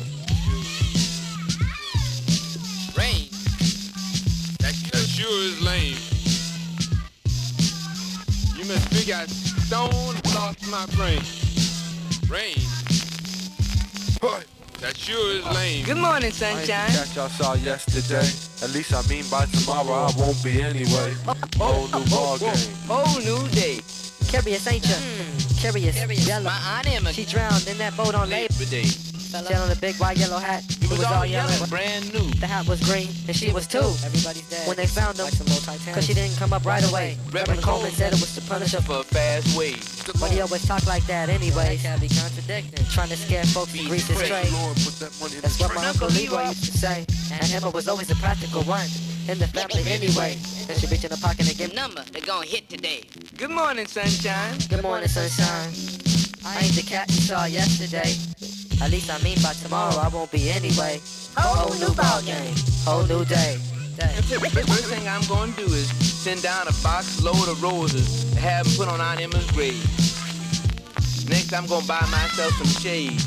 Rain. 2.96 3.28
That, 4.60 4.74
that 4.92 5.06
sure 5.06 5.42
is 5.44 5.60
lame. 5.62 5.96
You 8.58 8.64
must 8.66 8.88
think 8.88 9.14
I 9.14 9.26
stone 9.26 10.14
lost 10.34 10.66
my 10.70 10.86
brain. 10.96 11.20
Rain. 12.28 12.56
Boy, 14.20 14.42
that 14.80 14.96
sure 14.96 15.36
is 15.36 15.44
lame. 15.54 15.84
Good 15.84 15.96
morning, 15.98 16.24
I 16.24 16.26
ain't 16.26 16.34
the 16.34 16.66
sunshine. 16.66 16.66
cat 16.66 17.16
y'all 17.16 17.28
saw 17.28 17.54
yesterday. 17.54 18.26
At 18.64 18.72
least 18.72 18.94
I 18.94 19.02
mean 19.08 19.24
by 19.30 19.44
tomorrow 19.46 20.06
I 20.08 20.12
won't 20.16 20.42
be 20.42 20.62
anyway. 20.62 21.14
Whole 21.56 21.86
new 21.88 22.04
ball 22.08 22.38
game. 22.38 22.54
Whole 22.88 23.20
new 23.20 23.48
day. 23.48 23.80
Curious, 24.28 24.66
ain't 24.66 24.88
ya? 24.88 24.96
Hmm. 24.96 25.60
Curious, 25.60 25.96
yellow. 26.26 26.44
My 26.44 26.78
aunt 26.78 26.90
Emma. 26.90 27.12
She 27.12 27.24
drowned 27.24 27.66
in 27.68 27.76
that 27.78 27.96
boat 27.96 28.14
on 28.14 28.30
Labor 28.30 28.54
Labor 28.54 28.70
Day. 28.70 29.03
She 29.34 29.52
had 29.52 29.62
on 29.62 29.72
a 29.72 29.76
big 29.76 29.96
white 29.96 30.16
yellow 30.16 30.38
hat. 30.38 30.62
It 30.80 30.88
was 30.88 31.02
all 31.02 31.26
yellow, 31.26 31.66
brand 31.66 32.12
new. 32.14 32.22
The 32.38 32.46
hat 32.46 32.68
was 32.68 32.78
green, 32.86 33.08
and 33.26 33.34
she 33.34 33.50
was 33.52 33.66
too. 33.66 33.78
Everybody's 34.06 34.48
dead. 34.48 34.68
When 34.68 34.76
they 34.76 34.86
found 34.86 35.18
him, 35.18 35.26
cause 35.26 36.06
she 36.06 36.14
didn't 36.14 36.36
come 36.38 36.52
up 36.52 36.64
right 36.64 36.88
away. 36.88 37.18
Reverend 37.32 37.62
Coleman 37.62 37.90
said 37.90 38.12
it 38.12 38.20
was 38.20 38.34
to 38.36 38.42
punish 38.42 38.72
her, 38.72 38.80
For 38.80 39.00
a 39.00 39.02
fast 39.02 39.58
way. 39.58 39.74
but 40.20 40.30
he 40.30 40.40
always 40.40 40.64
talked 40.64 40.86
like 40.86 41.04
that 41.06 41.28
anyway. 41.28 41.78
Can't 41.82 42.00
be 42.00 42.08
contradicting. 42.08 42.86
Trying 42.94 43.08
to 43.08 43.16
scare 43.16 43.44
folks 43.44 43.74
and 43.74 43.88
grease 43.88 44.06
his 44.06 44.18
trade. 44.22 44.52
Lord, 44.52 44.76
put 44.76 44.94
that 45.02 45.10
money 45.20 45.34
in 45.34 45.40
That's 45.42 45.58
what 45.58 45.74
my 45.74 45.86
Uncle 45.86 46.08
Leroy 46.08 46.54
used 46.54 46.64
to 46.70 46.78
say. 46.78 47.04
And 47.32 47.50
Emma 47.50 47.70
was 47.70 47.88
always 47.88 48.10
a 48.10 48.16
practical 48.16 48.62
one 48.62 48.86
in 49.26 49.38
the 49.38 49.48
family 49.48 49.82
anyway. 49.90 50.38
Then 50.66 50.78
she 50.78 50.86
reached 50.86 51.04
in 51.04 51.10
the 51.10 51.18
pocket 51.18 51.48
and 51.48 51.58
gave 51.58 51.74
number 51.74 52.04
they're 52.12 52.22
gonna 52.22 52.46
hit 52.46 52.70
today. 52.70 53.02
Good 53.36 53.50
morning, 53.50 53.86
sunshine. 53.86 54.58
Good 54.68 54.82
morning, 54.82 55.08
sunshine. 55.08 55.74
I 56.46 56.60
ain't 56.62 56.76
the 56.76 56.84
cat 56.86 57.08
you 57.08 57.20
saw 57.20 57.46
yesterday. 57.46 58.14
At 58.82 58.90
least 58.90 59.10
I 59.10 59.18
mean 59.22 59.38
by 59.42 59.52
tomorrow 59.54 59.96
I 59.96 60.08
won't 60.08 60.30
be 60.30 60.50
anyway. 60.50 61.00
Whole 61.36 61.74
new 61.74 61.94
ball 61.94 62.22
game, 62.22 62.54
whole 62.84 63.04
new 63.06 63.24
day. 63.24 63.58
First 63.96 64.88
thing 64.90 65.06
I'm 65.08 65.24
gonna 65.28 65.52
do 65.52 65.64
is 65.64 65.88
send 66.04 66.42
down 66.42 66.66
a 66.68 66.72
box 66.82 67.22
load 67.22 67.48
of 67.48 67.62
roses 67.62 68.30
to 68.32 68.40
have 68.40 68.66
them 68.66 68.76
put 68.76 68.88
on 68.88 69.00
Aunt 69.00 69.20
Emma's 69.20 69.48
grave. 69.52 69.82
Next, 71.28 71.52
I'm 71.52 71.66
gonna 71.66 71.86
buy 71.86 72.00
myself 72.10 72.52
some 72.54 72.82
shade. 72.82 73.20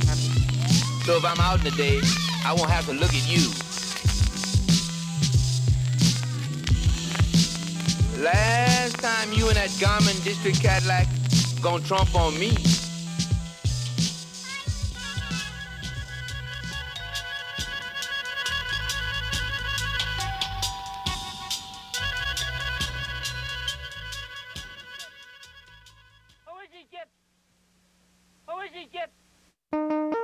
So 1.06 1.18
if 1.18 1.26
I'm 1.26 1.40
out 1.40 1.60
in 1.60 1.64
the 1.64 1.72
day, 1.72 2.02
I 2.46 2.54
won't 2.54 2.70
have 2.70 2.86
to 2.88 2.94
look 2.94 3.10
at 3.10 3.28
you. 3.28 3.50
Last 8.22 9.00
time 9.00 9.32
you 9.32 9.48
and 9.48 9.56
that 9.56 9.70
Garmin 9.80 10.22
District 10.24 10.60
Cadillac 10.62 11.08
gonna 11.62 11.84
trump 11.84 12.14
on 12.14 12.38
me. 12.38 12.58
That 28.78 30.17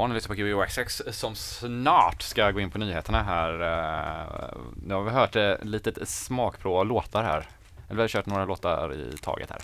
Ja, 0.00 0.06
ni 0.06 0.14
lyssnar 0.14 0.34
på 0.36 0.42
Gbg 0.42 0.52
Waxx 0.54 1.02
som 1.10 1.34
snart 1.34 2.22
ska 2.22 2.50
gå 2.50 2.60
in 2.60 2.70
på 2.70 2.78
nyheterna 2.78 3.22
här. 3.22 3.52
Eh, 3.52 4.50
Nu 4.86 4.94
har 4.94 5.02
vi 5.02 5.10
hört 5.10 5.36
ett 5.36 5.64
litet 5.64 6.08
smakprov 6.08 6.76
av 6.76 6.86
låtar 6.86 7.22
här. 7.24 7.48
Eller 7.86 7.96
vi 7.96 8.00
har 8.00 8.08
kört 8.08 8.26
några 8.26 8.44
låtar 8.44 8.94
i 8.94 9.16
taget 9.22 9.50
här. 9.50 9.60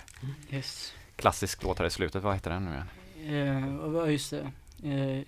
Yes. 0.49 0.93
Klassisk 1.15 1.63
låt 1.63 1.79
här 1.79 1.85
i 1.85 1.89
slutet, 1.89 2.23
vad 2.23 2.33
heter 2.33 2.51
den 2.51 2.65
nu 2.65 2.71
igen? 2.71 3.67
Eh, 3.75 3.75
och 3.85 3.91
vad- 3.93 4.11
just 4.11 4.31
det. 4.31 4.51
Eh, 4.89 5.23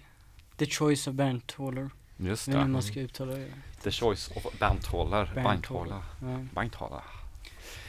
The 0.58 0.66
Choice 0.66 1.08
of 1.08 1.14
Bandtaller. 1.14 1.90
Just 2.18 2.52
det. 2.52 2.66
man 2.68 2.82
ska 2.82 3.00
uttala 3.00 3.32
det. 3.34 3.48
The 3.84 3.92
Choice 3.92 4.32
of 4.36 4.60
Bandtaller. 4.60 5.32
Bandtaller. 5.44 6.02
Bandtaller. 6.54 6.98
Ja, 6.98 7.04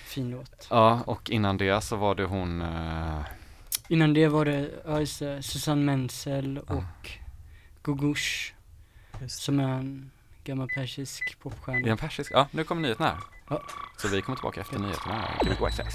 fin 0.05 0.31
låt. 0.31 0.67
Ja, 0.71 1.01
och 1.07 1.31
innan 1.31 1.57
det 1.57 1.81
så 1.81 1.97
var 1.97 2.15
det 2.15 2.25
hon 2.25 2.63
eh, 2.63 3.21
Innan 3.91 4.15
det 4.15 4.29
var 4.29 4.45
det, 4.45 4.71
ja 4.85 5.01
just 5.01 5.19
det, 5.19 5.43
Susanne 5.43 5.83
Menzel 5.85 6.61
Ja. 6.69 6.75
och 6.75 7.11
Gogush 7.83 8.55
Just. 9.21 9.43
som 9.43 9.61
är 9.61 9.69
en 9.69 10.11
gammal 10.45 10.69
persisk 10.75 11.39
popstjärna. 11.41 11.81
Det 11.81 11.89
är 11.89 11.93
en 11.93 11.97
persisk. 11.99 12.33
Ja, 12.35 12.49
nu 12.51 12.65
kommer 12.65 12.83
nyheterna 12.83 13.09
här. 13.09 13.19
Ja. 13.51 13.63
Så 13.99 14.09
vi 14.09 14.23
kommer 14.23 14.37
tillbaka 14.37 14.61
efter 14.61 14.79
nyheterna. 14.79 15.25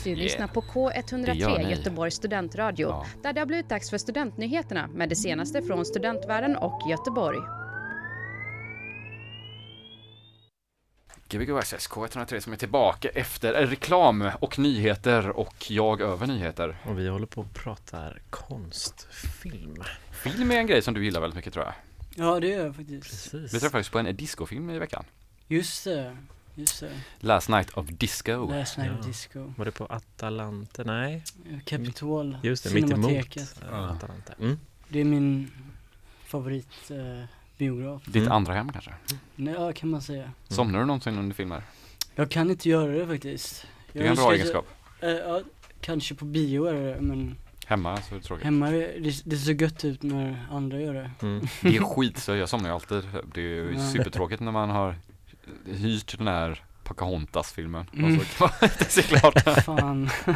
Du 0.04 0.16
lyssnar 0.16 0.48
på 0.48 0.62
Det 0.62 1.34
gör 1.36 1.50
K103 1.50 1.58
ni. 1.66 1.72
Göteborgs 1.72 2.16
studentradio 2.16 2.88
Ja. 2.88 3.06
där 3.24 3.34
det 3.34 3.40
har 3.42 3.46
blivit 3.48 3.70
dags 3.70 3.90
för 3.90 3.98
studentnyheterna 3.98 4.88
med 4.88 5.10
det 5.10 5.16
senaste 5.16 5.62
från 5.62 5.86
studentvärlden 5.86 6.56
och 6.58 6.82
Göteborg. 6.90 7.40
Gbg 11.30 11.50
Waxx 11.52 11.88
K103 11.90 12.40
som 12.40 12.54
är 12.54 12.58
tillbaka 12.58 13.10
efter 13.10 13.54
reklam 13.54 14.30
och 14.40 14.60
nyheter 14.60 15.30
och 15.30 15.72
jag 15.72 16.02
över 16.02 16.28
nyheter. 16.28 16.78
Och 16.84 17.00
vi 17.00 17.08
håller 17.08 17.26
på 17.26 17.42
och 17.42 17.54
pratar 17.54 18.22
konstfilm. 18.30 19.84
Film 20.12 20.52
är 20.52 20.56
en 20.58 20.68
grej 20.68 20.82
som 20.82 20.94
du 20.94 21.04
gillar 21.06 21.22
väldigt 21.22 21.36
mycket 21.36 21.54
tror 21.54 21.66
jag. 21.66 21.74
Ja 22.16 22.40
det 22.40 22.48
gör 22.48 22.66
jag 22.66 22.76
faktiskt. 22.76 23.04
Precis. 23.32 23.54
Vi 23.54 23.60
träffades 23.60 23.90
på 23.90 24.00
en 24.00 24.16
discofilm 24.16 24.70
i 24.70 24.80
veckan. 24.80 25.04
Just 25.48 25.84
det, 25.84 26.18
just 26.56 26.80
det. 26.80 26.92
Last 27.20 27.50
Night 27.50 27.70
of 27.78 27.88
Disco. 27.90 28.50
Last 28.52 28.78
Night 28.78 28.92
Ja. 28.94 29.00
of 29.00 29.06
Disco. 29.06 29.54
Var 29.58 29.66
det 29.66 29.72
på 29.72 29.86
Atalante? 29.86 30.84
Nej, 30.84 31.24
Capitol. 31.66 32.38
just 32.44 32.64
det, 32.64 32.74
mittemot 32.74 33.12
Ja. 33.72 33.90
Atalante. 33.90 34.34
Mm. 34.40 34.60
Det 34.90 35.00
är 35.00 35.06
min 35.06 35.52
favorit 36.26 36.92
eh, 36.92 37.26
biograf. 37.58 38.06
Ditt 38.06 38.16
Mm. 38.16 38.32
andra 38.32 38.54
hem 38.54 38.72
kanske? 38.72 38.92
Nej, 39.36 39.54
ja 39.54 39.74
kan 39.74 39.90
man 39.90 40.02
säga. 40.02 40.32
Somnar 40.48 40.80
du 40.80 40.86
någonsin 40.86 41.18
under 41.18 41.36
filmer? 41.36 41.62
Jag 42.16 42.32
kan 42.32 42.50
inte 42.52 42.70
göra 42.70 42.92
det 42.92 43.08
faktiskt. 43.08 43.66
Det 43.94 44.00
är 44.00 44.10
en 44.10 44.16
bra 44.16 44.34
egenskap. 44.34 44.68
Eh, 45.02 45.10
ja, 45.10 45.42
kanske 45.82 46.16
på 46.16 46.26
bio 46.26 46.66
är 46.66 46.74
det 46.74 47.02
men 47.02 47.36
Hemma 47.68 47.98
så 48.02 48.16
är 48.16 48.20
det 48.20 48.26
tråkigt. 48.26 48.46
hemma, 48.46 48.70
det, 48.70 49.22
det 49.26 49.38
ser 49.38 49.62
gött 49.62 49.86
ut 49.86 50.04
när 50.04 50.46
andra 50.52 50.82
gör 50.82 50.94
det. 50.94 51.12
Mm. 51.22 51.40
Det 51.62 51.78
är 51.78 51.82
skit 51.96 52.18
så 52.18 52.36
jag 52.36 52.50
somnar 52.50 52.70
ju 52.70 52.74
alltid. 52.76 53.04
Det 53.34 53.42
är 53.42 53.46
ju 53.46 53.74
Ja. 53.78 53.92
supertråkigt 53.92 54.42
när 54.42 54.52
man 54.52 54.70
har 54.70 54.96
hyrt 55.66 56.18
den 56.18 56.28
här 56.28 56.64
Pocahontas-filmen 56.86 57.86
Mm. 57.94 58.20
och 58.20 58.26
så 58.26 58.38
kan 58.38 58.50
man 58.62 58.70
inte 58.72 58.86
se 58.86 59.02
klart 59.02 59.46
den. 59.46 59.56
Fan. 59.64 60.10
Så 60.26 60.30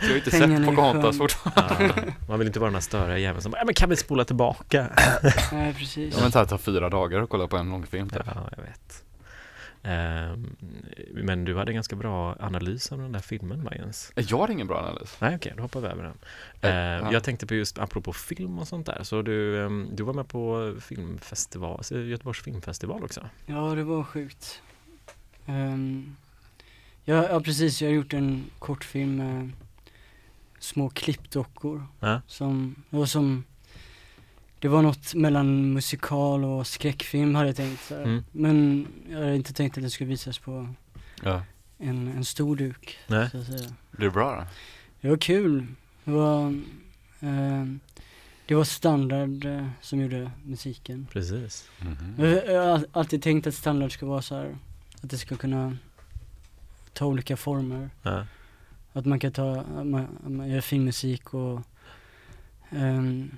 jag 0.00 0.06
har 0.06 0.08
ju 0.08 0.16
inte 0.16 0.30
Pengarna 0.30 0.56
sett 0.58 0.66
Pocahontas 0.76 1.18
fortfarande. 1.18 1.92
Ja, 2.06 2.12
man 2.28 2.38
vill 2.38 2.46
inte 2.48 2.60
vara 2.60 2.68
den 2.70 2.74
här 2.74 2.80
störiga 2.80 3.18
jäveln 3.18 3.42
som 3.42 3.52
bara, 3.52 3.64
men 3.64 3.74
kan 3.74 3.88
vi 3.90 3.96
spola 3.96 4.24
tillbaka? 4.24 4.86
Nej 5.52 5.74
precis. 5.74 6.14
Ja 6.14 6.20
men 6.22 6.30
det 6.30 6.46
tar 6.46 6.58
fyra 6.58 6.88
dagar 6.88 7.22
att 7.22 7.28
kolla 7.28 7.46
på 7.48 7.56
en 7.56 7.70
långfilm 7.70 8.08
typ. 8.10 8.22
Ja, 8.26 8.48
jag 8.56 8.62
vet. 8.62 9.04
Ehm, 9.84 10.56
men 11.12 11.44
du 11.44 11.56
hade 11.56 11.70
en 11.70 11.74
ganska 11.74 11.96
bra 11.96 12.36
analys 12.40 12.92
av 12.92 12.98
den 12.98 13.12
där 13.12 13.20
filmen, 13.20 13.64
Majens. 13.64 14.12
Jag 14.16 14.38
har 14.38 14.50
ingen 14.50 14.66
bra 14.66 14.78
analys. 14.78 15.16
Nej, 15.20 15.36
okej, 15.36 15.52
då 15.56 15.62
hoppar 15.62 15.80
vi 15.80 15.86
över 15.88 16.02
den. 16.02 16.18
Eh, 16.60 16.70
ja. 16.76 17.12
Jag 17.12 17.24
tänkte 17.24 17.46
på 17.46 17.54
just 17.54 17.78
apropå 17.78 18.12
film 18.12 18.58
och 18.58 18.68
sånt 18.68 18.86
där, 18.86 19.02
så 19.02 19.22
du, 19.22 19.64
ehm, 19.64 19.88
du 19.92 20.02
var 20.02 20.14
med 20.14 20.28
på 20.28 20.74
filmfestival, 20.80 21.76
alltså 21.76 21.98
Göteborgs 21.98 22.42
filmfestival 22.42 23.04
också? 23.04 23.20
Ja 23.46 23.74
det 23.74 23.84
var 23.84 24.04
sjukt. 24.04 24.62
Um, 25.46 26.16
ja, 27.04 27.28
ja 27.30 27.40
precis, 27.40 27.82
jag 27.82 27.88
har 27.88 27.94
gjort 27.94 28.12
en 28.14 28.44
kortfilm 28.58 29.16
med 29.16 29.50
små 30.58 30.88
klippdockor. 30.88 31.86
Ja. 32.00 32.20
Som, 32.26 32.74
det 32.90 32.96
var 32.96 33.06
som, 33.06 33.44
det 34.58 34.68
var 34.68 34.82
något 34.82 35.14
mellan 35.14 35.72
musikal 35.72 36.44
och 36.44 36.66
skräckfilm 36.66 37.34
hade 37.34 37.46
jag 37.48 37.56
tänkt. 37.56 37.90
Mm. 37.90 38.24
Men 38.32 38.86
jag 39.10 39.18
hade 39.18 39.36
inte 39.36 39.52
tänkt 39.52 39.76
att 39.76 39.82
det 39.84 39.90
skulle 39.90 40.10
visas 40.10 40.38
på 40.38 40.68
Ja. 41.22 41.42
en, 41.78 42.08
en 42.08 42.24
stor 42.24 42.56
duk 42.56 42.98
Nej. 43.06 43.30
så 43.30 43.38
att 43.38 43.46
säga. 43.46 43.72
Det 43.90 44.04
är 44.06 44.10
bra 44.10 44.36
då. 44.36 44.46
Det 45.00 45.08
var 45.08 45.16
kul. 45.16 45.66
Det 46.04 46.10
var, 46.10 46.54
ehm, 47.20 47.80
det 48.46 48.54
var 48.54 48.64
standard 48.64 49.44
eh, 49.44 49.66
som 49.80 50.00
gjorde 50.00 50.30
musiken. 50.44 51.06
Precis. 51.12 51.68
Mhm. 51.80 52.14
Jag 52.18 52.46
jag 52.46 52.62
har 52.62 52.68
all- 52.68 52.86
alltid 52.92 53.22
tänkt 53.22 53.46
att 53.46 53.54
standard 53.54 53.92
ska 53.92 54.06
vara 54.06 54.22
så 54.22 54.34
här 54.34 54.56
att 55.02 55.10
det 55.10 55.18
ska 55.18 55.36
kunna 55.36 55.76
ta 56.92 57.06
olika 57.06 57.36
former. 57.36 57.90
Ja. 58.02 58.26
Att 58.92 59.06
man 59.06 59.20
kan 59.20 59.32
ta, 59.32 59.64
man, 59.84 60.06
man 60.26 60.48
gör 60.48 60.60
filmmusik 60.60 61.34
och 61.34 61.60
ehm, 62.70 63.30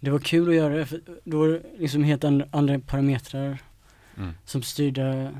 det 0.00 0.10
var 0.10 0.18
kul 0.18 0.48
att 0.48 0.54
göra 0.54 0.74
det 0.76 0.86
för 0.86 1.00
då 1.24 1.38
var 1.38 1.48
det 1.48 1.62
liksom 1.78 2.04
helt 2.04 2.24
andra, 2.24 2.46
andra 2.50 2.78
parametrar 2.78 3.58
Mm. 4.18 4.32
som 4.44 4.62
styrde 4.62 5.32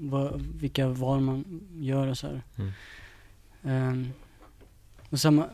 vad, 0.00 0.40
vilka 0.60 0.88
val 0.88 1.20
man 1.20 1.60
gör 1.74 2.06
och 2.06 2.18
så 2.18 2.26
här. 2.26 2.42
Mm. 2.56 2.72
Ehm, 3.62 4.12
och 5.10 5.20
samma, 5.20 5.48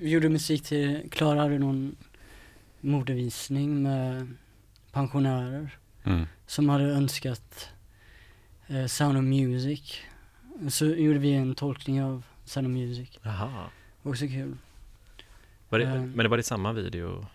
vi 0.00 0.10
gjorde 0.10 0.28
musik 0.28 0.62
till, 0.64 1.08
Klara 1.10 1.40
hade 1.40 1.58
någon 1.58 1.96
modevisning 2.80 3.82
med 3.82 4.34
pensionärer 4.92 5.78
Mm. 6.04 6.26
som 6.46 6.68
hade 6.68 6.84
önskat 6.84 7.68
eh, 8.68 8.86
Sound 8.86 9.18
of 9.18 9.24
Music. 9.24 10.00
Så 10.70 10.84
gjorde 10.86 11.18
vi 11.18 11.32
en 11.32 11.54
tolkning 11.54 12.02
av 12.02 12.22
Sound 12.44 12.66
of 12.66 12.70
Music. 12.72 13.18
Jaha. 13.22 13.64
Också 14.02 14.26
kul. 14.26 14.56
Var 15.68 15.78
det, 15.78 15.84
Ehm. 15.86 16.10
men 16.12 16.24
det 16.24 16.28
var 16.28 16.36
det 16.36 16.42
samma 16.42 16.72
video 16.72 17.26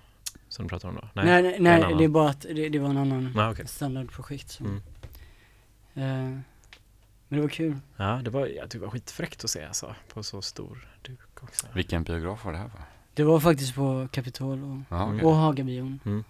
som 0.47 0.65
du 0.65 0.69
pratar 0.69 0.89
om 0.89 0.95
då? 0.95 1.09
Nej, 1.13 1.25
nej, 1.25 1.57
nej, 1.59 1.81
en 1.91 1.97
det, 1.97 2.03
är 2.03 2.07
bara 2.07 2.29
att 2.29 2.41
det, 2.41 2.69
det 2.69 2.79
var 2.79 2.89
en 2.89 2.97
annan 2.97 3.33
Ja, 3.35 3.51
okej. 3.51 3.67
standardprojekt. 3.67 4.49
Som, 4.49 4.65
Mm. 4.65 4.77
eh, 6.35 6.39
men 7.27 7.39
det 7.39 7.41
var 7.41 7.49
kul. 7.49 7.77
Ja, 7.97 8.21
det 8.23 8.29
var, 8.29 8.47
ja, 8.47 8.65
det 8.69 8.79
var 8.79 8.89
skitfräckt 8.89 9.43
att 9.43 9.49
se 9.49 9.65
alltså, 9.65 9.95
på 10.13 10.23
så 10.23 10.41
stor 10.41 10.87
duk 11.01 11.43
också. 11.43 11.67
Vilken 11.73 12.03
biograf 12.03 12.45
var 12.45 12.51
det 12.51 12.57
här 12.57 12.69
för? 12.69 12.79
Det 13.13 13.23
var 13.23 13.39
faktiskt 13.39 13.75
på 13.75 14.07
Kapitol 14.11 14.63
och, 14.63 14.77
Ja, 14.97 15.05
okej. 15.13 15.25
och 15.25 15.35
Hagabion. 15.35 15.99
Mm. 16.05 16.23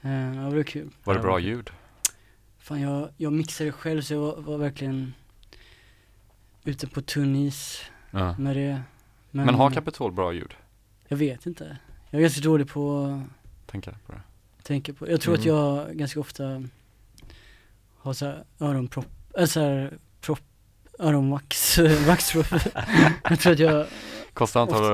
Ja, 0.00 0.50
det 0.50 0.56
var 0.56 0.62
kul. 0.62 0.90
Var 1.04 1.14
det 1.14 1.20
bra 1.20 1.38
ljud? 1.40 1.70
Fan 2.66 2.80
jag, 2.80 3.08
jag 3.16 3.32
mixade 3.32 3.72
själv 3.72 4.02
så 4.02 4.14
jag 4.14 4.20
var, 4.20 4.36
var 4.36 4.58
verkligen 4.58 5.14
ute 6.64 6.86
på 6.86 7.00
tunn 7.00 7.36
is 7.36 7.82
Ja. 8.10 8.38
med 8.38 8.56
det. 8.56 8.82
Men 9.30 9.54
har 9.54 9.70
Capitol 9.70 10.12
bra 10.12 10.32
ljud? 10.32 10.54
Jag 11.08 11.16
vet 11.16 11.46
inte. 11.46 11.76
Jag 12.10 12.18
är 12.18 12.22
ganska 12.22 12.40
dålig 12.40 12.68
på 12.68 13.04
att 13.04 13.70
Tänker 13.70 13.90
på 14.06 14.12
det. 14.12 14.20
tänka 14.62 14.92
på. 14.94 15.10
Jag 15.10 15.20
tror 15.20 15.34
att 15.34 15.44
Mm. 15.46 15.56
jag 15.56 15.96
ganska 15.96 16.20
ofta 16.20 16.62
har 17.98 18.12
så 18.12 18.26
här 18.26 18.44
öronpropp, 18.60 19.06
eller 19.34 19.46
så 19.46 19.60
här 19.60 19.98
propp, 20.20 20.40
öronvax, 20.98 21.78
vaxpropp. 22.06 22.46
jag 23.30 23.40
tror 23.40 23.52
att 23.52 23.58
jag, 23.58 23.86
Konstant 24.32 24.70
har 24.72 24.80
du 24.82 24.86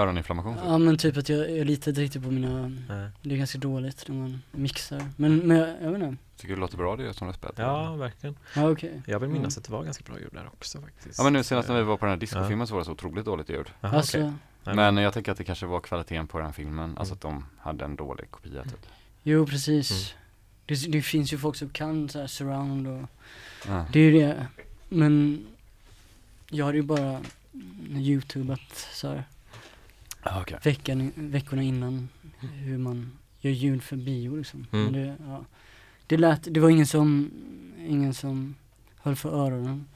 öroninflammation? 0.00 0.54
typ? 0.54 0.64
ja 0.66 0.78
men 0.78 0.96
typ 0.98 1.16
att 1.16 1.28
jag, 1.28 1.50
jag 1.58 1.66
litar 1.66 1.90
inte 1.90 2.00
riktigt 2.00 2.22
på 2.22 2.30
mina, 2.30 2.68
Nej. 2.88 3.10
det 3.22 3.34
är 3.34 3.38
ganska 3.38 3.58
dåligt 3.58 4.08
när 4.08 4.16
man 4.16 4.42
mixar. 4.52 5.04
Men, 5.16 5.36
men 5.36 5.56
jag, 5.56 5.68
jag 5.82 5.90
vet 5.92 6.02
inte. 6.02 6.22
Tycker 6.40 6.48
du 6.48 6.54
det 6.54 6.60
låter 6.60 6.76
bra 6.76 6.96
det 6.96 7.14
som 7.14 7.26
du 7.26 7.28
har 7.28 7.32
spelat? 7.38 7.58
Ja, 7.58 7.94
verkligen. 7.94 8.36
Ja 8.56 8.70
okej. 8.70 9.02
Jag 9.06 9.20
vill 9.20 9.28
minnas 9.28 9.56
Mm. 9.56 9.60
att 9.60 9.64
det 9.64 9.72
var 9.72 9.84
ganska 9.84 10.04
bra 10.04 10.18
ljud 10.20 10.28
där 10.32 10.46
också 10.46 10.80
faktiskt. 10.80 11.18
Ja 11.18 11.24
men 11.24 11.32
nu 11.32 11.42
senast 11.42 11.68
när 11.68 11.76
vi 11.76 11.82
var 11.82 11.96
på 11.96 12.04
den 12.06 12.10
här 12.12 12.20
discofilmen 12.20 12.66
så 12.66 12.74
var 12.74 12.80
det 12.80 12.84
så 12.84 12.92
otroligt 12.92 13.24
dåligt 13.24 13.48
ljud. 13.48 13.66
Jaha, 13.80 13.96
Alltså. 13.96 14.18
Nej, 14.64 14.74
Men 14.76 14.96
jag 14.96 15.12
tänker 15.14 15.32
att 15.32 15.38
det 15.38 15.44
kanske 15.44 15.66
var 15.66 15.80
kvaliteten 15.80 16.26
på 16.26 16.38
den 16.38 16.52
filmen, 16.52 16.98
alltså 16.98 17.14
Mm. 17.14 17.16
att 17.16 17.20
de 17.20 17.46
hade 17.58 17.84
en 17.84 17.96
dålig 17.96 18.30
kopia 18.30 18.62
typ. 18.64 18.86
jo 19.22 19.46
precis. 19.46 19.90
Mm. 19.90 20.20
Det, 20.66 20.92
det 20.92 21.02
finns 21.02 21.32
ju 21.32 21.38
folk 21.38 21.56
som 21.56 21.68
kan 21.68 22.08
så 22.08 22.18
här 22.20 22.26
surround 22.26 22.88
och 22.88 23.08
Ja. 23.68 23.84
Det 23.92 24.00
är 24.00 24.04
ju 24.10 24.20
det. 24.20 24.46
Men 24.88 25.46
jag 26.50 26.66
hade 26.66 26.78
ju 26.78 26.82
bara 26.82 27.20
youtubat 27.94 28.88
så 28.92 29.08
här 29.08 29.24
Ah, 30.22 30.40
okej. 30.40 30.58
veckan, 30.62 31.12
veckorna 31.16 31.62
innan 31.62 32.08
hur 32.40 32.78
man 32.78 33.12
gör 33.40 33.50
ljud 33.52 33.82
för 33.82 33.96
bio 33.96 34.36
liksom. 34.36 34.66
Mm. 34.72 34.84
Men 34.84 34.92
det, 34.92 35.16
ja. 35.26 35.44
Det 36.10 36.16
lät, 36.16 36.54
det 36.54 36.60
var 36.60 36.70
ingen 36.70 36.86
som, 36.86 37.30
ingen 37.88 38.14
som 38.14 38.54
höll 39.02 39.16
för 39.16 39.46
öronen. 39.46 39.86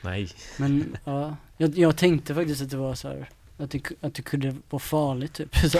Nej. 0.00 0.28
Men 0.56 0.96
ja, 1.04 1.36
jag, 1.56 1.78
jag 1.78 1.96
tänkte 1.96 2.34
faktiskt 2.34 2.62
att 2.62 2.70
det 2.70 2.76
var 2.76 2.94
så 2.94 3.08
här 3.08 3.28
att 3.58 3.70
det, 3.70 3.90
att 4.00 4.14
det 4.14 4.22
kunde 4.22 4.54
vara 4.70 4.80
farligt 4.80 5.34
typ. 5.34 5.56
Så. 5.70 5.78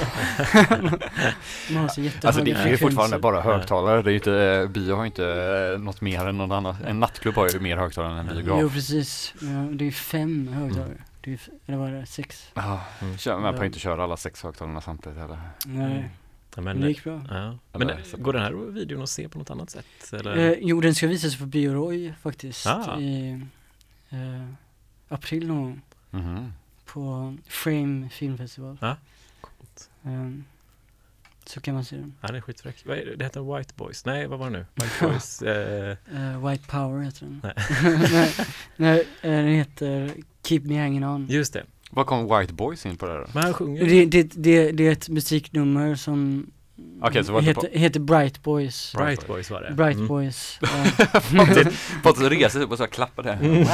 man 1.72 1.82
har 1.82 1.88
så 1.88 2.26
Alltså 2.26 2.44
det 2.44 2.50
är 2.50 2.68
ju 2.68 2.76
fortfarande 2.76 3.18
bara 3.18 3.40
högtalare, 3.40 4.02
det 4.02 4.08
är 4.08 4.12
ju 4.12 4.16
inte, 4.16 4.32
eh, 4.34 4.68
bio 4.68 4.94
har 4.94 5.02
ju 5.02 5.06
inte 5.06 5.26
eh, 5.74 5.80
något 5.80 6.00
mer 6.00 6.26
än 6.26 6.38
någon 6.38 6.52
annan, 6.52 6.76
en 6.86 7.00
nattklubb 7.00 7.34
har 7.34 7.48
ju 7.48 7.60
mer 7.60 7.76
högtalare 7.76 8.12
än 8.20 8.28
en 8.28 8.34
biograf. 8.34 8.58
Jo 8.60 8.70
precis, 8.70 9.34
ja, 9.40 9.48
det 9.48 9.86
är 9.86 9.90
fem 9.90 10.48
högtalare. 10.48 11.02
Det 11.20 11.32
är, 11.32 11.40
eller 11.66 11.78
vad 11.78 11.88
är 11.88 11.92
det, 11.92 12.06
sex? 12.06 12.50
Ja, 12.54 12.80
Mm. 13.02 13.18
kör, 13.18 13.38
man 13.38 13.56
får 13.56 13.64
inte 13.64 13.78
köra 13.78 14.04
alla 14.04 14.16
sex 14.16 14.42
högtalarna 14.42 14.80
samtidigt 14.80 15.18
heller. 15.18 15.38
Nej. 15.66 16.10
Ja, 16.58 16.62
Men 16.62 16.80
det 16.80 16.88
gick 16.88 17.04
bra. 17.04 17.22
ja. 17.30 17.58
Men 17.78 18.04
så- 18.04 18.16
går 18.16 18.32
den 18.32 18.42
här 18.42 18.52
videon 18.52 19.02
att 19.02 19.08
se 19.10 19.28
på 19.28 19.38
något 19.38 19.50
annat 19.50 19.70
sätt? 19.70 19.86
Eller? 20.12 20.36
Eh, 20.36 20.54
jo, 20.60 20.80
den 20.80 20.94
ska 20.94 21.06
visas 21.06 21.36
på 21.36 21.46
Bioroy 21.46 22.12
faktiskt 22.22 22.66
Ah. 22.66 23.00
i 23.00 23.42
eh, 24.10 24.44
april 25.08 25.46
någon 25.46 25.62
gång 25.62 25.80
Mhm. 26.10 26.52
på 26.86 27.36
Frame 27.48 28.08
filmfestival. 28.08 28.78
Ja, 28.80 28.96
coolt. 29.40 29.90
Ehm, 30.04 30.44
så 31.44 31.60
kan 31.60 31.74
man 31.74 31.84
se 31.84 31.96
den. 31.96 32.14
Ja, 32.20 32.28
det 32.28 32.36
är 32.36 32.40
skitfräck. 32.40 32.76
Vad 32.86 32.98
är 32.98 33.04
det? 33.06 33.16
det 33.16 33.24
heter 33.24 33.56
White 33.56 33.74
Boys. 33.76 34.04
Nej, 34.04 34.26
vad 34.26 34.38
var 34.38 34.50
det 34.50 34.58
nu? 34.58 34.66
White 34.74 34.94
Boys. 35.06 35.42
Eh, 35.42 35.96
Eh, 36.14 36.48
White 36.48 36.64
Power 36.68 37.02
heter 37.04 37.20
den. 37.26 37.40
Nej. 37.42 37.54
nej, 38.10 38.34
nej 38.76 39.00
eh, 39.22 39.30
den 39.30 39.46
heter 39.48 40.14
Keep 40.42 40.60
Me 40.64 40.78
Hanging 40.80 41.04
On. 41.04 41.26
just 41.26 41.52
det. 41.52 41.64
Vad 41.90 42.06
kom 42.06 42.38
White 42.38 42.52
Boys 42.52 42.86
in 42.86 42.96
på 42.96 43.06
det 43.06 43.14
då? 43.18 43.26
Men 43.32 43.42
han 43.42 43.54
sjunger. 43.54 43.84
Det, 43.86 44.04
det, 44.04 44.22
det, 44.22 44.72
det 44.72 44.86
är 44.86 44.92
ett 44.92 45.08
musiknummer 45.08 45.94
som 45.94 46.46
Okej, 47.02 47.24
så 47.24 47.32
var 47.32 47.40
det 47.40 47.46
heter, 47.46 47.70
heter 47.72 48.00
Bright 48.00 48.42
Boys. 48.42 48.92
Bright 48.96 49.26
Boys 49.26 49.50
var 49.50 49.62
det. 49.62 49.74
Bright 49.74 49.96
Mm. 49.96 50.08
Boys. 50.08 50.58
ja. 50.60 50.68
Pontus 52.02 52.22
reser 52.22 52.48
sig 52.48 52.62
upp 52.62 52.70
och 52.70 52.78
så 52.78 52.86
klappar 52.86 53.22
det. 53.22 53.32
Mm. 53.32 53.52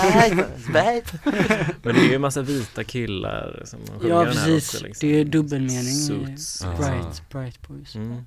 Men 1.82 1.94
det 1.94 2.00
är 2.00 2.08
ju 2.08 2.14
en 2.14 2.20
massa 2.20 2.42
vita 2.42 2.84
killar 2.84 3.62
som 3.64 3.80
sjunger 4.00 4.14
ja, 4.14 4.24
den 4.24 4.36
här 4.36 4.44
precis. 4.46 4.74
också. 4.74 4.86
Liksom. 4.86 5.08
Det 5.08 5.20
är 5.20 5.24
dubbelmening 5.24 5.82
Suits. 5.94 6.62
Ja. 6.64 6.76
Bright, 6.76 7.30
Bright 7.30 7.68
Boys. 7.68 7.94
Mm. 7.94 8.26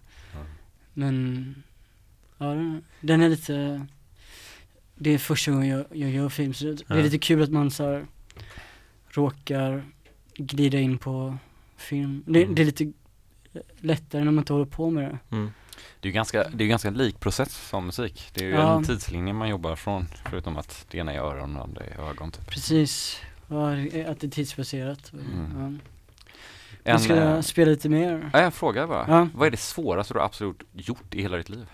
Men, 0.93 1.55
ja 2.38 2.45
den, 2.45 2.83
den 3.01 3.21
är 3.21 3.29
lite 3.29 3.85
Det 4.95 5.09
är 5.13 5.17
första 5.17 5.51
gången 5.51 5.67
jag, 5.67 5.85
jag 5.91 6.09
gör 6.09 6.29
film 6.29 6.53
så 6.53 6.65
det, 6.65 6.73
det 6.73 6.83
är 6.93 6.97
Ja. 6.97 7.03
lite 7.03 7.17
kul 7.19 7.43
att 7.43 7.51
man 7.51 7.71
så 7.71 7.83
här, 7.83 8.05
råkar 9.09 9.83
glida 10.35 10.79
in 10.79 10.97
på 10.97 11.37
film. 11.77 12.23
Det, 12.27 12.43
Mm. 12.43 12.55
det 12.55 12.61
är 12.61 12.65
lite 12.65 12.91
lättare 13.79 14.23
när 14.23 14.31
man 14.31 14.41
inte 14.41 14.53
håller 14.53 14.65
på 14.65 14.89
med 14.89 15.03
det. 15.03 15.35
Mm. 15.35 15.51
Det 15.99 16.07
är 16.07 16.09
ju 16.09 16.13
ganska, 16.13 16.49
det 16.49 16.63
är 16.63 16.67
ganska 16.67 16.89
lik 16.89 17.19
process 17.19 17.67
som 17.69 17.85
musik. 17.85 18.29
Det 18.33 18.41
är 18.41 18.45
ju 18.47 18.53
Ja. 18.53 18.77
en 18.77 18.83
tidslinje 18.83 19.33
man 19.33 19.49
jobbar 19.49 19.75
från, 19.75 20.05
förutom 20.29 20.57
att 20.57 20.85
det 20.91 20.97
ena 20.97 21.13
är 21.13 21.19
öron 21.19 21.49
och 21.55 21.55
det 21.57 21.63
andra 21.63 21.83
är 21.83 22.09
ögon 22.09 22.31
typ. 22.31 22.49
Precis, 22.49 23.21
ja, 23.47 23.71
att 23.71 24.19
det 24.19 24.23
är 24.23 24.29
tidsbaserat. 24.29 25.13
Mm. 25.13 25.51
Ja. 25.59 25.65
En, 25.65 25.79
Jag 26.83 27.01
ska 27.01 27.15
eh, 27.15 27.41
spela 27.41 27.71
lite 27.71 27.89
mer. 27.89 28.29
ja, 28.33 28.41
jag 28.41 28.53
frågar 28.53 28.87
bara. 28.87 29.05
Ja. 29.07 29.27
Vad 29.33 29.47
är 29.47 29.51
det 29.51 29.57
svåraste 29.57 30.13
du 30.13 30.21
absolut 30.21 30.63
gjort 30.73 31.15
i 31.15 31.21
hela 31.21 31.37
ditt 31.37 31.49
liv? 31.49 31.65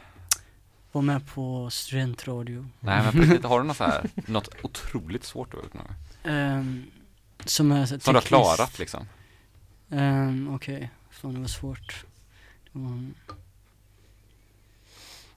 Var 0.91 1.01
med 1.01 1.27
på 1.27 1.69
studentradio. 1.69 2.65
Nej 2.79 3.03
men 3.03 3.11
på 3.13 3.19
riktigt, 3.19 3.45
har 3.45 3.61
du 3.61 3.67
något 3.67 3.77
så 3.77 3.83
här, 3.83 4.09
något 4.27 4.49
otroligt 4.61 5.23
svårt 5.23 5.51
du 5.51 5.57
har 5.57 5.63
gjort 5.63 5.73
någon 5.73 5.83
gång? 5.85 6.83
Som 7.45 7.71
är 7.71 7.85
Som 7.85 7.99
du 8.05 8.11
har 8.13 8.21
klarat 8.21 8.79
liksom? 8.79 9.07
Ehm, 9.91 10.49
Okej, 10.55 10.89
fan 11.11 11.33
det 11.33 11.39
var 11.39 11.47
svårt. 11.47 12.05
Det 12.73 12.79
var... 12.79 13.09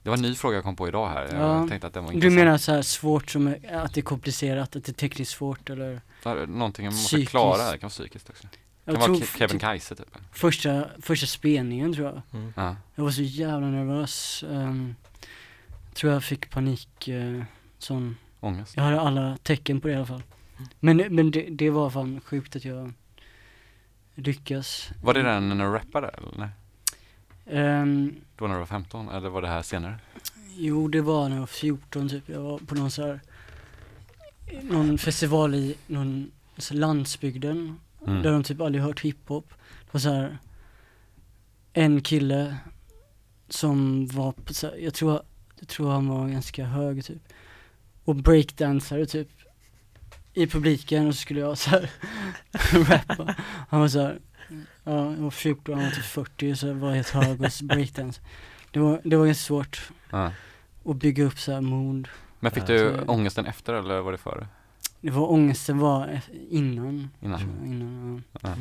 Det 0.03 0.09
var 0.09 0.17
en 0.17 0.21
ny 0.23 0.35
fråga 0.35 0.55
jag 0.55 0.63
kom 0.63 0.75
på 0.75 0.87
idag 0.87 1.09
här. 1.09 1.21
Jag 1.35 1.41
Ja. 1.63 1.67
tänkte 1.67 1.87
att 1.87 1.93
den 1.93 2.03
var 2.03 2.11
Du 2.11 2.15
intressant. 2.15 2.35
menar 2.35 2.57
så 2.57 2.71
här 2.71 2.81
svårt 2.81 3.31
som 3.31 3.47
är, 3.47 3.73
att 3.73 3.93
det 3.93 3.99
är 3.99 4.03
komplicerat, 4.03 4.75
att 4.75 4.83
det 4.85 4.89
är 4.91 4.93
tekniskt 4.93 5.31
svårt 5.31 5.69
eller? 5.69 6.01
Här, 6.25 6.47
Någonting 6.47 6.85
man 6.85 6.93
måste 6.93 7.07
Psykiskt. 7.07 7.29
klara, 7.31 7.57
det 7.71 7.77
kan 7.77 7.87
vara 7.87 7.89
psykiskt 7.89 8.29
också. 8.29 8.43
Det 8.51 8.57
Jag 8.91 8.95
kan 8.95 9.01
vara 9.01 9.05
tror 9.19 9.27
Ke- 9.27 9.37
Kevin 9.37 9.49
typ 9.51 9.61
Kajse 9.61 9.95
typ. 9.95 10.17
första, 10.31 10.87
första 11.01 11.27
spelningen 11.27 11.93
tror 11.93 12.07
jag. 12.07 12.21
Mm. 12.39 12.53
Ja. 12.55 12.75
Jag 12.95 13.03
var 13.03 13.11
så 13.11 13.21
jävla 13.21 13.67
nervös. 13.67 14.43
Um, 14.47 14.95
tror 15.93 16.13
jag 16.13 16.23
fick 16.23 16.49
panik, 16.49 17.07
uh, 17.07 17.43
sån. 17.79 18.17
Ångest. 18.39 18.73
Jag 18.75 18.83
hade 18.83 19.01
alla 19.01 19.37
tecken 19.43 19.81
på 19.81 19.87
det 19.87 19.93
i 19.93 19.97
alla 19.97 20.05
fall. 20.05 20.23
Men, 20.79 20.97
men 20.97 21.31
det, 21.31 21.47
det 21.49 21.69
var 21.69 21.89
fan 21.89 22.21
sjukt 22.21 22.55
att 22.55 22.65
jag 22.65 22.93
lyckas. 24.15 24.89
Var 25.03 25.13
det 25.13 25.21
den 25.21 25.49
när 25.49 25.65
du 25.65 25.71
rappade 25.71 26.07
eller? 26.07 26.31
Nej? 26.37 26.49
Ehm, 27.45 28.15
Då 28.37 28.47
när 28.47 28.53
du 28.53 28.59
var 28.59 28.65
15? 28.65 29.09
Eller 29.09 29.29
var 29.29 29.41
det 29.41 29.47
här 29.47 29.61
senare? 29.61 29.99
Jo, 30.55 30.87
det 30.87 31.01
var 31.01 31.29
när 31.29 31.35
jag 31.35 31.39
var 31.39 31.47
14 31.47 32.09
typ. 32.09 32.29
Jag 32.29 32.41
var 32.41 32.57
på 32.59 32.75
någon 32.75 32.91
så 32.91 33.01
här, 33.07 33.19
någon 34.61 34.97
festival 34.97 35.55
i 35.55 35.75
någon 35.87 36.31
så 36.57 36.73
landsbygden. 36.73 37.79
Mm. 38.07 38.21
Där 38.23 38.31
de 38.31 38.43
typ 38.43 38.61
aldrig 38.61 38.83
hört 38.83 39.01
hiphop. 39.01 39.49
Det 39.49 39.93
var 39.93 39.99
så 39.99 40.09
här 40.09 40.37
en 41.73 42.01
kille 42.01 42.57
som 43.49 44.07
var 44.07 44.31
på 44.31 44.53
så 44.53 44.67
här, 44.67 44.75
jag 44.77 44.93
tror, 44.93 45.21
jag 45.59 45.67
tror 45.67 45.91
han 45.91 46.07
var 46.07 46.27
ganska 46.27 46.65
hög 46.65 47.05
typ. 47.05 47.21
Och 48.03 48.15
breakdansare 48.15 49.05
typ. 49.05 49.29
I 50.37 50.47
publiken 50.47 51.07
och 51.07 51.15
så 51.15 51.21
skulle 51.21 51.39
jag 51.39 51.57
så 51.57 51.69
här 51.69 51.89
rappa. 52.89 53.35
Han 53.69 53.79
var 53.81 53.87
så 53.87 53.99
här, 54.01 54.19
ja, 54.83 55.05
jag 55.05 55.17
var 55.17 55.31
14, 55.31 55.75
han 55.75 55.83
var 55.83 55.91
typ 55.91 56.03
40 56.05 56.55
så 56.55 56.67
jag 56.67 56.73
var 56.75 56.91
helt 56.91 57.09
hög 57.09 57.41
och 57.41 57.53
så 57.53 57.65
breakdance. 57.65 58.21
Det 58.71 58.79
var, 58.79 59.01
det 59.03 59.15
var 59.15 59.25
ganska 59.25 59.43
svårt 59.43 59.89
Ja. 60.11 60.31
att 60.85 60.95
bygga 60.95 61.23
upp 61.23 61.39
så 61.39 61.51
här 61.53 61.61
mod. 61.61 62.07
Men 62.39 62.51
fick 62.51 62.67
du 62.67 62.77
så- 63.05 63.11
ångesten 63.11 63.45
efter 63.45 63.73
eller 63.73 63.99
var 64.01 64.11
det 64.11 64.17
före? 64.17 64.47
Det 65.01 65.09
var 65.11 65.31
ångesten 65.31 65.79
var 65.79 66.07
e- 66.07 66.21
innan. 66.49 67.09
Innan? 67.21 67.39
jag, 67.39 67.67
innan 67.67 68.23
ja. 68.31 68.39
Ja. 68.43 68.55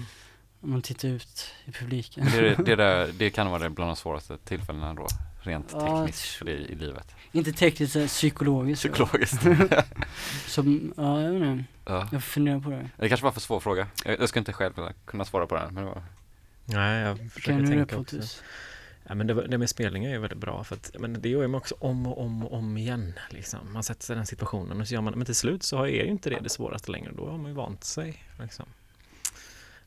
Man 0.60 0.82
tittar 0.82 1.08
ut 1.08 1.54
i 1.64 1.72
publiken. 1.72 2.24
Men 2.24 2.32
det, 2.42 2.54
det, 2.64 2.76
där, 2.76 3.10
det 3.18 3.30
kan 3.30 3.50
vara 3.50 3.62
det 3.62 3.70
bland 3.70 3.88
de 3.90 3.96
svåraste 3.96 4.38
tillfällena 4.38 4.94
då, 4.94 5.06
rent 5.46 5.70
Ja, 5.72 5.80
tekniskt 6.06 6.42
det 6.44 6.52
i 6.52 6.74
livet. 6.74 7.14
Inte 7.32 7.52
tekniskt, 7.52 8.06
psykologiskt. 8.06 8.82
så. 8.82 8.88
Psykologiskt. 8.88 9.42
Som, 10.46 10.92
ja 10.96 11.20
jag 11.22 11.32
vet 11.32 11.42
inte. 11.42 11.64
ja. 11.84 12.08
Jag 12.12 12.24
funderar 12.24 12.60
på 12.60 12.70
det. 12.70 12.90
Det 12.96 13.08
kanske 13.08 13.24
var 13.24 13.32
för 13.32 13.40
svår 13.40 13.60
fråga. 13.60 13.86
Jag, 14.04 14.20
jag 14.20 14.28
ska 14.28 14.38
inte 14.38 14.52
själv 14.52 14.72
kunna 15.04 15.24
svara 15.24 15.46
på 15.46 15.54
den. 15.54 15.74
Men 15.74 15.84
det 15.84 15.90
var... 15.90 16.02
Nej, 16.64 17.00
jag 17.02 17.18
försöker 17.32 17.58
Kan 17.58 17.66
tänka 17.66 17.96
också. 17.98 18.16
Ja, 19.08 19.14
men 19.14 19.26
det, 19.26 19.46
det 19.46 19.58
med 19.58 19.70
spelningar 19.70 20.10
är 20.10 20.14
ju 20.14 20.20
väldigt 20.20 20.38
bra 20.38 20.64
för 20.64 20.74
att 20.76 20.96
men 20.98 21.20
det 21.22 21.28
gör 21.28 21.46
man 21.46 21.58
också 21.58 21.74
om 21.78 22.06
och 22.06 22.20
om 22.20 22.44
och 22.46 22.52
om 22.58 22.76
igen. 22.76 23.12
Liksom. 23.30 23.72
Man 23.72 23.82
sätter 23.82 24.04
sig 24.04 24.14
i 24.14 24.16
den 24.16 24.26
situationen 24.26 24.80
och 24.80 24.88
så 24.88 24.94
gör 24.94 25.00
man 25.00 25.14
men 25.16 25.26
till 25.26 25.34
slut 25.34 25.62
så 25.62 25.82
är 25.82 25.86
ju 26.04 26.06
inte 26.06 26.30
det 26.30 26.40
det 26.42 26.48
svåraste 26.48 26.90
längre. 26.90 27.12
Då 27.16 27.30
har 27.30 27.38
man 27.38 27.50
ju 27.50 27.56
vant 27.56 27.84
sig. 27.84 28.22
Liksom. 28.40 28.66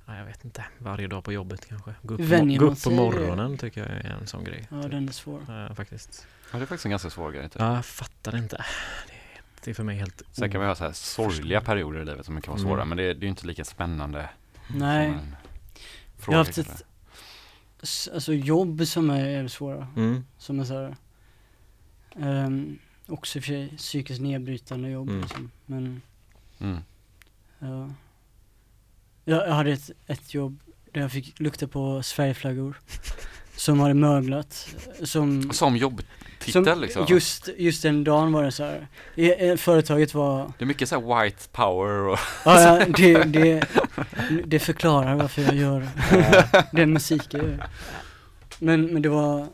Ja, 0.10 0.18
jag 0.18 0.26
vet 0.26 0.46
inte, 0.46 0.66
varje 0.78 1.08
dag 1.08 1.24
på 1.24 1.34
jobbet 1.34 1.66
kanske. 1.66 1.94
Gå 2.02 2.14
upp, 2.14 2.20
Vänjer 2.20 2.60
gå 2.60 2.66
man 2.66 2.74
upp 2.74 2.84
på 2.84 2.90
morgonen 2.90 3.58
tycker 3.58 3.82
jag 3.82 3.90
är 3.90 4.10
en 4.22 4.28
sån 4.28 4.44
grej. 4.44 4.68
Ja 4.72 4.82
typ. 4.84 4.92
den 4.92 5.08
är 5.08 5.12
svår. 5.12 5.42
Ja, 5.48 5.76
faktiskt. 5.76 6.28
Ja, 6.52 6.58
det 6.58 6.64
är 6.64 6.66
faktiskt 6.68 6.86
en 6.86 6.90
ganska 6.92 7.10
svår 7.10 7.32
grej. 7.32 7.50
Typ. 7.50 7.62
Ja, 7.62 7.76
jag 7.76 7.86
fattar 7.86 8.38
inte. 8.38 8.66
Det 9.08 9.14
är, 9.14 9.42
det 9.64 9.72
är 9.72 9.76
för 9.76 9.84
mig 9.84 9.98
helt 9.98 10.22
Sen 10.32 10.52
kan 10.52 10.62
vi 10.62 10.68
ha 10.68 10.76
så 10.76 10.84
här 10.84 10.92
sorgliga 10.92 11.62
perioder 11.62 12.02
i 12.02 12.06
livet 12.06 12.26
som 12.26 12.42
kan 12.42 12.52
vara 12.52 12.62
svåra, 12.62 12.74
Mm. 12.82 12.90
men 12.90 12.98
det, 12.98 13.04
är- 13.04 13.16
ju 13.16 13.28
inte 13.28 13.48
lika 13.48 13.66
spännande 13.66 14.30
Nej, 14.76 15.06
en 15.08 15.14
jag 15.14 15.22
fråga. 16.24 16.38
har 16.38 16.46
haft 16.46 16.58
ett, 16.58 16.84
alltså 18.14 18.34
jobb 18.34 18.88
som 18.88 19.10
är 19.10 19.48
svåra. 19.48 19.88
Mm. 19.96 20.26
Som 20.38 20.60
är 20.60 20.64
såhär, 20.64 20.96
um, 22.16 22.80
också 23.08 23.38
i 23.38 23.40
och 23.40 23.44
för 23.44 23.48
sig 23.52 23.78
psykiskt 23.78 24.22
nedbrytande 24.22 24.90
jobb 24.90 25.10
Mm. 25.10 25.22
liksom. 25.22 25.52
Men, 25.66 26.02
Mm. 26.60 26.78
ja. 27.60 27.90
Jag, 29.30 29.48
jag 29.48 29.54
hade 29.54 29.72
ett, 29.72 29.92
ett 30.08 30.34
jobb 30.34 30.60
där 30.92 31.02
jag 31.02 31.12
fick 31.12 31.40
lukta 31.40 31.68
på 31.68 32.04
Sverigeflaggor. 32.04 32.80
Som 33.56 33.80
hade 33.80 33.94
möglat. 33.94 34.76
Som, 35.04 35.52
Som 35.54 35.78
jobbtitel 35.78 36.66
som 36.66 36.82
liksom. 36.82 37.06
just, 37.10 37.50
just 37.58 37.84
den 37.84 38.04
dagen 38.04 38.32
var 38.32 38.44
det 38.44 38.52
så 38.52 38.64
här. 38.64 38.88
I, 39.16 39.58
Företaget 39.58 40.14
var 40.14 40.52
Det 40.58 40.64
är 40.64 40.66
mycket 40.66 40.90
så 40.90 41.00
här 41.00 41.24
white 41.24 41.44
power 41.52 42.08
och 42.08 42.20
Ja, 42.46 42.62
ja 42.62 42.86
det, 42.98 43.24
det, 43.24 43.68
det 44.46 44.60
förklarar 44.60 45.16
varför 45.16 45.42
jag 45.42 45.56
gör 45.56 45.88
den 46.76 46.94
musik 46.94 47.22
jag 47.30 47.44
gör. 47.44 47.68
Men, 48.60 48.86
men 48.86 49.02
det 49.02 49.10
var 49.10 49.48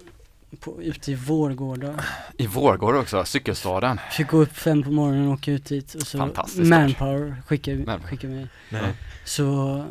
på, 0.59 0.81
ute 0.83 1.11
i 1.11 1.15
Vårgårda. 1.15 2.03
i 2.37 2.47
Vårgårda 2.47 2.99
också, 2.99 3.25
cykelstaden. 3.25 3.99
Fick 4.11 4.27
gå 4.27 4.37
upp 4.37 4.57
fem 4.57 4.83
på 4.83 4.91
morgonen 4.91 5.27
och 5.27 5.33
åka 5.33 5.51
ut 5.51 5.65
dit 5.65 5.93
och 5.93 6.01
så 6.01 6.17
Fantastiskt 6.17 6.69
Manpower 6.69 7.41
skickade, 7.47 7.77
Manpower. 7.77 8.09
skickade 8.09 8.33
mig. 8.33 8.47
Nej. 8.69 8.93
Så 9.25 9.85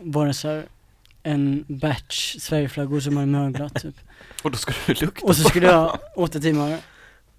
var 0.00 0.26
det 0.26 0.34
så 0.34 0.48
här 0.48 0.66
en 1.22 1.64
batch 1.68 2.36
Sverigeflaggor 2.38 3.00
som 3.00 3.16
hade 3.16 3.26
möglat 3.28 3.82
typ. 3.82 3.94
Och 4.42 4.50
då 4.50 4.56
ska 4.56 4.72
du 4.86 4.94
lukta 4.94 5.26
Och 5.26 5.36
så 5.36 5.48
skulle 5.48 5.66
dem. 5.66 5.76
jag 5.76 5.98
åtta 6.16 6.40
timmar 6.40 6.78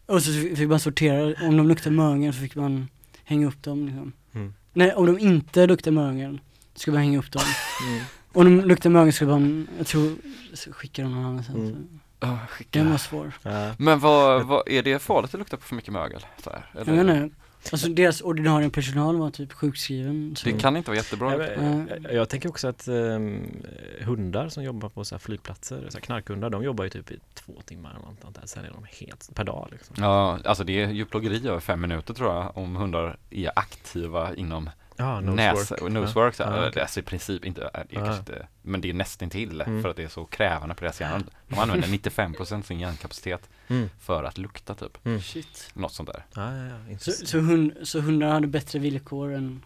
och 0.05 0.23
så 0.23 0.31
fick 0.31 0.69
man 0.69 0.79
sortera, 0.79 1.47
om 1.47 1.57
de 1.57 1.67
luktade 1.67 1.95
mögel 1.95 2.33
så 2.33 2.39
fick 2.39 2.55
man 2.55 2.87
hänga 3.23 3.47
upp 3.47 3.63
dem 3.63 3.85
liksom. 3.85 4.13
Mm. 4.33 4.53
Nej, 4.73 4.93
om 4.93 5.05
de 5.05 5.19
inte 5.19 5.65
luktar 5.67 5.91
mögel 5.91 6.39
skulle 6.75 6.93
man 6.93 7.03
hänga 7.03 7.19
upp 7.19 7.31
dem. 7.31 7.41
Mm. 7.89 8.03
Om 8.33 8.43
de 8.57 8.65
luktar 8.67 8.89
mögel 8.89 9.13
skulle 9.13 9.31
man, 9.31 9.67
jag 9.77 9.87
tror, 9.87 10.15
så 10.53 10.71
skickar 10.73 11.03
de 11.03 11.11
någon 11.15 11.25
annanstans. 11.25 11.57
Mm. 11.57 11.99
Ja, 12.20 12.39
skicka. 12.49 12.80
Den 12.80 12.91
var 12.91 12.97
svår. 12.97 13.32
Ja. 13.43 13.76
Men 13.78 13.99
vad, 13.99 14.45
vad, 14.45 14.70
är 14.70 14.84
det 14.84 14.99
farligt 14.99 15.34
att 15.34 15.39
lukta 15.39 15.57
på 15.57 15.63
för 15.63 15.76
mycket 15.76 15.93
mögel? 15.93 16.26
Så 16.43 16.49
här, 16.49 16.70
Jag 16.74 16.86
vet 16.86 16.99
inte, 16.99 17.30
alltså 17.72 17.89
deras 17.89 18.22
ordinarie 18.22 18.70
personal 18.70 19.18
var 19.18 19.30
typ 19.30 19.53
sjukskriven. 19.53 20.36
Så. 20.36 20.49
Det 20.49 20.59
kan 20.59 20.78
inte 20.78 20.89
vara 20.89 20.97
jättebra. 20.97 21.32
Ja, 21.32 21.38
lukt. 21.38 21.57
men, 21.57 21.89
jag, 22.03 22.13
jag 22.13 22.30
tänker 22.30 22.49
också 22.49 22.68
att 22.68 22.88
ehm, 22.88 23.63
hundar 24.01 24.49
som 24.49 24.63
jobbar 24.63 24.89
på 24.89 25.05
så 25.05 25.16
här 25.16 25.20
flygplatser, 25.20 25.88
så 25.89 25.97
här 25.97 26.01
knarkhundar, 26.01 26.49
de 26.49 26.63
jobbar 26.63 26.84
ju 26.84 26.89
typ 26.89 27.11
i 27.11 27.20
två 27.34 27.53
timmar 27.66 27.89
eller 27.89 27.99
något 27.99 28.22
sånt 28.22 28.36
där. 28.36 28.47
Sen 28.47 28.66
är 28.66 28.72
de 28.72 29.05
helt 29.05 29.36
per 29.36 29.43
dag 29.43 29.68
liksom. 29.72 29.95
Ja, 29.99 30.39
alltså 30.45 30.63
det 30.63 30.84
är 30.84 30.89
djurplågeri 30.89 31.47
över 31.47 31.59
fem 31.59 31.82
minuter 31.82 32.13
tror 32.13 32.34
jag 32.34 32.57
om 32.57 32.76
hundar 32.76 33.18
är 33.30 33.51
aktiva 33.55 34.36
inom 34.36 34.70
Ja, 34.97 35.19
näs, 35.21 35.55
nosework. 35.71 35.93
nosework. 35.93 36.35
Ja. 36.39 36.45
Ja. 36.55 36.61
Ja, 36.63 36.69
okej. 36.69 36.81
Alltså 36.81 36.99
i 36.99 37.03
princip 37.03 37.45
inte, 37.45 37.61
det 37.89 37.95
är 37.95 38.17
inte, 38.17 38.47
men 38.61 38.81
det 38.81 38.89
är 38.89 38.93
nästintill 38.93 39.61
Mm. 39.61 39.81
för 39.81 39.89
att 39.89 39.95
det 39.95 40.03
är 40.03 40.07
så 40.07 40.25
krävande 40.25 40.75
på 40.75 40.81
deras 40.83 41.01
hjärna. 41.01 41.23
De 41.47 41.59
använder 41.59 41.87
95% 41.87 42.61
sin 42.65 42.79
hjärnkapacitet 42.79 43.49
Mm. 43.67 43.89
för 43.99 44.23
att 44.23 44.37
lukta 44.37 44.75
typ. 44.75 45.05
Mm. 45.05 45.21
Shit. 45.21 45.69
Något 45.73 45.93
sånt 45.93 46.09
där. 46.13 46.25
Ja, 46.35 46.55
ja, 46.57 46.65
ja. 46.89 46.97
Så, 46.97 47.11
så, 47.11 47.37
hund, 47.39 47.73
så 47.83 47.99
hundar 47.99 48.27
hade 48.27 48.47
bättre 48.47 48.79
villkor 48.79 49.33
än 49.33 49.65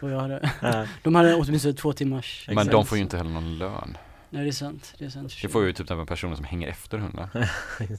vad 0.00 0.12
jag 0.12 0.20
hade? 0.20 0.50
Ja. 0.62 0.86
De 1.02 1.14
hade 1.14 1.34
åtminstone 1.34 1.74
två 1.74 1.92
timmars 1.92 2.48
Men 2.52 2.66
de 2.66 2.86
får 2.86 2.98
ju 2.98 3.04
inte 3.04 3.16
heller 3.16 3.30
någon 3.30 3.58
lön. 3.58 3.96
Nej 4.30 4.42
det 4.42 4.48
är 4.50 4.52
sant, 4.52 4.94
det 4.98 5.04
är 5.04 5.10
sant 5.10 5.34
Det 5.42 5.48
får 5.48 5.64
ju 5.66 5.72
typ 5.72 5.88
den 5.88 6.06
personen 6.06 6.36
som 6.36 6.44
hänger 6.44 6.68
efter 6.68 6.98
hunden. 6.98 7.28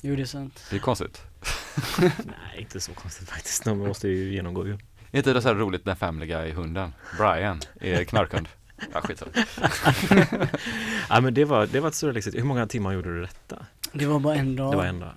Jo 0.04 0.16
det 0.16 0.22
är 0.22 0.26
sant 0.26 0.64
Det 0.70 0.76
är 0.76 0.80
konstigt. 0.80 1.22
Nej, 2.00 2.58
inte 2.58 2.80
så 2.82 2.94
konstigt 2.94 3.30
faktiskt. 3.30 3.64
De 3.64 3.78
måste 3.78 4.08
ju 4.08 4.34
genomgå 4.34 4.68
ju. 4.68 4.78
Är 5.16 5.18
inte 5.20 5.34
det 5.34 5.42
så 5.42 5.48
här 5.48 5.56
roligt 5.56 5.86
när 5.86 5.96
Family 5.96 6.26
Guy 6.26 6.52
hunden, 6.52 6.94
Brian, 7.18 7.60
är 7.82 8.04
knarkhund? 8.10 8.48
Ja, 8.94 9.02
skitsamma. 9.02 9.32
Ja, 11.10 11.22
men 11.22 11.34
det 11.34 11.46
var, 11.46 11.68
det 11.68 11.80
var 11.80 11.88
ett 11.88 11.96
surrealistiskt. 11.96 12.40
Hur 12.40 12.46
många 12.46 12.68
timmar 12.68 12.92
gjorde 12.94 13.16
du 13.16 13.22
detta? 13.22 13.56
Det 13.94 14.06
var 14.06 14.20
bara 14.20 14.36
en 14.36 14.56
dag 14.56 14.74
Det 14.74 14.78
var 14.78 14.86
en 14.86 15.00
dag. 15.00 15.10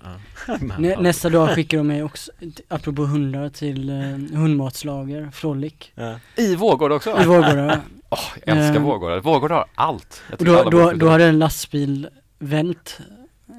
Ja. 0.47 0.57
Nä. 0.77 0.95
Nästa 1.01 1.29
dag 1.29 1.49
skickar 1.49 1.77
de 1.77 1.87
mig 1.87 2.03
också, 2.03 2.31
apropå 2.67 3.01
hundar, 3.01 3.49
till 3.49 3.89
eh, 3.89 4.39
hundmatslager, 4.39 5.29
Frolic 5.31 5.73
Ja. 5.95 6.19
I 6.35 6.55
Vårgårda 6.55 6.95
också? 6.95 7.21
i 7.21 7.25
Vårgårda 7.25 7.81
Åh, 8.09 8.19
jag 8.45 8.57
älskar 8.57 8.75
Eh, 8.75 8.81
Vårgårda. 8.81 9.19
Vårgårda 9.19 9.55
har 9.55 9.65
allt. 9.75 10.21
Jag 10.29 10.39
då, 10.39 10.69
då, 10.69 10.91
då 10.91 11.09
hade 11.09 11.25
en 11.25 11.39
lastbil 11.39 12.09
vänt 12.39 12.99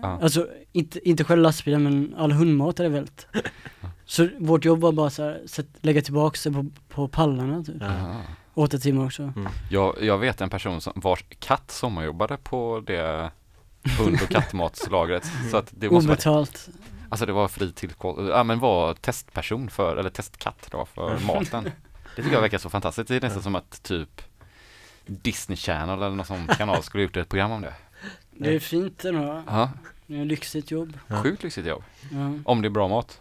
Ja. 0.03 0.19
Alltså 0.23 0.47
inte, 0.73 1.09
inte 1.09 1.25
själva 1.25 1.43
lastbilen 1.43 1.83
men 1.83 2.15
all 2.19 2.33
hundmat 2.33 2.79
hade 2.79 2.91
vält 2.91 3.27
Så 4.05 4.29
vårt 4.39 4.65
jobb 4.65 4.81
var 4.81 4.93
bara 4.93 5.11
så 5.11 5.23
här, 5.23 5.41
sätt, 5.47 5.67
lägga 5.81 6.03
tillbaks 6.03 6.43
det 6.43 6.53
på, 6.53 6.67
på 6.89 7.09
pallarna 7.09 7.65
typ 7.65 7.77
Ja. 7.81 7.87
Ah. 7.87 8.21
Åtta 8.55 8.79
timmar 8.79 9.07
också 9.07 9.33
Jag, 9.71 10.03
jag 10.03 10.19
vet 10.19 10.41
en 10.41 10.51
person 10.51 10.81
som 10.81 10.93
vars 10.97 11.25
katt 11.39 11.71
sommarjobbade 11.71 12.37
på 12.37 12.83
det 12.87 13.31
hund 13.99 14.19
och 14.23 14.29
kattmatslagret. 14.29 15.31
Så 15.51 15.57
att 15.57 15.73
det 15.77 15.91
måste 15.91 16.09
vara, 16.09 16.15
Obetalt 16.15 16.69
alltså 17.11 17.27
det 17.27 17.33
var 17.33 17.49
fri 17.49 17.73
till, 17.73 17.91
ja 18.31 18.45
men 18.45 18.59
var 18.59 18.95
testperson 18.95 19.71
för, 19.71 19.97
eller 19.97 20.11
testkatt 20.11 20.69
då 20.71 20.85
för 20.85 21.19
maten. 21.27 21.65
Det 22.17 22.23
tycker 22.23 22.33
jag 22.33 22.41
verkar 22.41 22.59
så 22.59 22.71
fantastiskt. 22.71 23.09
Det 23.09 23.17
är 23.17 23.21
nästan 23.21 23.43
som 23.43 23.55
att 23.55 23.83
typ 23.83 24.23
Disney 25.07 25.57
Channel 25.57 26.03
eller 26.03 26.17
någon 26.17 26.27
sån 26.27 26.47
kanal 26.47 26.83
skulle 26.83 27.03
gjort 27.03 27.17
ett 27.17 27.29
program 27.29 27.51
om 27.51 27.61
det. 27.61 27.75
Det 28.31 28.55
är 28.55 28.59
fint 28.59 29.05
ändå, 29.05 29.43
Ja, 29.47 29.71
det 30.11 30.17
är 30.17 30.23
ett 30.23 30.27
lyxigt 30.27 30.71
jobb 30.71 30.99
Ja. 31.07 31.23
sjukt 31.23 31.43
lyxigt 31.43 31.67
jobb. 31.67 31.83
Ja, 32.13 32.33
Om 32.45 32.63
det 32.63 32.69
är 32.69 32.71
bra 32.71 32.89
mat. 32.89 33.21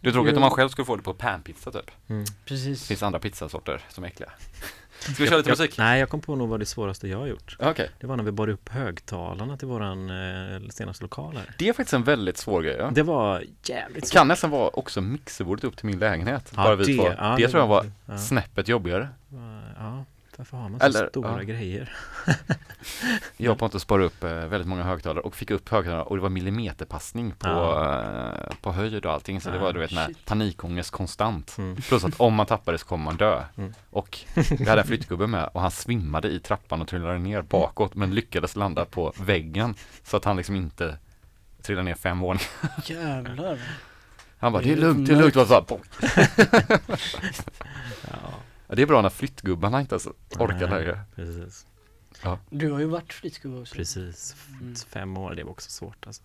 Det 0.00 0.08
är 0.08 0.12
tråkigt 0.12 0.30
Jo. 0.32 0.36
om 0.36 0.40
man 0.40 0.50
själv 0.50 0.68
skulle 0.68 0.86
få 0.86 0.96
det 0.96 1.02
på 1.02 1.14
panpizza 1.14 1.72
typ. 1.72 1.90
Mm. 2.08 2.24
Det 2.24 2.32
precis 2.44 2.86
finns 2.88 3.02
andra 3.02 3.18
pizzasorter 3.18 3.80
som 3.88 4.04
är 4.04 4.08
äckliga. 4.08 4.30
Ska 4.98 5.12
vi 5.22 5.26
köra 5.28 5.36
lite 5.38 5.50
musik? 5.50 5.78
Nej, 5.78 6.00
jag 6.00 6.08
kom 6.08 6.20
på 6.20 6.36
nog 6.36 6.48
vad 6.48 6.60
det 6.60 6.66
svåraste 6.66 7.08
jag 7.08 7.18
har 7.18 7.26
gjort. 7.26 7.56
Okej. 7.60 7.90
Det 8.00 8.06
var 8.06 8.16
när 8.16 8.24
vi 8.24 8.32
bar 8.32 8.48
upp 8.48 8.68
högtalarna 8.68 9.56
till 9.56 9.68
våran 9.68 10.10
eh, 10.10 10.68
senaste 10.70 11.04
lokal 11.04 11.36
här. 11.36 11.54
Det 11.58 11.68
är 11.68 11.72
faktiskt 11.72 11.94
en 11.94 12.04
väldigt 12.04 12.36
svår 12.36 12.62
grej. 12.62 12.76
Ja. 12.78 12.90
Det 12.94 13.02
var 13.02 13.44
jävligt 13.64 14.04
Det 14.04 14.12
kan 14.12 14.28
nästan 14.28 14.50
vara 14.50 14.68
också 14.68 15.00
mixerbordet 15.00 15.64
upp 15.64 15.76
till 15.76 15.86
min 15.86 15.98
lägenhet. 15.98 16.52
Ja, 16.56 16.62
bara 16.64 16.74
vi 16.76 16.84
det- 16.84 16.96
två. 16.96 17.14
ja, 17.18 17.28
det, 17.36 17.42
det 17.42 17.48
tror 17.48 17.60
jag 17.62 17.66
var 17.68 17.82
var- 17.84 17.90
ja. 18.14 18.18
snäppet 18.18 18.68
jobbigare. 18.68 19.08
Ja, 19.78 20.04
varför 20.40 20.56
har 20.56 20.68
man 20.68 20.80
så 20.80 20.86
Eller, 20.86 21.08
stora 21.08 21.36
ja. 21.36 21.42
grejer? 21.42 21.92
Jag 23.36 23.52
och 23.52 23.58
Pontus 23.58 23.82
sparade 23.82 24.04
upp 24.04 24.24
eh, 24.24 24.30
väldigt 24.30 24.66
många 24.68 24.82
högtalare 24.82 25.20
och 25.22 25.34
fick 25.36 25.50
upp 25.50 25.68
högtalarna 25.68 26.02
och 26.02 26.16
det 26.16 26.22
var 26.22 26.28
millimeterpassning 26.28 27.30
på, 27.32 27.48
eh, 27.48 28.54
på 28.60 28.72
höjd 28.72 29.06
och 29.06 29.12
allting. 29.12 29.40
Så 29.40 29.50
det 29.50 29.58
Ah, 29.58 29.62
var 29.62 29.72
du 29.72 29.80
vet 29.80 29.90
shit. 29.90 30.24
panikångest 30.26 30.90
konstant. 30.90 31.58
Mm. 31.58 31.76
Plus 31.76 32.04
att 32.04 32.20
om 32.20 32.34
man 32.34 32.46
tappade 32.46 32.78
så 32.78 32.86
kommer 32.86 33.04
man 33.04 33.16
dö. 33.16 33.42
Mm. 33.56 33.74
Och 33.90 34.18
vi 34.58 34.68
hade 34.68 34.80
en 34.80 34.86
flyttgubbe 34.86 35.26
med 35.26 35.50
och 35.52 35.60
han 35.60 35.70
svimmade 35.70 36.28
i 36.28 36.40
trappan 36.40 36.82
och 36.82 36.88
trillade 36.88 37.18
ner 37.18 37.42
bakåt 37.42 37.94
men 37.94 38.14
lyckades 38.14 38.56
landa 38.56 38.84
på 38.84 39.12
väggen 39.16 39.74
så 40.04 40.16
att 40.16 40.24
han 40.24 40.36
liksom 40.36 40.56
inte 40.56 40.98
trillade 41.62 41.84
ner 41.84 41.94
fem 41.94 42.18
våningar. 42.18 42.46
Jävlar 42.84 43.58
Han 44.38 44.52
bara, 44.52 44.62
Det 44.62 44.68
det 44.68 44.74
är 44.74 44.76
lugnt, 44.76 45.08
det 45.08 45.14
är 45.14 45.18
lugnt. 45.18 45.36
Och 45.36 45.46
så 45.46 45.62
bonk. 45.68 45.84
Ja, 48.10 48.39
Ja, 48.70 48.76
det 48.76 48.82
är 48.82 48.86
bra 48.86 49.02
när 49.02 49.08
flyttgubbarna 49.10 49.80
inte 49.80 49.94
ens 49.94 50.06
orkar 50.38 50.46
nej, 50.68 50.68
längre. 50.70 51.00
Precis, 51.14 51.66
Du 52.50 52.70
har 52.70 52.78
ju 52.78 52.84
varit 52.86 53.12
flyttgubbe 53.12 53.60
också 53.60 53.74
precis. 53.74 54.36
Mm. 54.60 54.74
Fem 54.74 55.16
år, 55.16 55.34
det 55.34 55.44
var 55.44 55.50
också 55.50 55.70
svårt 55.70 56.06
alltså. 56.06 56.22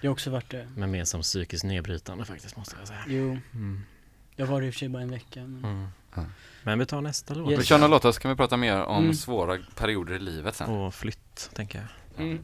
Jag 0.00 0.10
har 0.10 0.12
också 0.12 0.30
varit 0.30 0.50
det 0.50 0.68
Men 0.76 0.90
mer 0.90 1.04
som 1.04 1.22
psykiskt 1.22 1.64
nedbrytande 1.64 2.24
faktiskt 2.24 2.56
måste 2.56 2.76
jag 2.78 2.88
säga. 2.88 3.04
Jo, 3.08 3.38
Mm. 3.52 3.80
jag 4.36 4.46
var 4.46 4.60
det 4.60 4.66
i 4.66 4.70
och 4.70 4.74
för 4.74 4.78
sig 4.78 4.88
bara 4.88 5.02
en 5.02 5.10
vecka 5.10 5.40
men 5.40 5.64
Mm. 5.64 5.86
Ja. 6.14 6.24
Men 6.62 6.78
vi 6.78 6.86
tar 6.86 7.00
nästa 7.00 7.34
låt. 7.34 7.50
Yes. 7.50 7.60
Vi 7.60 7.64
kör 7.64 7.78
några 7.78 7.88
låtar 7.90 8.12
så 8.12 8.20
kan 8.20 8.30
vi 8.30 8.36
prata 8.36 8.56
mer 8.56 8.82
om 8.82 9.02
Mm. 9.02 9.14
svåra 9.14 9.58
perioder 9.76 10.14
i 10.14 10.18
livet 10.18 10.54
sen. 10.56 10.70
Och 10.70 10.94
flytt, 10.94 11.50
tänker 11.54 11.88
jag. 12.16 12.38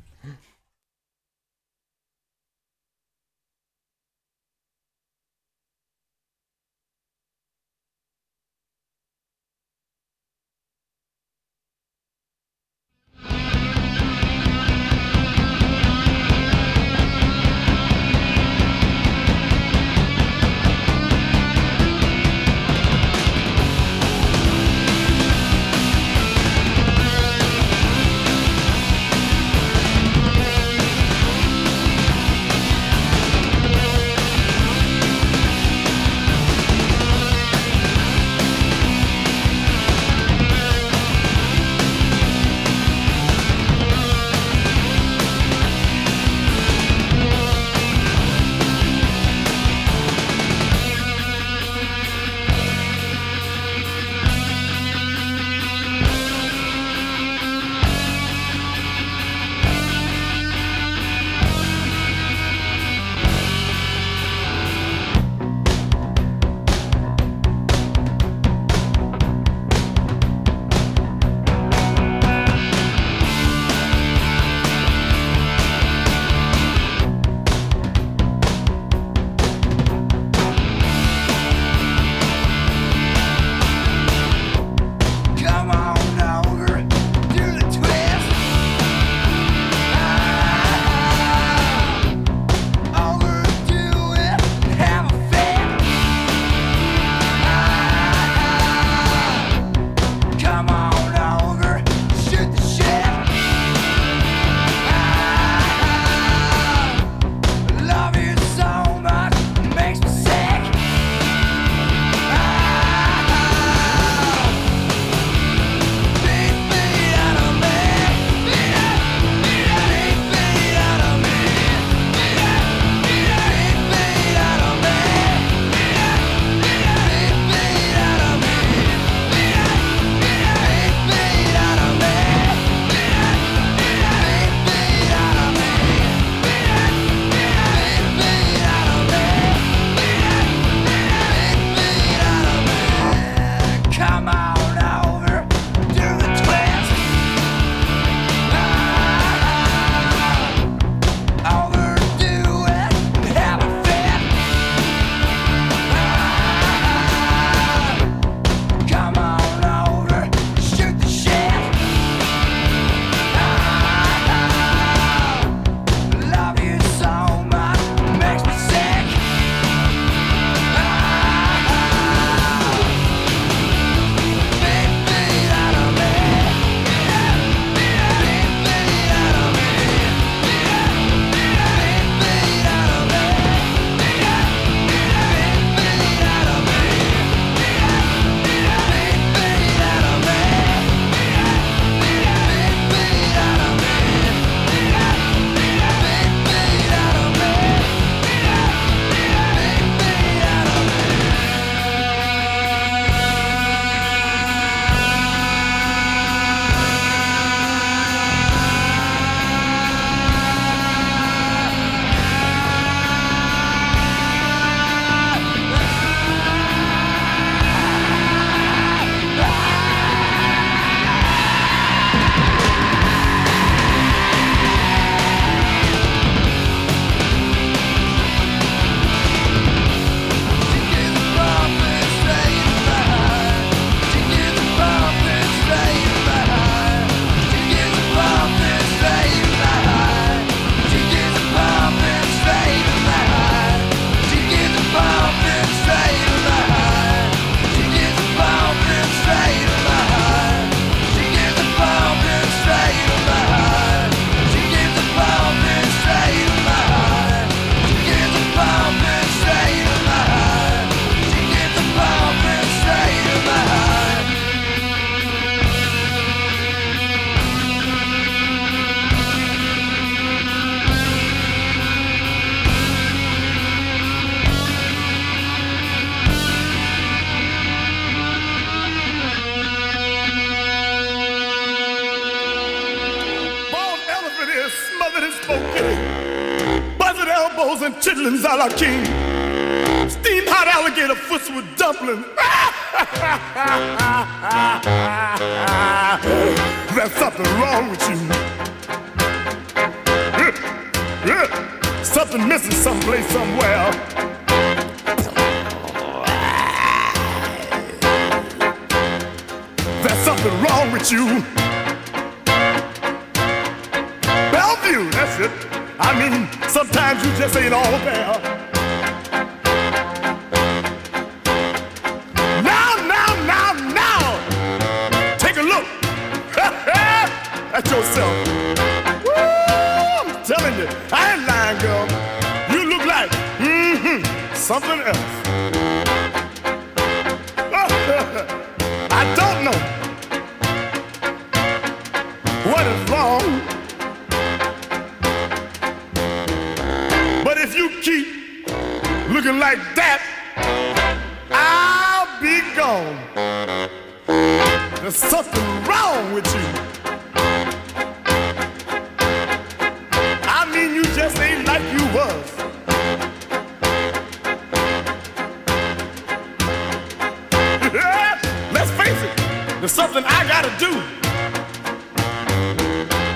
There's 369.80 369.92
something 369.92 370.22
I 370.26 370.46
gotta 370.46 370.68
do. 370.78 370.92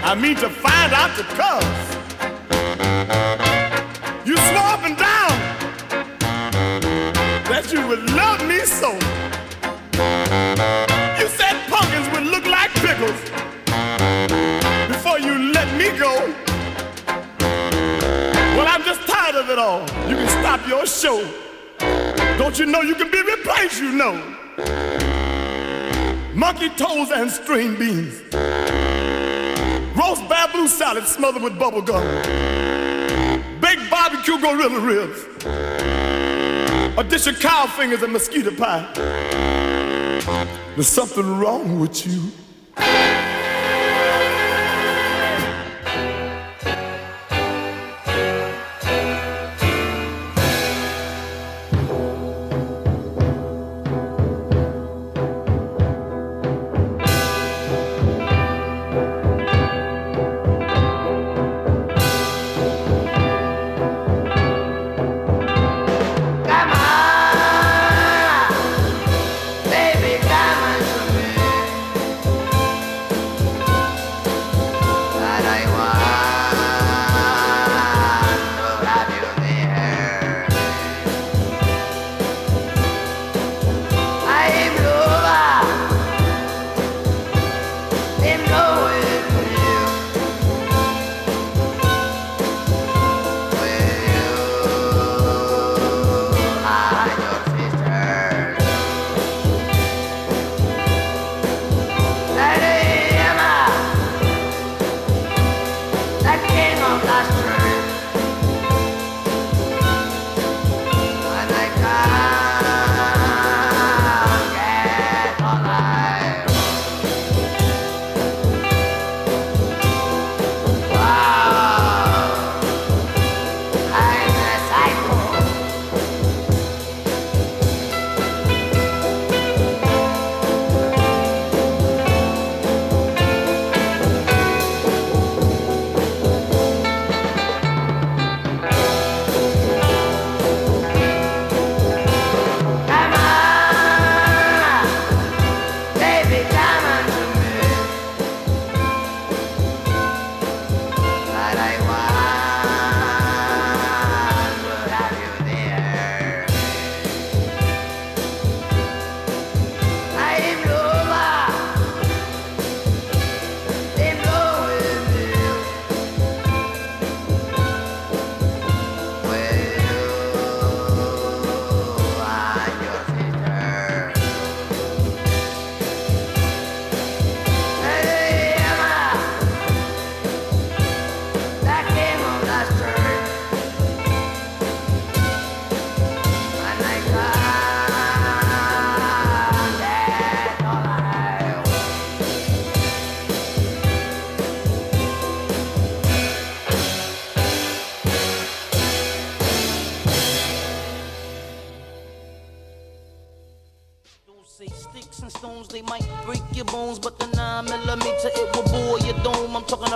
I 0.05 0.15
mean 0.15 0.37
to 0.37 0.51
find 0.51 0.93
out 0.93 1.16
the 1.16 1.23
cause. 1.41 1.65
You 4.27 4.37
swore 4.37 4.69
up 4.77 4.85
and 4.85 4.95
down 4.95 5.33
that 7.49 7.73
you 7.73 7.89
would 7.89 8.11
love 8.11 8.47
me 8.47 8.59
so. 8.61 8.93
You 11.19 11.29
said 11.33 11.57
pumpkins 11.71 12.11
would 12.12 12.25
look 12.25 12.45
like 12.45 12.71
pickles 12.75 13.19
before 14.87 15.19
you 15.19 15.51
let 15.51 15.73
me 15.79 15.99
go. 15.99 16.12
Well, 18.55 18.69
I'm 18.69 18.83
just 18.83 19.01
tired 19.09 19.37
of 19.37 19.49
it 19.49 19.59
all. 19.59 19.81
You 20.11 20.16
can 20.16 20.29
stop 20.29 20.69
your 20.69 20.85
show. 20.85 21.27
Don't 22.37 22.59
you 22.59 22.66
know 22.66 22.83
you 22.83 22.95
can 22.97 23.11
be 23.11 23.23
replaced, 23.23 23.81
you 23.81 23.93
know? 23.93 25.04
monkey 26.35 26.69
toes 26.70 27.11
and 27.11 27.31
string 27.31 27.77
beans, 27.78 28.20
roast 29.97 30.28
bamboo 30.28 30.66
salad 30.69 31.05
smothered 31.05 31.43
with 31.43 31.59
bubble 31.59 31.82
gum, 31.82 32.02
baked 33.61 33.89
barbecue 33.90 34.39
gorilla 34.40 34.81
ribs, 34.81 35.24
a 36.98 37.05
dish 37.09 37.27
of 37.27 37.39
cow 37.40 37.66
fingers 37.66 38.02
and 38.02 38.12
mosquito 38.12 38.51
pie. 38.55 38.85
There's 40.74 40.89
something 40.89 41.39
wrong 41.39 41.78
with 41.78 42.06
you. 42.06 42.31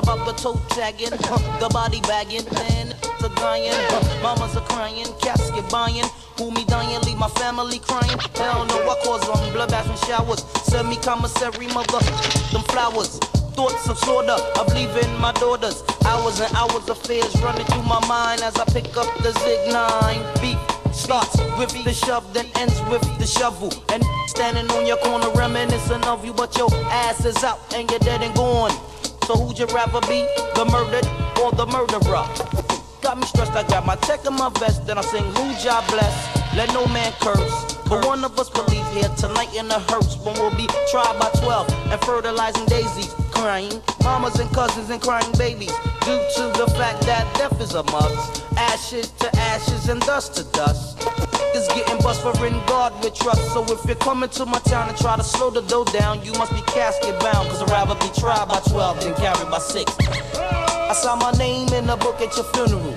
About 0.09 0.25
the 0.25 0.33
toe 0.33 0.61
tagging, 0.71 1.11
the 1.11 1.69
body 1.71 2.01
bagging, 2.03 2.47
and 2.73 2.93
the 3.21 3.29
dying. 3.37 3.77
Mamas 4.23 4.57
are 4.57 4.65
crying, 4.69 5.07
casket 5.21 5.69
buying. 5.71 6.05
Who 6.39 6.51
me 6.51 6.65
dying, 6.65 7.01
leave 7.03 7.19
my 7.19 7.29
family 7.29 7.79
crying. 7.81 8.19
Hell 8.35 8.65
no, 8.65 8.89
I 8.89 8.97
cause 9.05 9.21
them 9.21 9.53
blood 9.53 9.71
baths 9.71 9.89
and 9.89 9.99
showers. 10.09 10.45
Send 10.65 10.89
me 10.89 10.97
commissary, 10.97 11.67
mother, 11.69 12.01
them 12.53 12.65
flowers. 12.73 13.19
Thoughts 13.53 13.89
of 13.89 13.99
sorta 13.99 14.37
of 14.59 14.73
leaving 14.73 15.13
my 15.21 15.33
daughters. 15.33 15.85
Hours 16.07 16.41
and 16.41 16.55
hours 16.57 16.89
of 16.89 16.97
fears 17.05 17.35
running 17.43 17.67
through 17.67 17.83
my 17.83 18.01
mind 18.07 18.41
as 18.41 18.57
I 18.57 18.65
pick 18.73 18.97
up 18.97 19.13
the 19.19 19.33
Zig 19.45 19.73
9 19.73 20.41
beat. 20.41 20.59
Starts 20.95 21.37
with 21.59 21.73
the 21.85 21.93
shove, 21.93 22.33
then 22.33 22.47
ends 22.57 22.81
with 22.89 23.03
the 23.19 23.27
shovel. 23.27 23.71
And 23.93 24.03
standing 24.27 24.71
on 24.71 24.87
your 24.87 24.97
corner 24.99 25.31
reminiscing 25.35 26.05
of 26.05 26.25
you, 26.25 26.33
but 26.33 26.57
your 26.57 26.73
ass 26.89 27.27
is 27.27 27.45
out 27.45 27.61
and 27.75 27.91
you're 27.91 28.01
dead 28.01 28.23
and 28.23 28.35
gone. 28.35 28.73
So 29.29 29.37
who'd 29.37 29.59
you 29.59 29.67
rather 29.67 30.01
be, 30.09 30.25
the 30.57 30.65
murdered 30.73 31.05
or 31.45 31.53
the 31.53 31.67
murderer? 31.67 32.25
Got 33.03 33.19
me 33.19 33.27
stressed, 33.27 33.53
I 33.53 33.63
got 33.69 33.85
my 33.85 33.95
check 33.97 34.25
in 34.25 34.33
my 34.33 34.49
vest, 34.59 34.87
then 34.87 34.97
I 34.97 35.03
sing 35.03 35.23
who 35.23 35.55
job 35.63 35.87
bless. 35.89 36.17
Let 36.57 36.73
no 36.73 36.87
man 36.87 37.13
curse. 37.21 37.77
But 37.91 38.07
one 38.07 38.25
of 38.25 38.39
us 38.39 38.51
will 38.55 38.65
leave 38.73 38.89
here 38.93 39.11
tonight 39.19 39.55
in 39.55 39.71
a 39.71 39.81
hearse 39.81 40.17
when 40.25 40.33
we'll 40.37 40.57
be 40.57 40.67
tried 40.91 41.19
by 41.21 41.29
12 41.43 41.69
and 41.93 42.01
fertilizing 42.07 42.65
daisies, 42.69 43.13
crying 43.31 43.83
mamas 44.03 44.41
and 44.41 44.51
cousins 44.55 44.89
and 44.89 45.03
crying 45.03 45.31
babies 45.37 45.75
due 46.09 46.25
to 46.37 46.45
the 46.57 46.67
fact 46.79 47.03
that 47.03 47.25
death 47.37 47.61
is 47.61 47.75
a 47.75 47.83
must. 47.85 48.45
Ashes 48.57 49.11
to 49.21 49.29
ashes 49.53 49.89
and 49.89 50.01
dust 50.03 50.35
to 50.37 50.45
dust. 50.57 50.97
Is 51.55 51.69
getting 51.69 51.99
bust 51.99 52.23
for 52.23 52.33
in 52.47 52.55
God 52.67 52.93
with 53.05 53.15
trust. 53.15 53.45
So 53.53 53.63
if 53.69 53.85
you're 53.85 54.03
coming 54.09 54.31
to 54.31 54.47
my 54.47 54.59
town 54.61 54.89
and 54.89 54.97
try 54.97 55.17
to 55.17 55.25
slow 55.25 55.51
the 55.51 55.63
dough 55.63 55.85
down, 55.85 56.25
you 56.25 56.33
must 56.33 56.53
be 56.53 56.63
casket 56.73 57.21
bound. 57.21 57.49
Cause 57.51 57.63
I'd 57.63 57.71
rather 57.71 57.95
be 57.97 58.11
tried 58.19 58.49
by 58.49 58.61
12 58.69 59.01
than 59.05 59.15
carried 59.17 59.51
by 59.51 59.59
6. 59.59 59.97
I 60.91 60.95
saw 60.95 61.17
my 61.17 61.33
name 61.33 61.69
in 61.75 61.87
the 61.87 61.97
book 61.97 62.21
at 62.23 62.35
your 62.37 62.49
funeral. 62.55 62.97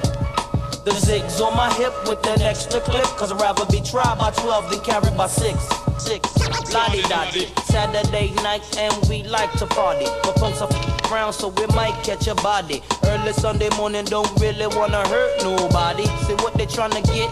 The 0.85 0.91
zigs 0.91 1.39
on 1.41 1.55
my 1.55 1.71
hip 1.73 1.93
with 2.07 2.25
an 2.27 2.41
extra 2.41 2.79
clip. 2.79 3.09
Cause 3.19 3.31
I'd 3.31 3.41
rather 3.41 3.65
be 3.65 3.81
tried 3.81 4.17
by 4.19 4.31
12 4.31 4.71
than 4.71 4.79
carried 4.81 5.17
by 5.17 5.27
6. 5.27 5.90
6. 6.01 6.73
Lottie. 6.73 7.47
Saturday 7.65 8.31
night 8.43 8.63
and 8.77 8.93
we 9.09 9.23
like 9.23 9.51
to 9.53 9.67
party. 9.67 10.05
But 10.23 10.39
folks 10.39 10.61
are 10.61 10.69
f- 10.71 11.11
around 11.11 11.33
so 11.33 11.49
we 11.49 11.65
might 11.67 11.95
catch 12.03 12.27
a 12.27 12.35
body. 12.35 12.81
Early 13.05 13.33
Sunday 13.33 13.69
morning 13.77 14.05
don't 14.05 14.29
really 14.39 14.67
wanna 14.67 15.07
hurt 15.07 15.43
nobody. 15.43 16.05
See 16.25 16.33
what 16.43 16.53
they 16.55 16.65
tryna 16.65 17.03
get? 17.13 17.29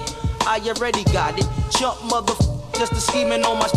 I 0.48 0.60
already 0.68 1.04
got 1.06 1.38
it. 1.40 1.48
Chump 1.72 2.04
mother 2.06 2.34
just 2.74 2.94
a 2.94 3.02
scheming 3.02 3.44
on 3.44 3.60
my 3.60 3.68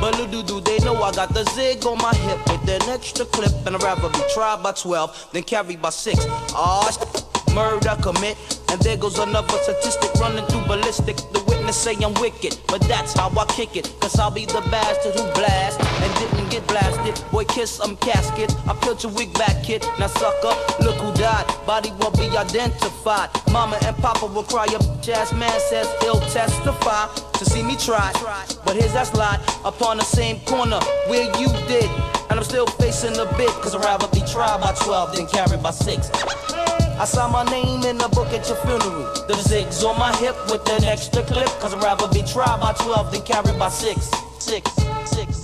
but 0.00 0.18
little 0.18 0.42
do 0.42 0.60
they 0.62 0.78
know 0.78 0.96
I 1.02 1.12
got 1.12 1.34
the 1.34 1.44
zig 1.50 1.84
on 1.84 1.98
my 1.98 2.14
hip 2.14 2.38
with 2.48 2.68
an 2.68 2.88
extra 2.88 3.26
clip 3.26 3.52
and 3.66 3.76
I'd 3.76 3.82
rather 3.82 4.08
be 4.08 4.22
tried 4.34 4.62
by 4.62 4.72
12 4.72 5.28
than 5.32 5.42
carried 5.42 5.82
by 5.82 5.90
6. 5.90 6.18
Ah, 6.54 6.88
Aw, 6.88 7.54
murder 7.54 7.96
commit. 8.02 8.36
And 8.70 8.80
there 8.80 8.96
goes 8.96 9.18
another 9.18 9.58
statistic 9.58 10.12
running 10.14 10.46
through 10.46 10.62
ballistic. 10.66 11.16
The 11.16 11.49
witness 11.70 12.00
say 12.00 12.04
I'm 12.04 12.14
wicked, 12.20 12.58
but 12.66 12.80
that's 12.82 13.12
how 13.12 13.30
I 13.30 13.44
kick 13.46 13.76
it. 13.76 13.94
Cause 14.00 14.18
I'll 14.18 14.30
be 14.30 14.44
the 14.44 14.60
bastard 14.70 15.14
who 15.14 15.22
blast 15.32 15.80
and 15.80 16.14
didn't 16.18 16.50
get 16.50 16.66
blasted. 16.66 17.14
Boy, 17.30 17.44
kiss, 17.44 17.80
I'm 17.80 17.96
casket. 17.96 18.52
I 18.66 18.74
peeled 18.82 19.02
your 19.02 19.12
wig 19.12 19.32
back, 19.34 19.62
kid. 19.62 19.82
Now 19.98 20.08
sucker, 20.08 20.54
look 20.82 20.96
who 20.96 21.12
died. 21.14 21.46
Body 21.66 21.92
won't 22.00 22.16
be 22.16 22.28
identified. 22.36 23.30
Mama 23.52 23.78
and 23.84 23.96
Papa 23.98 24.26
will 24.26 24.42
cry. 24.42 24.66
Bitch 24.66 25.08
ass 25.10 25.32
man 25.32 25.60
says 25.68 25.86
he'll 26.00 26.20
testify 26.32 27.06
to 27.38 27.44
see 27.44 27.62
me 27.62 27.76
try. 27.76 28.10
But 28.64 28.76
here's 28.76 28.94
that 28.94 29.06
slide 29.06 29.40
upon 29.64 29.98
the 29.98 30.04
same 30.04 30.40
corner 30.46 30.80
where 31.06 31.26
you 31.38 31.48
did. 31.68 31.88
And 32.30 32.38
I'm 32.38 32.44
still 32.44 32.66
facing 32.66 33.12
the 33.12 33.26
bit, 33.36 33.50
cause 33.62 33.74
I'd 33.74 33.84
rather 33.84 34.08
be 34.08 34.22
tried 34.26 34.60
by 34.60 34.72
12 34.72 35.16
than 35.16 35.26
carried 35.26 35.62
by 35.62 35.70
6. 35.70 36.79
I 37.00 37.06
saw 37.06 37.28
my 37.28 37.44
name 37.44 37.82
in 37.84 37.96
the 37.96 38.08
book 38.10 38.28
at 38.28 38.46
your 38.46 38.58
funeral. 38.58 39.04
The 39.26 39.32
zigs 39.32 39.82
on 39.88 39.98
my 39.98 40.14
hip 40.16 40.36
with 40.50 40.68
an 40.68 40.84
extra 40.84 41.22
clip, 41.22 41.48
cause 41.58 41.72
I'd 41.72 41.82
rather 41.82 42.06
be 42.08 42.22
tried 42.30 42.60
by 42.60 42.74
12 42.74 43.12
than 43.12 43.22
carried 43.22 43.58
by 43.58 43.70
6. 43.70 44.10
6, 44.38 44.70
6. 45.06 45.39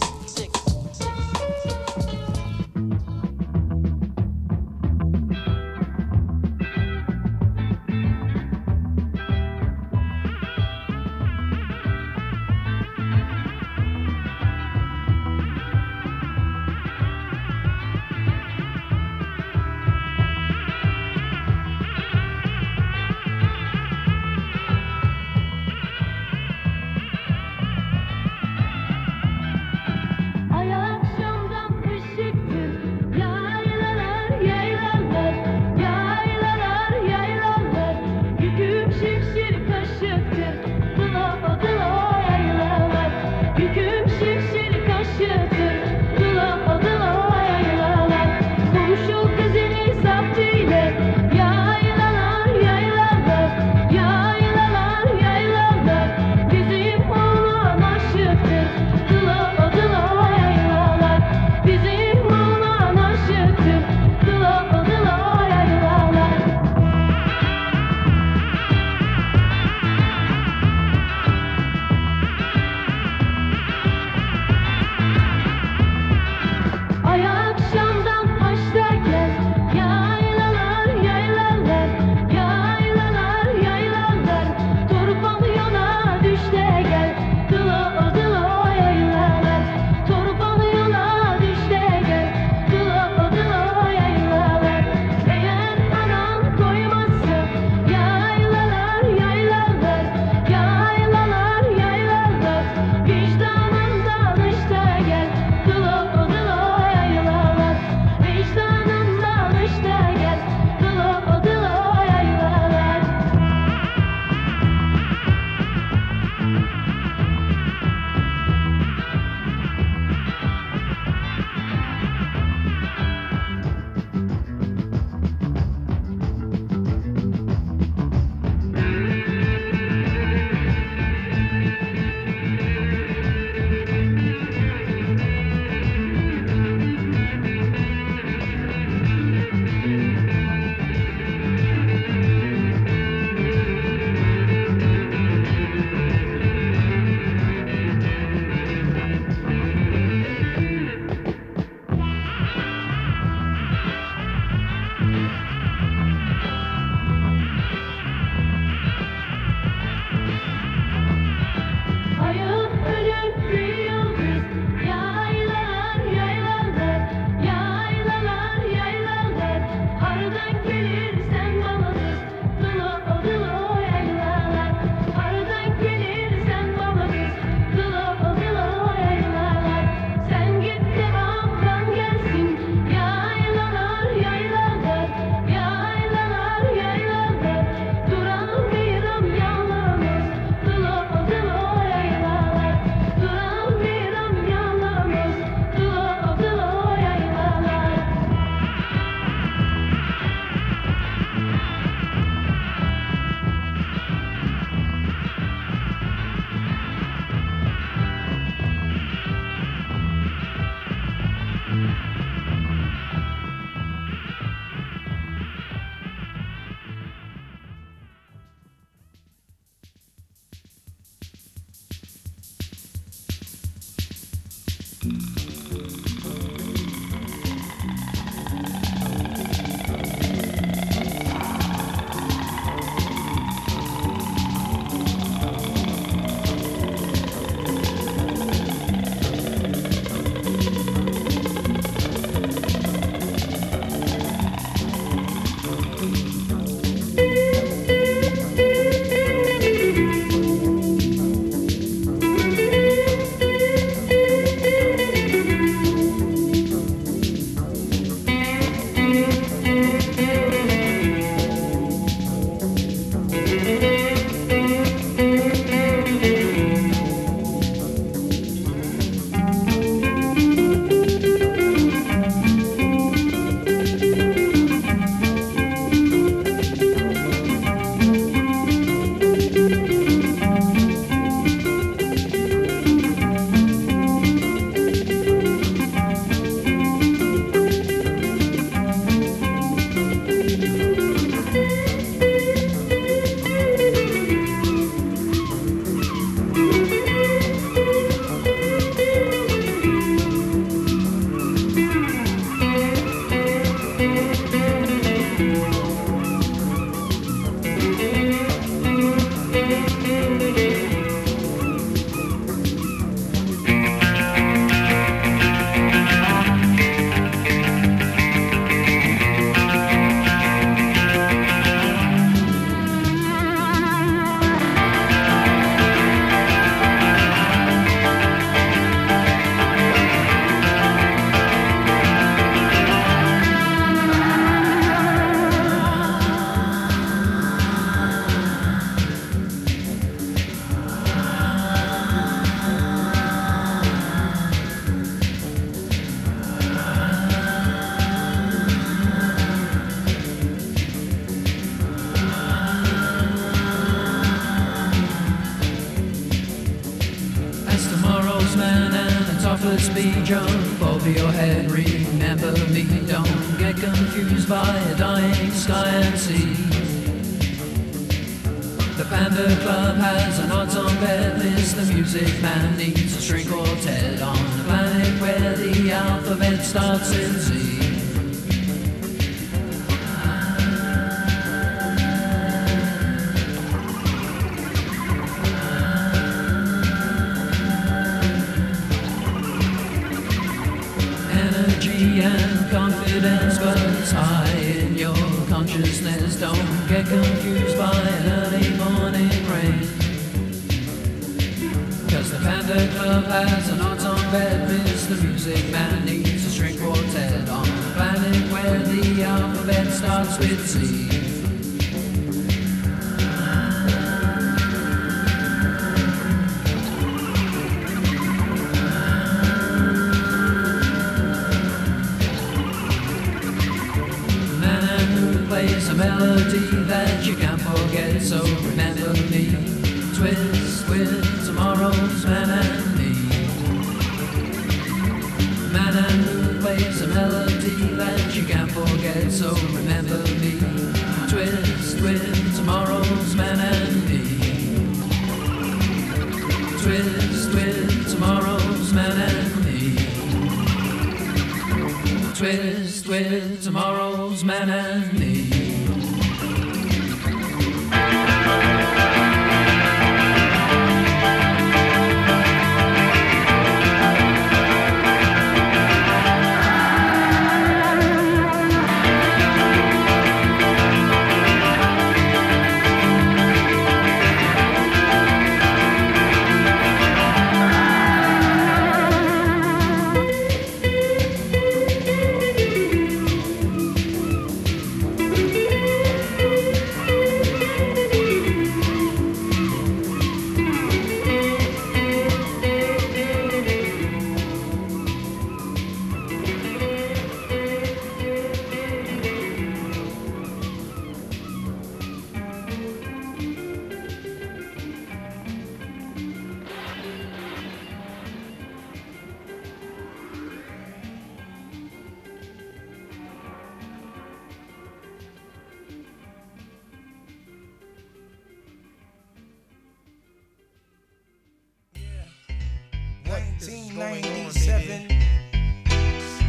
1997. 523.58 525.08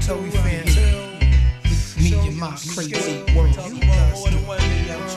Joey 0.02 0.30
Fantel. 0.30 1.08
Me 2.02 2.14
and 2.28 2.38
my 2.38 2.52
crazy 2.76 3.24
world. 3.34 3.56
You 3.56 3.80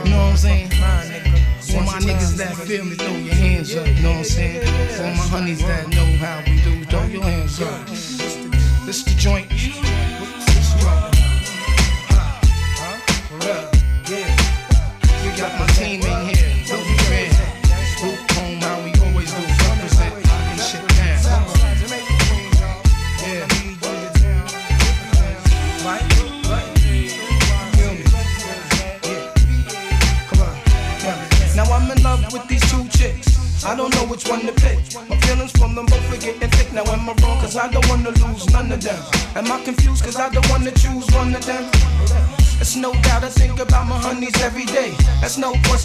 know 0.09 0.17
what 0.17 0.31
I'm 0.31 0.37
saying? 0.37 0.71
For 0.71 1.83
my 1.83 1.99
niggas 1.99 2.37
that 2.37 2.55
feel 2.55 2.85
me, 2.85 2.95
throw 2.95 3.09
your 3.09 3.35
hands 3.35 3.75
up. 3.75 3.87
You 3.89 3.95
Know 4.03 4.11
what 4.11 4.19
I'm 4.19 4.25
saying? 4.25 4.61
For 4.97 5.03
my 5.03 5.27
honeys 5.27 5.61
that 5.61 5.89
know 5.89 6.07
how 6.19 6.43
we 6.47 6.61
do, 6.62 6.85
throw 6.85 7.05
your 7.07 7.25
hands 7.25 7.61
up. 7.61 7.87
This 8.87 9.03
the 9.03 9.15
joint. 9.19 9.51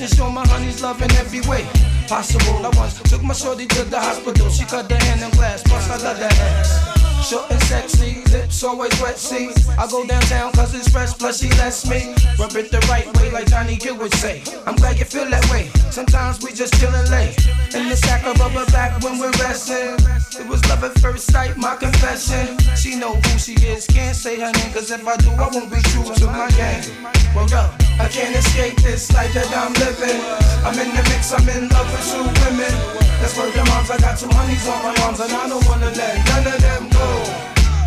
Question, 0.06 0.26
show 0.26 0.32
my 0.32 0.48
honeys 0.48 0.82
love 0.82 1.02
in 1.02 1.12
every 1.14 1.42
way 1.42 1.64
possible. 2.08 2.66
I 2.66 2.70
once 2.78 3.02
took 3.02 3.24
my 3.24 3.34
shorty 3.34 3.66
to 3.66 3.84
the 3.84 4.00
hospital. 4.00 4.50
She 4.50 4.66
cut 4.66 4.90
her 4.92 4.98
hand 4.98 5.22
in 5.22 5.30
glass, 5.32 5.64
plus 5.64 5.90
I 5.90 5.98
love 6.04 6.20
that 6.20 6.40
ass. 6.40 6.85
Short 7.26 7.50
and 7.50 7.62
sexy, 7.64 8.22
lips 8.32 8.64
always 8.64 8.94
wet, 9.02 9.18
see. 9.18 9.50
I 9.80 9.88
go 9.90 10.06
downtown 10.06 10.52
cause 10.52 10.76
it's 10.76 10.88
fresh, 10.90 11.12
plus 11.18 11.42
she 11.42 11.50
lets 11.58 11.90
me 11.90 12.14
rub 12.38 12.56
it 12.56 12.70
the 12.70 12.78
right 12.88 13.08
way, 13.18 13.32
like 13.32 13.48
Johnny 13.48 13.78
Gill 13.78 13.98
would 13.98 14.14
say. 14.14 14.44
I'm 14.68 14.76
glad 14.76 15.00
you 15.00 15.06
feel 15.06 15.28
that 15.32 15.44
way. 15.50 15.70
Sometimes 15.90 16.44
we 16.44 16.54
just 16.54 16.76
chillin' 16.76 17.10
late. 17.10 17.34
In 17.74 17.90
the 17.90 17.96
sack 17.96 18.28
of 18.28 18.38
rubber 18.38 18.70
back 18.72 19.02
when 19.02 19.18
we're 19.18 19.34
resting. 19.42 19.98
It 20.40 20.48
was 20.48 20.62
love 20.70 20.84
at 20.84 20.94
first 21.00 21.26
sight, 21.32 21.58
my 21.58 21.76
confession. 21.76 22.60
She 22.78 22.96
know 22.96 23.16
who 23.16 23.40
she 23.40 23.54
is, 23.66 23.88
can't 23.88 24.16
say 24.16 24.40
her 24.40 24.52
name, 24.52 24.72
cause 24.72 24.92
if 24.92 25.02
I 25.08 25.18
do, 25.18 25.32
I 25.32 25.50
won't 25.50 25.72
be 25.74 25.82
true 25.90 26.06
to 26.06 26.26
my 26.28 26.48
game. 26.54 26.86
Well, 27.34 27.50
up, 27.58 27.74
I 27.98 28.08
can't 28.08 28.36
escape 28.36 28.78
this 28.84 29.12
life 29.12 29.34
that 29.34 29.50
I'm 29.50 29.74
living. 29.82 30.22
I'm 30.62 30.78
in 30.78 30.94
the 30.94 31.02
mix, 31.10 31.34
I'm 31.34 31.50
in 31.50 31.70
love 31.70 31.90
with 31.90 32.06
two 32.06 32.22
women. 32.46 33.05
That's 33.22 33.38
where 33.38 33.52
the 33.52 33.64
moms, 33.70 33.90
I 33.90 33.98
got 33.98 34.18
two 34.18 34.30
honeys 34.30 34.68
on 34.68 34.80
my 34.84 34.94
arms, 35.04 35.20
and 35.20 35.32
I 35.32 35.50
don't 35.50 35.66
wanna 35.66 35.92
let 35.92 36.14
none 36.28 36.48
of 36.48 36.60
them 36.62 36.84
go. 36.90 37.08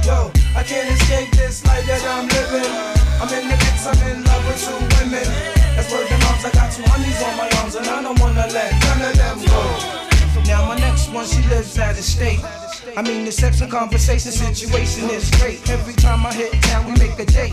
Yo, 0.05 0.33
I 0.57 0.63
can't 0.63 0.89
escape 0.91 1.31
this 1.33 1.65
life 1.67 1.85
that 1.87 2.03
I'm 2.05 2.27
living. 2.29 2.73
I'm 3.21 3.31
in 3.35 3.49
the 3.49 3.57
mix, 3.57 3.87
I'm 3.87 3.99
in 4.09 4.25
love 4.25 4.45
with 4.47 4.61
two 4.63 4.79
women. 4.99 5.29
That's 5.77 5.91
where 5.93 6.07
the 6.07 6.19
moms, 6.25 6.45
I 6.45 6.51
got 6.51 6.73
two 6.73 6.83
honeys 6.87 7.21
on 7.23 7.37
my 7.37 7.49
arms, 7.61 7.75
and 7.75 7.87
I 7.87 8.03
don't 8.03 8.19
wanna 8.19 8.47
let 8.49 8.71
none 8.83 9.03
of 9.03 9.15
them 9.17 9.39
go. 9.45 9.99
Now 10.47 10.67
my 10.67 10.79
next 10.79 11.13
one, 11.13 11.27
she 11.27 11.43
lives 11.49 11.79
out 11.79 11.99
of 11.99 12.05
state. 12.05 12.41
I 12.97 13.03
mean, 13.03 13.25
the 13.25 13.33
sex 13.33 13.61
and 13.61 13.71
conversation 13.71 14.33
situation 14.33 15.11
is 15.11 15.31
great. 15.33 15.69
Every 15.69 15.93
time 15.93 16.25
I 16.25 16.33
hit 16.33 16.53
town, 16.63 16.87
we 16.87 16.93
make 16.93 17.19
a 17.19 17.27
date. 17.27 17.53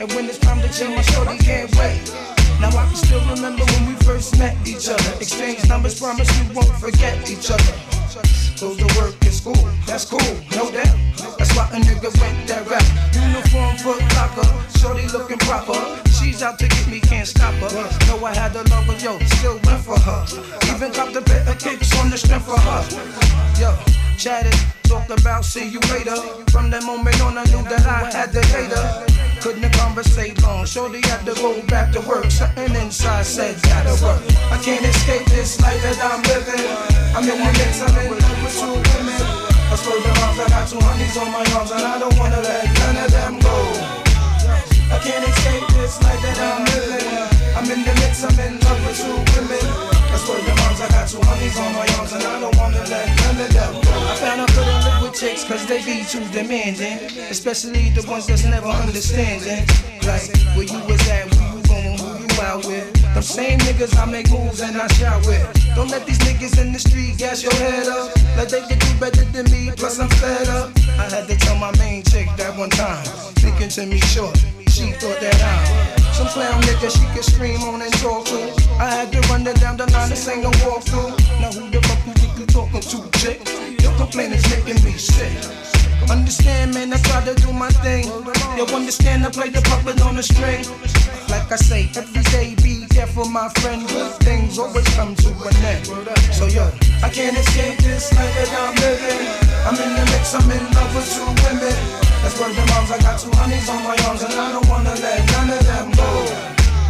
And 0.00 0.10
when 0.14 0.24
it's 0.26 0.38
time 0.38 0.60
to 0.62 0.68
chill, 0.72 0.88
my 0.90 1.02
shorty 1.02 1.36
can't 1.38 1.70
wait. 1.76 2.41
Now 2.62 2.70
I 2.78 2.86
can 2.86 2.94
still 2.94 3.20
remember 3.26 3.64
when 3.64 3.88
we 3.88 3.94
first 4.06 4.38
met 4.38 4.54
each 4.64 4.88
other. 4.88 5.12
Exchange 5.18 5.68
numbers, 5.68 5.98
promise 5.98 6.30
we 6.38 6.54
won't 6.54 6.70
forget 6.78 7.18
each 7.28 7.50
other. 7.50 7.74
Go 8.62 8.76
to 8.76 8.86
work 9.00 9.18
in 9.26 9.32
school, 9.32 9.66
that's 9.84 10.04
cool, 10.04 10.32
no 10.54 10.70
doubt. 10.70 10.94
That's 11.38 11.50
why 11.56 11.66
a 11.74 11.82
nigga 11.82 12.14
went 12.22 12.46
that 12.46 12.62
route. 12.70 12.90
Uniform 13.18 13.74
for 13.82 13.98
locker, 14.14 14.46
shorty 14.78 15.08
looking 15.08 15.38
proper. 15.38 15.74
She's 16.14 16.40
out 16.40 16.60
to 16.60 16.68
get 16.68 16.86
me, 16.86 17.00
can't 17.00 17.26
stop 17.26 17.52
her. 17.54 17.68
Know 18.06 18.24
I 18.24 18.32
had 18.32 18.54
a 18.54 18.62
lover, 18.70 18.94
yo, 19.02 19.18
still 19.42 19.58
went 19.66 19.82
for 19.82 19.98
her. 19.98 20.22
Even 20.70 20.92
copped 20.92 21.14
the 21.14 21.22
of 21.50 21.58
kicks 21.58 21.90
on 21.98 22.10
the 22.10 22.16
strength 22.16 22.48
of 22.48 22.62
her. 22.62 22.82
Yo, 23.60 23.74
chatted, 24.16 24.54
talked 24.84 25.10
about 25.10 25.44
see 25.44 25.68
you 25.68 25.80
later. 25.90 26.14
From 26.52 26.70
that 26.70 26.84
moment 26.84 27.20
on, 27.22 27.38
I 27.38 27.44
knew 27.50 27.64
that 27.64 27.84
I 27.84 28.08
had 28.16 28.32
to 28.32 28.42
hate 28.54 28.70
her. 28.70 29.31
Couldn't 29.42 29.74
conversate 29.74 30.40
long, 30.42 30.64
shorty 30.64 31.02
had 31.02 31.26
to 31.26 31.34
go 31.34 31.60
back 31.66 31.90
to 31.94 32.00
work. 32.06 32.30
Something 32.30 32.78
inside 32.78 33.26
said 33.26 33.60
gotta 33.64 33.90
work. 33.98 34.22
I 34.54 34.58
can't 34.62 34.86
escape 34.86 35.26
this 35.34 35.60
life 35.60 35.82
that 35.82 35.98
I'm 35.98 36.22
living. 36.30 36.62
I'm 37.10 37.26
in 37.26 37.42
the 37.42 37.50
mix, 37.58 37.82
I'm 37.82 37.90
in 38.06 38.22
love 38.22 38.38
with 38.38 38.54
two 38.54 38.70
women. 38.70 39.18
I 39.66 39.74
swear 39.74 39.98
the 39.98 40.14
moms, 40.22 40.38
I 40.38 40.46
got 40.46 40.70
two 40.70 40.78
honeys 40.78 41.16
on 41.18 41.26
my 41.34 41.42
arms, 41.58 41.74
and 41.74 41.82
I 41.82 41.98
don't 41.98 42.14
wanna 42.22 42.38
let 42.38 42.70
none 42.70 43.02
of 43.02 43.10
them 43.10 43.34
go. 43.42 43.56
I 44.94 45.02
can't 45.02 45.26
escape 45.26 45.66
this 45.74 45.98
life 46.06 46.22
that 46.22 46.38
I'm 46.38 46.62
living. 46.78 47.02
I'm 47.58 47.66
in 47.66 47.82
the 47.82 47.94
mix, 47.98 48.22
I'm 48.22 48.38
in 48.38 48.62
love 48.62 48.78
with 48.86 48.94
two 48.94 49.10
women. 49.10 49.66
I 50.06 50.16
swear 50.22 50.38
the 50.38 50.54
moms, 50.54 50.78
I 50.78 50.88
got 50.94 51.10
two 51.10 51.18
honeys 51.18 51.58
on 51.58 51.74
my 51.74 51.91
chicks, 55.12 55.44
cause 55.44 55.66
they 55.66 55.84
be 55.84 56.04
too 56.04 56.24
demanding. 56.32 56.98
Especially 57.30 57.90
the 57.90 58.04
ones 58.08 58.26
that's 58.26 58.44
never 58.44 58.68
understanding. 58.68 59.66
Like, 60.06 60.26
where 60.56 60.66
you 60.66 60.80
was 60.88 61.00
at, 61.08 61.28
where 61.36 61.56
you 61.56 61.62
going, 61.68 61.98
who 61.98 62.08
you 62.24 62.40
out 62.42 62.64
with. 62.66 62.92
Them 63.14 63.22
same 63.22 63.58
niggas 63.60 63.96
I 63.96 64.06
make 64.06 64.30
moves 64.30 64.60
and 64.60 64.76
I 64.76 64.86
shout 64.88 65.24
with. 65.26 65.44
Don't 65.74 65.90
let 65.90 66.06
these 66.06 66.18
niggas 66.20 66.60
in 66.60 66.72
the 66.72 66.78
street 66.78 67.18
gas 67.18 67.42
your 67.42 67.54
head 67.54 67.88
up. 67.88 68.10
Like 68.36 68.48
they 68.48 68.60
can 68.60 68.78
do 68.78 68.90
better 68.98 69.24
than 69.24 69.50
me, 69.52 69.70
plus 69.76 69.98
I'm 70.00 70.08
fed 70.08 70.48
up. 70.48 70.70
I 70.98 71.04
had 71.08 71.28
to 71.28 71.36
tell 71.36 71.56
my 71.56 71.76
main 71.78 72.02
chick 72.02 72.28
that 72.38 72.56
one 72.56 72.70
time. 72.70 73.04
Thinking 73.36 73.68
to 73.68 73.86
me 73.86 74.00
short, 74.00 74.36
she 74.68 74.92
thought 74.92 75.20
that 75.20 75.36
I'm 75.42 76.02
some 76.12 76.28
clown 76.28 76.60
nigga 76.62 76.90
she 76.90 77.06
could 77.14 77.24
scream 77.24 77.60
on 77.62 77.82
and 77.82 77.92
talk 77.94 78.24
to. 78.26 78.38
I 78.78 78.90
had 78.90 79.12
to 79.12 79.20
run 79.28 79.44
her 79.46 79.54
down 79.54 79.76
the 79.76 79.90
line 79.92 80.10
and 80.10 80.18
sing 80.18 80.44
a 80.44 80.50
walkthrough. 80.64 81.10
Now 81.40 81.52
who 81.52 81.70
the 81.70 81.80
fuck 81.86 82.06
you 82.06 82.12
think 82.14 82.38
you 82.38 82.46
talking 82.46 82.80
to, 82.80 83.18
chick? 83.18 83.81
Complaint 84.02 84.34
is 84.34 84.42
making 84.50 84.82
me 84.82 84.98
sick. 84.98 85.30
Understand, 86.10 86.74
man, 86.74 86.92
I 86.92 86.98
try 87.06 87.22
to 87.22 87.38
do 87.38 87.52
my 87.52 87.70
thing. 87.86 88.10
You 88.58 88.66
understand, 88.74 89.24
I 89.24 89.30
play 89.30 89.48
the 89.48 89.62
puppet 89.62 90.02
on 90.02 90.16
the 90.16 90.24
string. 90.24 90.66
Like 91.30 91.46
I 91.52 91.54
say, 91.54 91.86
every 91.94 92.26
day 92.34 92.58
be 92.66 92.84
careful, 92.90 93.26
my 93.26 93.48
friend. 93.62 93.86
Good 93.86 94.10
things 94.26 94.58
always 94.58 94.88
come 94.98 95.14
to 95.14 95.30
an 95.46 95.54
end. 95.62 95.86
So 96.34 96.50
yo, 96.50 96.66
I 96.98 97.14
can't 97.14 97.38
escape 97.38 97.78
this 97.78 98.10
life 98.18 98.34
that 98.42 98.50
I'm 98.50 98.74
living. 98.82 99.22
I'm 99.70 99.78
in 99.78 99.94
the 99.94 100.04
mix, 100.10 100.34
I'm 100.34 100.50
in 100.50 100.64
love 100.74 100.92
with 100.98 101.06
two 101.06 101.30
women. 101.46 101.78
That's 102.26 102.34
where 102.42 102.50
the 102.50 102.64
moms, 102.74 102.90
I 102.90 102.98
got 103.06 103.22
two 103.22 103.30
honeys 103.38 103.70
on 103.70 103.86
my 103.86 103.94
arms, 104.10 104.26
and 104.26 104.34
I 104.34 104.50
don't 104.50 104.66
wanna 104.66 104.98
let 104.98 105.22
none 105.30 105.50
of 105.54 105.62
them 105.62 105.88
go. 105.94 106.10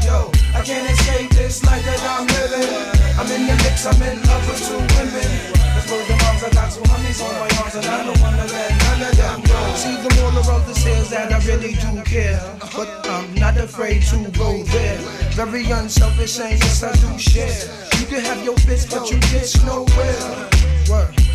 Yo, 0.01 0.33
I 0.57 0.65
can't 0.65 0.89
escape 0.89 1.29
this 1.37 1.63
life 1.63 1.85
that 1.85 2.01
I'm 2.09 2.25
living. 2.25 2.73
I'm 3.21 3.29
in 3.29 3.53
the 3.53 3.57
mix, 3.69 3.85
I'm 3.85 4.01
in 4.01 4.17
love 4.25 4.49
with 4.49 4.65
two 4.65 4.81
women. 4.97 5.62
The 5.93 6.17
moms, 6.25 6.43
I 6.43 6.51
got 6.57 6.73
two 6.73 6.81
honeys 6.89 7.21
on 7.21 7.33
my 7.37 7.49
arms, 7.61 7.75
and 7.77 7.85
I 7.85 8.05
don't 8.05 8.21
wanna 8.21 8.47
let 8.49 8.71
none 8.81 9.03
of 9.03 9.17
them 9.17 9.41
go. 9.43 9.75
See 9.77 9.97
the 10.01 10.09
moral 10.21 10.57
of 10.57 10.67
this 10.67 10.87
is 10.87 11.11
that 11.11 11.31
I 11.31 11.39
really 11.45 11.75
do 11.75 12.03
care, 12.03 12.41
but 12.75 12.89
I'm 13.07 13.35
not 13.35 13.59
afraid 13.59 14.03
to 14.05 14.17
go 14.31 14.63
there. 14.73 14.99
Very 15.37 15.71
unselfish, 15.71 16.41
and 16.41 16.59
yes 16.59 16.83
I 16.83 16.93
do 16.97 17.19
share. 17.19 17.69
You 18.01 18.07
can 18.07 18.25
have 18.25 18.43
your 18.43 18.57
bits, 18.67 18.87
but 18.87 19.11
you 19.11 19.21
get 19.29 19.53
nowhere. 19.67 20.49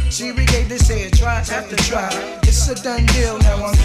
See, 0.09 0.31
we 0.31 0.45
gave 0.45 0.69
this 0.69 0.87
here 0.87 1.11
try 1.11 1.35
after 1.35 1.75
try. 1.75 2.09
It's 2.43 2.67
a 2.67 2.75
done 2.75 3.05
deal 3.13 3.37
now. 3.39 3.65
I'm 3.65 3.77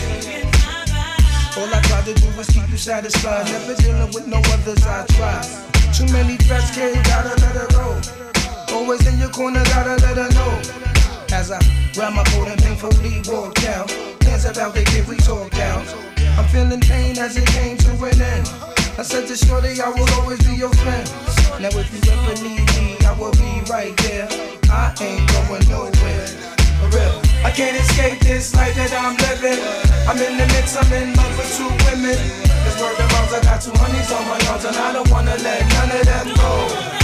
all 1.58 1.68
I 1.68 1.80
try 1.82 2.00
to 2.00 2.14
do 2.14 2.28
is 2.40 2.48
keep 2.48 2.66
you 2.70 2.78
satisfied. 2.78 3.44
Never 3.46 3.74
dealing 3.74 4.10
with 4.14 4.26
no 4.26 4.38
others. 4.38 4.86
I 4.86 5.04
try. 5.18 5.42
Too 5.92 6.06
many 6.12 6.38
threats, 6.38 6.74
kid, 6.74 6.94
gotta 7.04 7.36
let 7.42 7.56
her 7.60 7.68
go. 7.76 8.22
Always 8.72 9.06
in 9.06 9.18
your 9.18 9.28
corner, 9.28 9.62
gotta 9.64 9.96
let 10.02 10.16
her 10.16 10.30
know. 10.32 10.52
As 11.32 11.50
I 11.50 11.60
grab 11.92 12.14
my 12.14 12.24
coat 12.24 12.48
and 12.48 12.60
painfully 12.62 13.20
walk 13.28 13.54
down. 13.56 13.88
Hands 14.22 14.44
about 14.44 14.74
the 14.74 14.82
kid 14.84 15.06
we 15.06 15.16
talk 15.16 15.54
out. 15.58 15.86
I'm 16.38 16.48
feeling 16.48 16.80
pain 16.80 17.18
as 17.18 17.36
it 17.36 17.46
came 17.48 17.76
to 17.78 17.90
an 18.04 18.20
end. 18.20 18.48
I 18.98 19.02
said 19.02 19.28
to 19.28 19.36
Shorty, 19.36 19.80
I 19.80 19.88
will 19.90 20.08
always 20.20 20.40
be 20.46 20.56
your 20.56 20.72
friend. 20.80 21.04
Now 21.60 21.68
if 21.72 21.92
you 21.92 22.00
ever 22.12 22.34
need 22.42 22.64
me, 22.76 22.96
I 23.04 23.12
will 23.18 23.32
be 23.32 23.60
right 23.70 23.96
there. 24.08 24.28
I 24.72 24.94
ain't 25.00 25.28
going 25.48 25.68
nowhere. 25.68 26.26
For 26.80 26.88
real. 26.96 27.22
I 27.44 27.50
can't 27.52 27.76
escape 27.76 28.20
this 28.20 28.54
life 28.54 28.74
that 28.76 28.92
I'm 28.96 29.16
living. 29.20 29.60
I'm 30.08 30.16
in 30.16 30.38
the 30.38 30.46
mix, 30.56 30.76
I'm 30.76 30.92
in 30.92 31.14
love 31.14 31.36
with 31.36 31.52
two 31.56 31.68
women. 31.92 32.16
This 32.64 32.80
word 32.80 32.96
moms, 32.98 33.32
I 33.36 33.40
got 33.44 33.60
two 33.60 33.72
honeys 33.76 34.10
on 34.12 34.24
my 34.28 34.40
arms, 34.48 34.64
and 34.64 34.76
I 34.76 34.92
don't 34.92 35.10
wanna 35.10 35.36
let 35.36 35.60
none 35.76 35.90
of 35.92 36.04
them 36.06 36.36
go. 36.36 37.01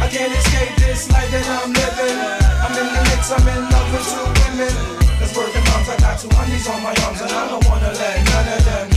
I 0.00 0.08
can't 0.08 0.32
escape 0.32 0.76
this 0.76 1.10
life 1.10 1.30
that 1.30 1.46
I'm 1.48 1.72
living. 1.72 2.18
I'm 2.64 2.74
in 2.76 2.88
the 2.92 3.02
mix, 3.08 3.32
I'm 3.32 3.48
in 3.48 3.62
love 3.70 3.88
with 3.92 4.06
two 4.10 4.26
women. 4.44 4.74
Of 5.22 5.32
moms, 5.34 5.88
I 5.88 5.96
got 5.98 6.20
two 6.20 6.28
honeys 6.32 6.68
on 6.68 6.82
my 6.82 6.94
arms, 7.04 7.20
and 7.20 7.32
I 7.32 7.48
don't 7.48 7.64
wanna 7.68 7.92
let 7.92 8.24
none 8.24 8.48
of 8.58 8.64
them 8.64 8.95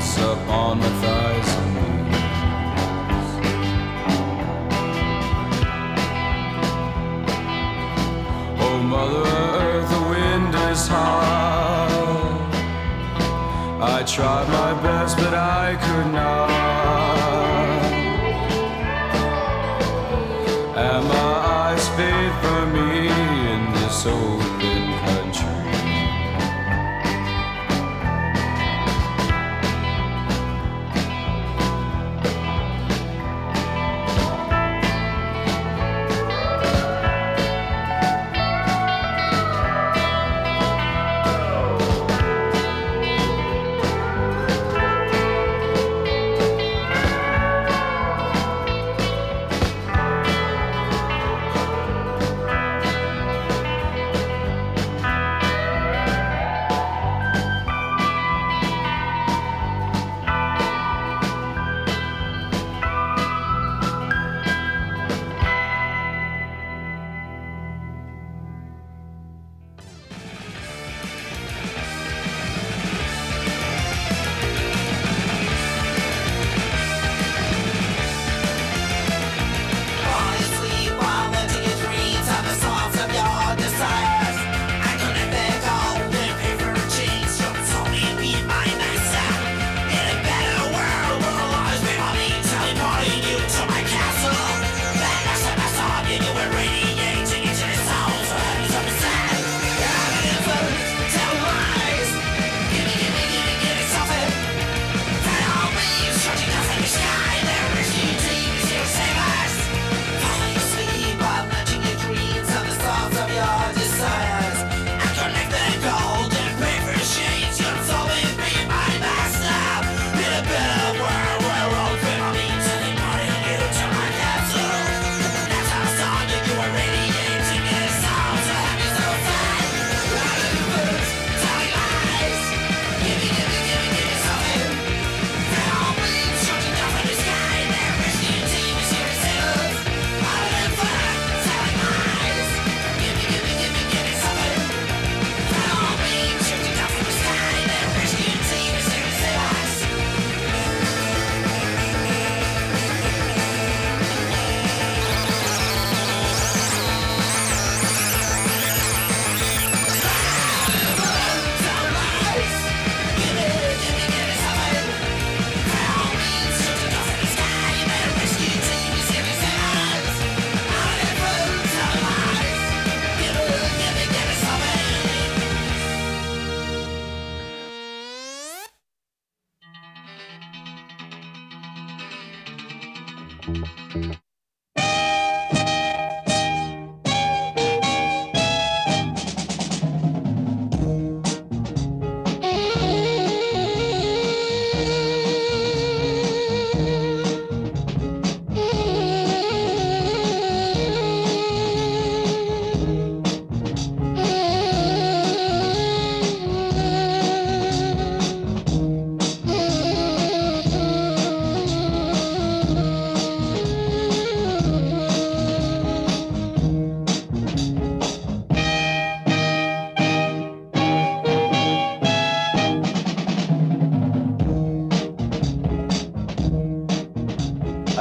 knots 0.00 0.16
upon 0.18 0.78
my 0.78 0.88
thighs 1.00 1.48
and 1.56 1.74
knees. 1.74 2.16
Oh, 8.60 8.82
Mother 8.82 9.24
Earth, 9.26 9.88
the 9.90 10.02
wind 10.08 10.54
is 10.70 10.88
high. 10.88 11.88
I 13.82 14.02
tried 14.04 14.48
my 14.48 14.82
best, 14.82 15.16
but 15.16 15.34
I 15.34 15.76
could 15.76 16.12
not. 16.12 16.59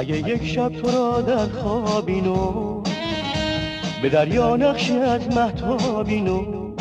اگه 0.10 0.30
یک 0.30 0.45
شب 0.45 0.69
تو 0.69 0.91
را 0.91 1.22
در 1.22 1.45
خوابینو 1.45 2.84
به 4.02 4.10
دریا 4.10 4.56
نقشی 4.56 4.94
از 4.94 5.27
محتابینو 5.27 6.76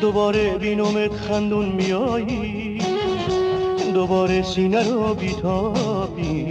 دوباره 0.00 0.58
بینومت 0.58 1.12
خندون 1.12 1.68
میایی. 1.68 2.78
دوباره 3.94 4.42
سینه 4.42 4.90
رو 4.90 5.14
بیتابی. 5.14 6.48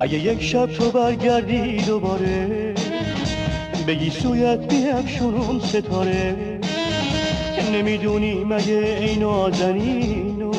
اگه 0.00 0.18
یک 0.18 0.42
شب 0.42 0.66
تو 0.66 0.90
برگردی 0.90 1.76
دوباره 1.76 2.63
بگی 3.86 4.10
سویت 4.10 4.58
بیفشونم 4.58 5.60
ستاره. 5.60 6.60
نمی‌دونی 7.72 8.44
مگه 8.44 8.98
ای 9.00 9.16
نازنینو 9.16 10.52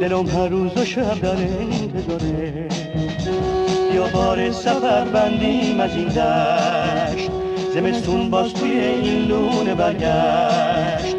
دلم 0.00 0.26
هر 0.26 0.48
روز 0.48 0.76
و 0.76 0.84
شب 0.84 1.20
در 1.20 1.36
انتظاره. 1.36 2.68
یا 3.94 4.06
بار 4.06 4.52
سفر 4.52 5.04
بندیم 5.04 5.80
از 5.80 5.96
این 5.96 6.08
دشت 6.08 7.30
زمستون 7.74 8.30
باز 8.30 8.54
توی 8.54 8.70
این 8.70 9.24
لونه 9.24 9.74
برگشت. 9.74 11.16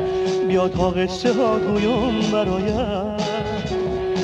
بیا 0.47 0.67
تا 0.67 0.89
قصه 0.89 1.34
ها 1.34 1.59
گویم 1.59 2.31
برایت. 2.31 3.22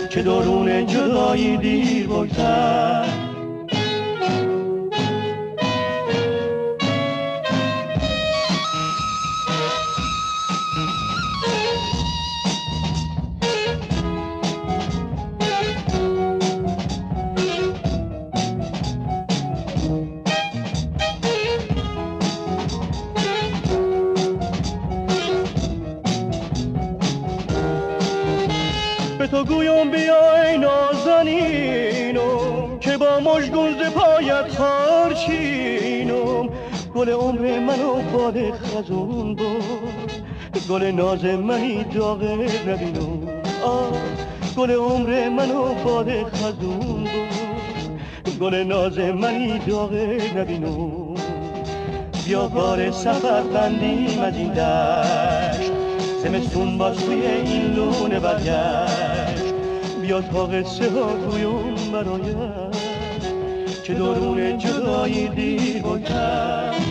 که 0.09 0.23
درون 0.23 0.85
جدایی 0.85 1.57
دیر 1.57 2.07
بگذر. 2.07 3.20
گل 37.01 37.09
عمر 37.09 37.59
منو 37.59 37.93
باد 38.13 38.51
خزون 38.51 39.35
بود 39.35 40.67
گل 40.69 40.83
ناز 40.83 41.25
منی 41.25 41.83
داغه 41.83 42.33
نبینم 42.67 43.27
آه 43.65 43.91
گل 44.57 44.71
عمر 44.71 45.29
منو 45.29 45.63
باد 45.83 46.23
خزون 46.23 47.03
بود 47.03 48.39
گل 48.39 48.55
ناز 48.55 48.99
منی 48.99 49.59
داغه 49.59 50.37
نبینم 50.37 51.15
بیا 52.25 52.47
بار 52.47 52.91
سفر 52.91 53.41
بندیم 53.41 54.19
از 54.19 54.35
این 54.35 54.53
دشت. 54.53 55.71
زمستون 56.23 56.77
باز 56.77 56.97
توی 56.97 57.25
این 57.25 57.73
لونه 57.73 58.19
برگشت. 58.19 59.53
بیا 60.01 60.21
تا 60.21 60.45
قصه 60.45 60.89
ها 60.89 61.13
گویم 61.13 61.75
برایت 61.93 62.71
که 63.83 63.93
درون 63.93 64.57
جدایی 64.57 65.27
دیر 65.27 65.81
بکن 65.81 66.01
به 66.01 66.90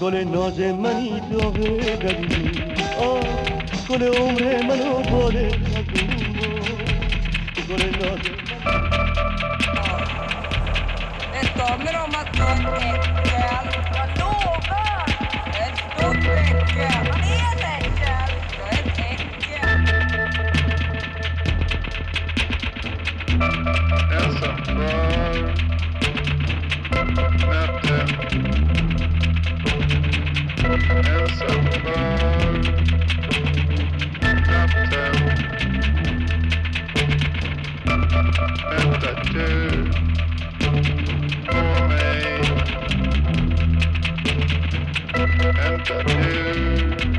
گل 0.00 0.24
ناز 0.24 0.60
منی 0.60 1.20
داغه 1.32 1.96
ببینی 1.96 2.74
آه 2.98 3.20
گل 3.88 4.02
عمر 4.02 4.62
منو 4.68 4.94
باد 5.10 5.34
خزون 5.34 6.32
بود 6.34 7.68
گل 7.68 7.82
ناز 8.00 8.20
Det 11.34 11.48
kommer 11.60 11.94
om 12.04 12.14
att 12.20 12.38
någon 12.38 12.82
äckel, 12.82 13.40
jag 13.98 14.08
lovar! 14.18 15.06
Ett 15.64 15.76
stort 15.78 16.24
äckel. 16.36 17.08
Man 17.10 17.20
är 17.20 17.34
ett 17.34 17.57
äckel. 17.57 17.57
Har 45.69 47.18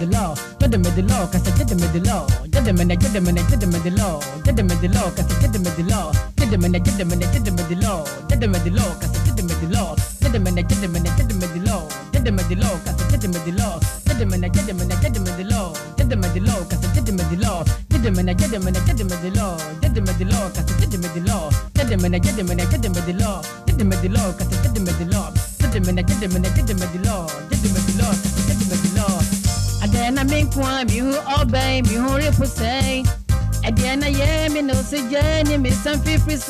middle 0.00 0.20
low, 0.20 0.34
get 0.58 0.70
the 0.70 0.78
law, 1.08 1.26
cause 1.26 1.46
I 1.46 1.56
get 1.58 1.68
the 1.68 1.74
middle 1.74 2.02
low. 2.02 2.26
Get 2.48 2.64
the 2.64 2.72
minute, 2.72 3.00
get 3.00 3.12
the 3.12 3.20
minute, 3.20 3.48
get 3.48 3.60
the 3.60 3.66
middle 3.66 3.92
low. 3.96 4.20
Get 4.44 4.56
the 4.56 4.62
middle 4.62 4.92
cause 5.10 5.30
I 5.30 5.40
get 5.40 5.52
the 5.52 5.58
middle 5.58 5.86
low. 5.86 6.12
Get 6.36 6.50
the 6.50 6.58
minute, 6.58 6.84
get 6.84 6.96
the 6.96 7.04
minute, 7.04 7.32
the 7.32 7.44
the 7.44 7.50
cause 8.96 9.10
I 9.10 9.20
the 9.20 9.50
the 9.50 9.60
the 12.18 12.32
the 12.32 12.54
the 12.54 12.78
cause 12.84 13.00
I 13.00 13.50
the. 13.50 13.79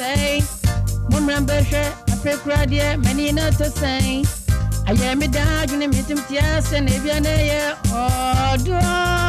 say. 0.01 0.41
Moon 1.11 1.25
Rambasha, 1.29 1.85
a 2.13 2.17
fake 2.23 2.45
radia, 2.51 2.89
many 3.05 3.33
not 3.33 3.53
to 3.61 3.69
say. 3.71 4.25
I 4.87 4.93
am 5.11 5.21
a 5.21 5.29
dog, 5.29 5.71
you 5.71 5.77
need 5.77 5.91
me 5.91 6.03
to 6.09 6.15
yes, 6.31 6.73
and 6.73 6.89
if 6.89 7.05
you're 7.05 7.21
near, 7.21 7.77
oh, 7.93 8.57
do. 8.65 9.20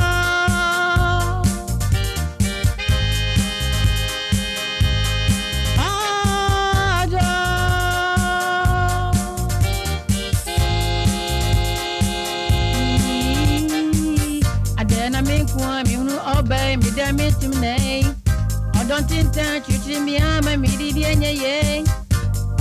Tinta 19.91 19.99
chuchi 19.99 19.99
mi 19.99 20.17
ama 20.17 20.57
mi 20.57 20.67
di 20.77 20.91
di 20.91 21.03
enye 21.03 21.31
ye. 21.43 21.83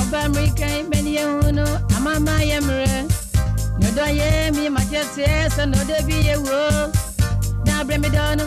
Oba 0.01 0.25
Amerika 0.25 0.67
meni 0.91 1.15
ye 1.17 1.25
hunu 1.25 1.65
amama 1.97 2.43
ye 2.43 2.61
mre. 2.61 3.07
Nodo 3.79 4.05
ye 4.07 4.51
mi 4.51 4.69
ma 4.69 4.81
je 4.91 5.03
se 5.15 5.49
so 5.55 5.65
no 5.65 5.79
de 5.85 6.03
bi 6.07 6.27
ye 6.27 6.37
wo. 6.37 6.91
Na 7.67 7.85
bre 7.85 7.99
mi 7.99 8.09
dono. 8.09 8.45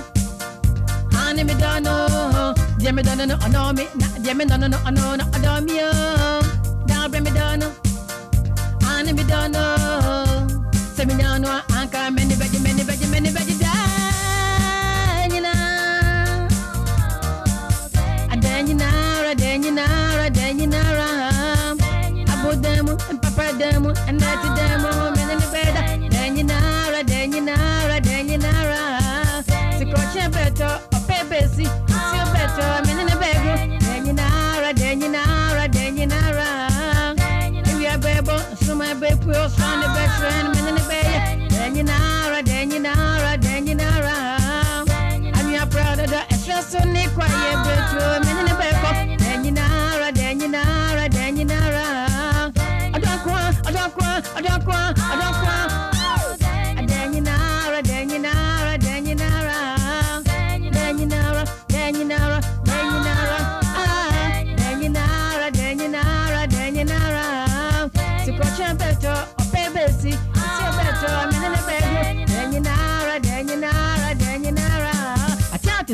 Ani 1.16 1.44
mi 1.44 1.54
dono. 1.54 2.54
Je 2.80 2.92
mi 2.92 3.02
dono 3.02 3.26
no 3.26 3.36
ono 3.46 3.74
mi 3.74 3.86
na 3.96 4.08
je 4.24 4.34
mi 4.34 4.46
dono 4.46 4.68
no 4.68 4.78
ono 4.86 5.16
no 5.16 5.26
odo 5.36 5.62
mi 5.66 5.78
yo. 5.78 5.92
Na 6.88 7.08
bre 7.08 7.20
mi 7.22 7.32
dono. 7.32 7.68
Ani 8.88 9.14
mi 9.14 9.24
dono. 9.24 9.64
Se 10.96 11.06
mi 11.06 11.14
dono 11.16 11.63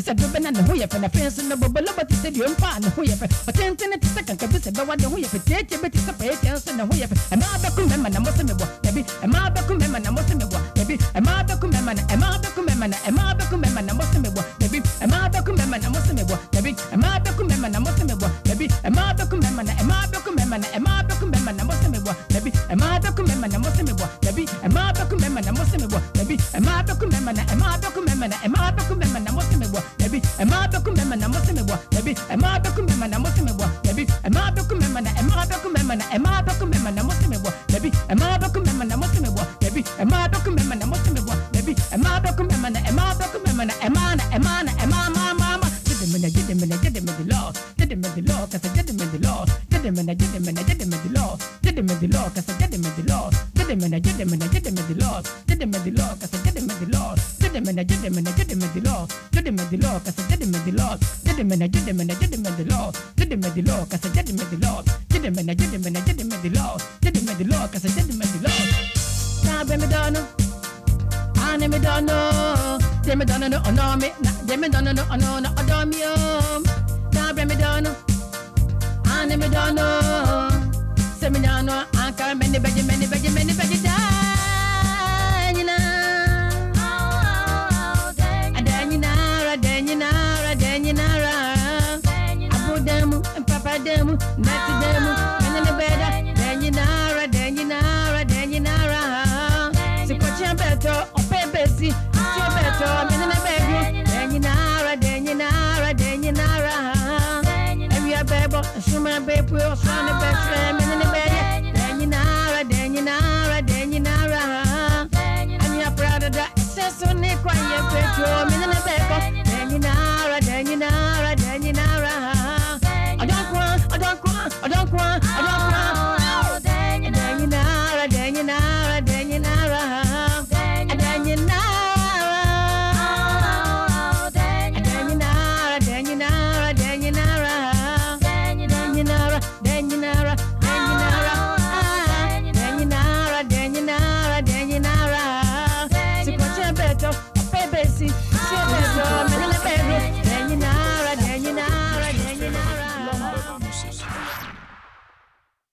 Sɛ 0.10 0.16
dobe 0.16 0.40
na 0.42 0.50
ne 0.50 0.62
ho 0.66 0.74
yɛ 0.74 0.88
fɛ 0.90 1.00
na 1.02 1.08
fɛn 1.08 1.30
so 1.32 1.42
no 1.44 1.56
bɔbɔlɔbɔ 1.56 2.02
te 2.10 2.16
sɛ 2.16 2.30
deɛ 2.34 2.50
mpa 2.50 2.80
ne 2.82 2.88
ho 2.96 3.02
yɛ 3.04 3.14
fɛ 3.22 3.28
ɔtentene 3.50 3.96
te 4.02 4.08
sɛ 4.10 4.22
kankabi 4.26 4.58
sɛ 4.58 4.72
bɛwa 4.74 4.98
ne 4.98 5.06
ho 5.06 5.16
yɛ 5.22 5.28
fɛ 5.30 5.40
tietie 5.46 5.78
bi 5.82 5.88
te 5.90 6.00
sɛ 6.00 6.12
pɛyɛ 6.18 6.34
kyɛn 6.42 6.58
so 6.66 6.74
ne 6.74 6.82
ho 6.82 6.94
yɛ 6.98 7.06
fɛ 7.06 7.16
ɛmaa 7.38 7.58
bɛko 7.62 7.82
mɛma 7.90 8.10
na 8.14 8.20
mo 8.20 8.32
se 8.34 8.42
mebɔ 8.44 8.66
dabi 8.82 9.04
ɛmaa 9.22 9.54
bɛko 9.54 9.74
mɛma 9.78 10.02
na 10.02 10.10
mo 10.12 10.22
se 10.28 10.34
mebɔ 10.34 10.58
dabi 10.74 10.98
ɛmaa 11.14 11.46
bɛko 11.46 11.66
mɛma 11.70 11.94
na 11.94 12.02
ɛmaa 12.10 12.42
bɛko 12.42 12.60
mɛma 12.66 12.90
na 12.90 12.98
ɛmaa 13.06 13.38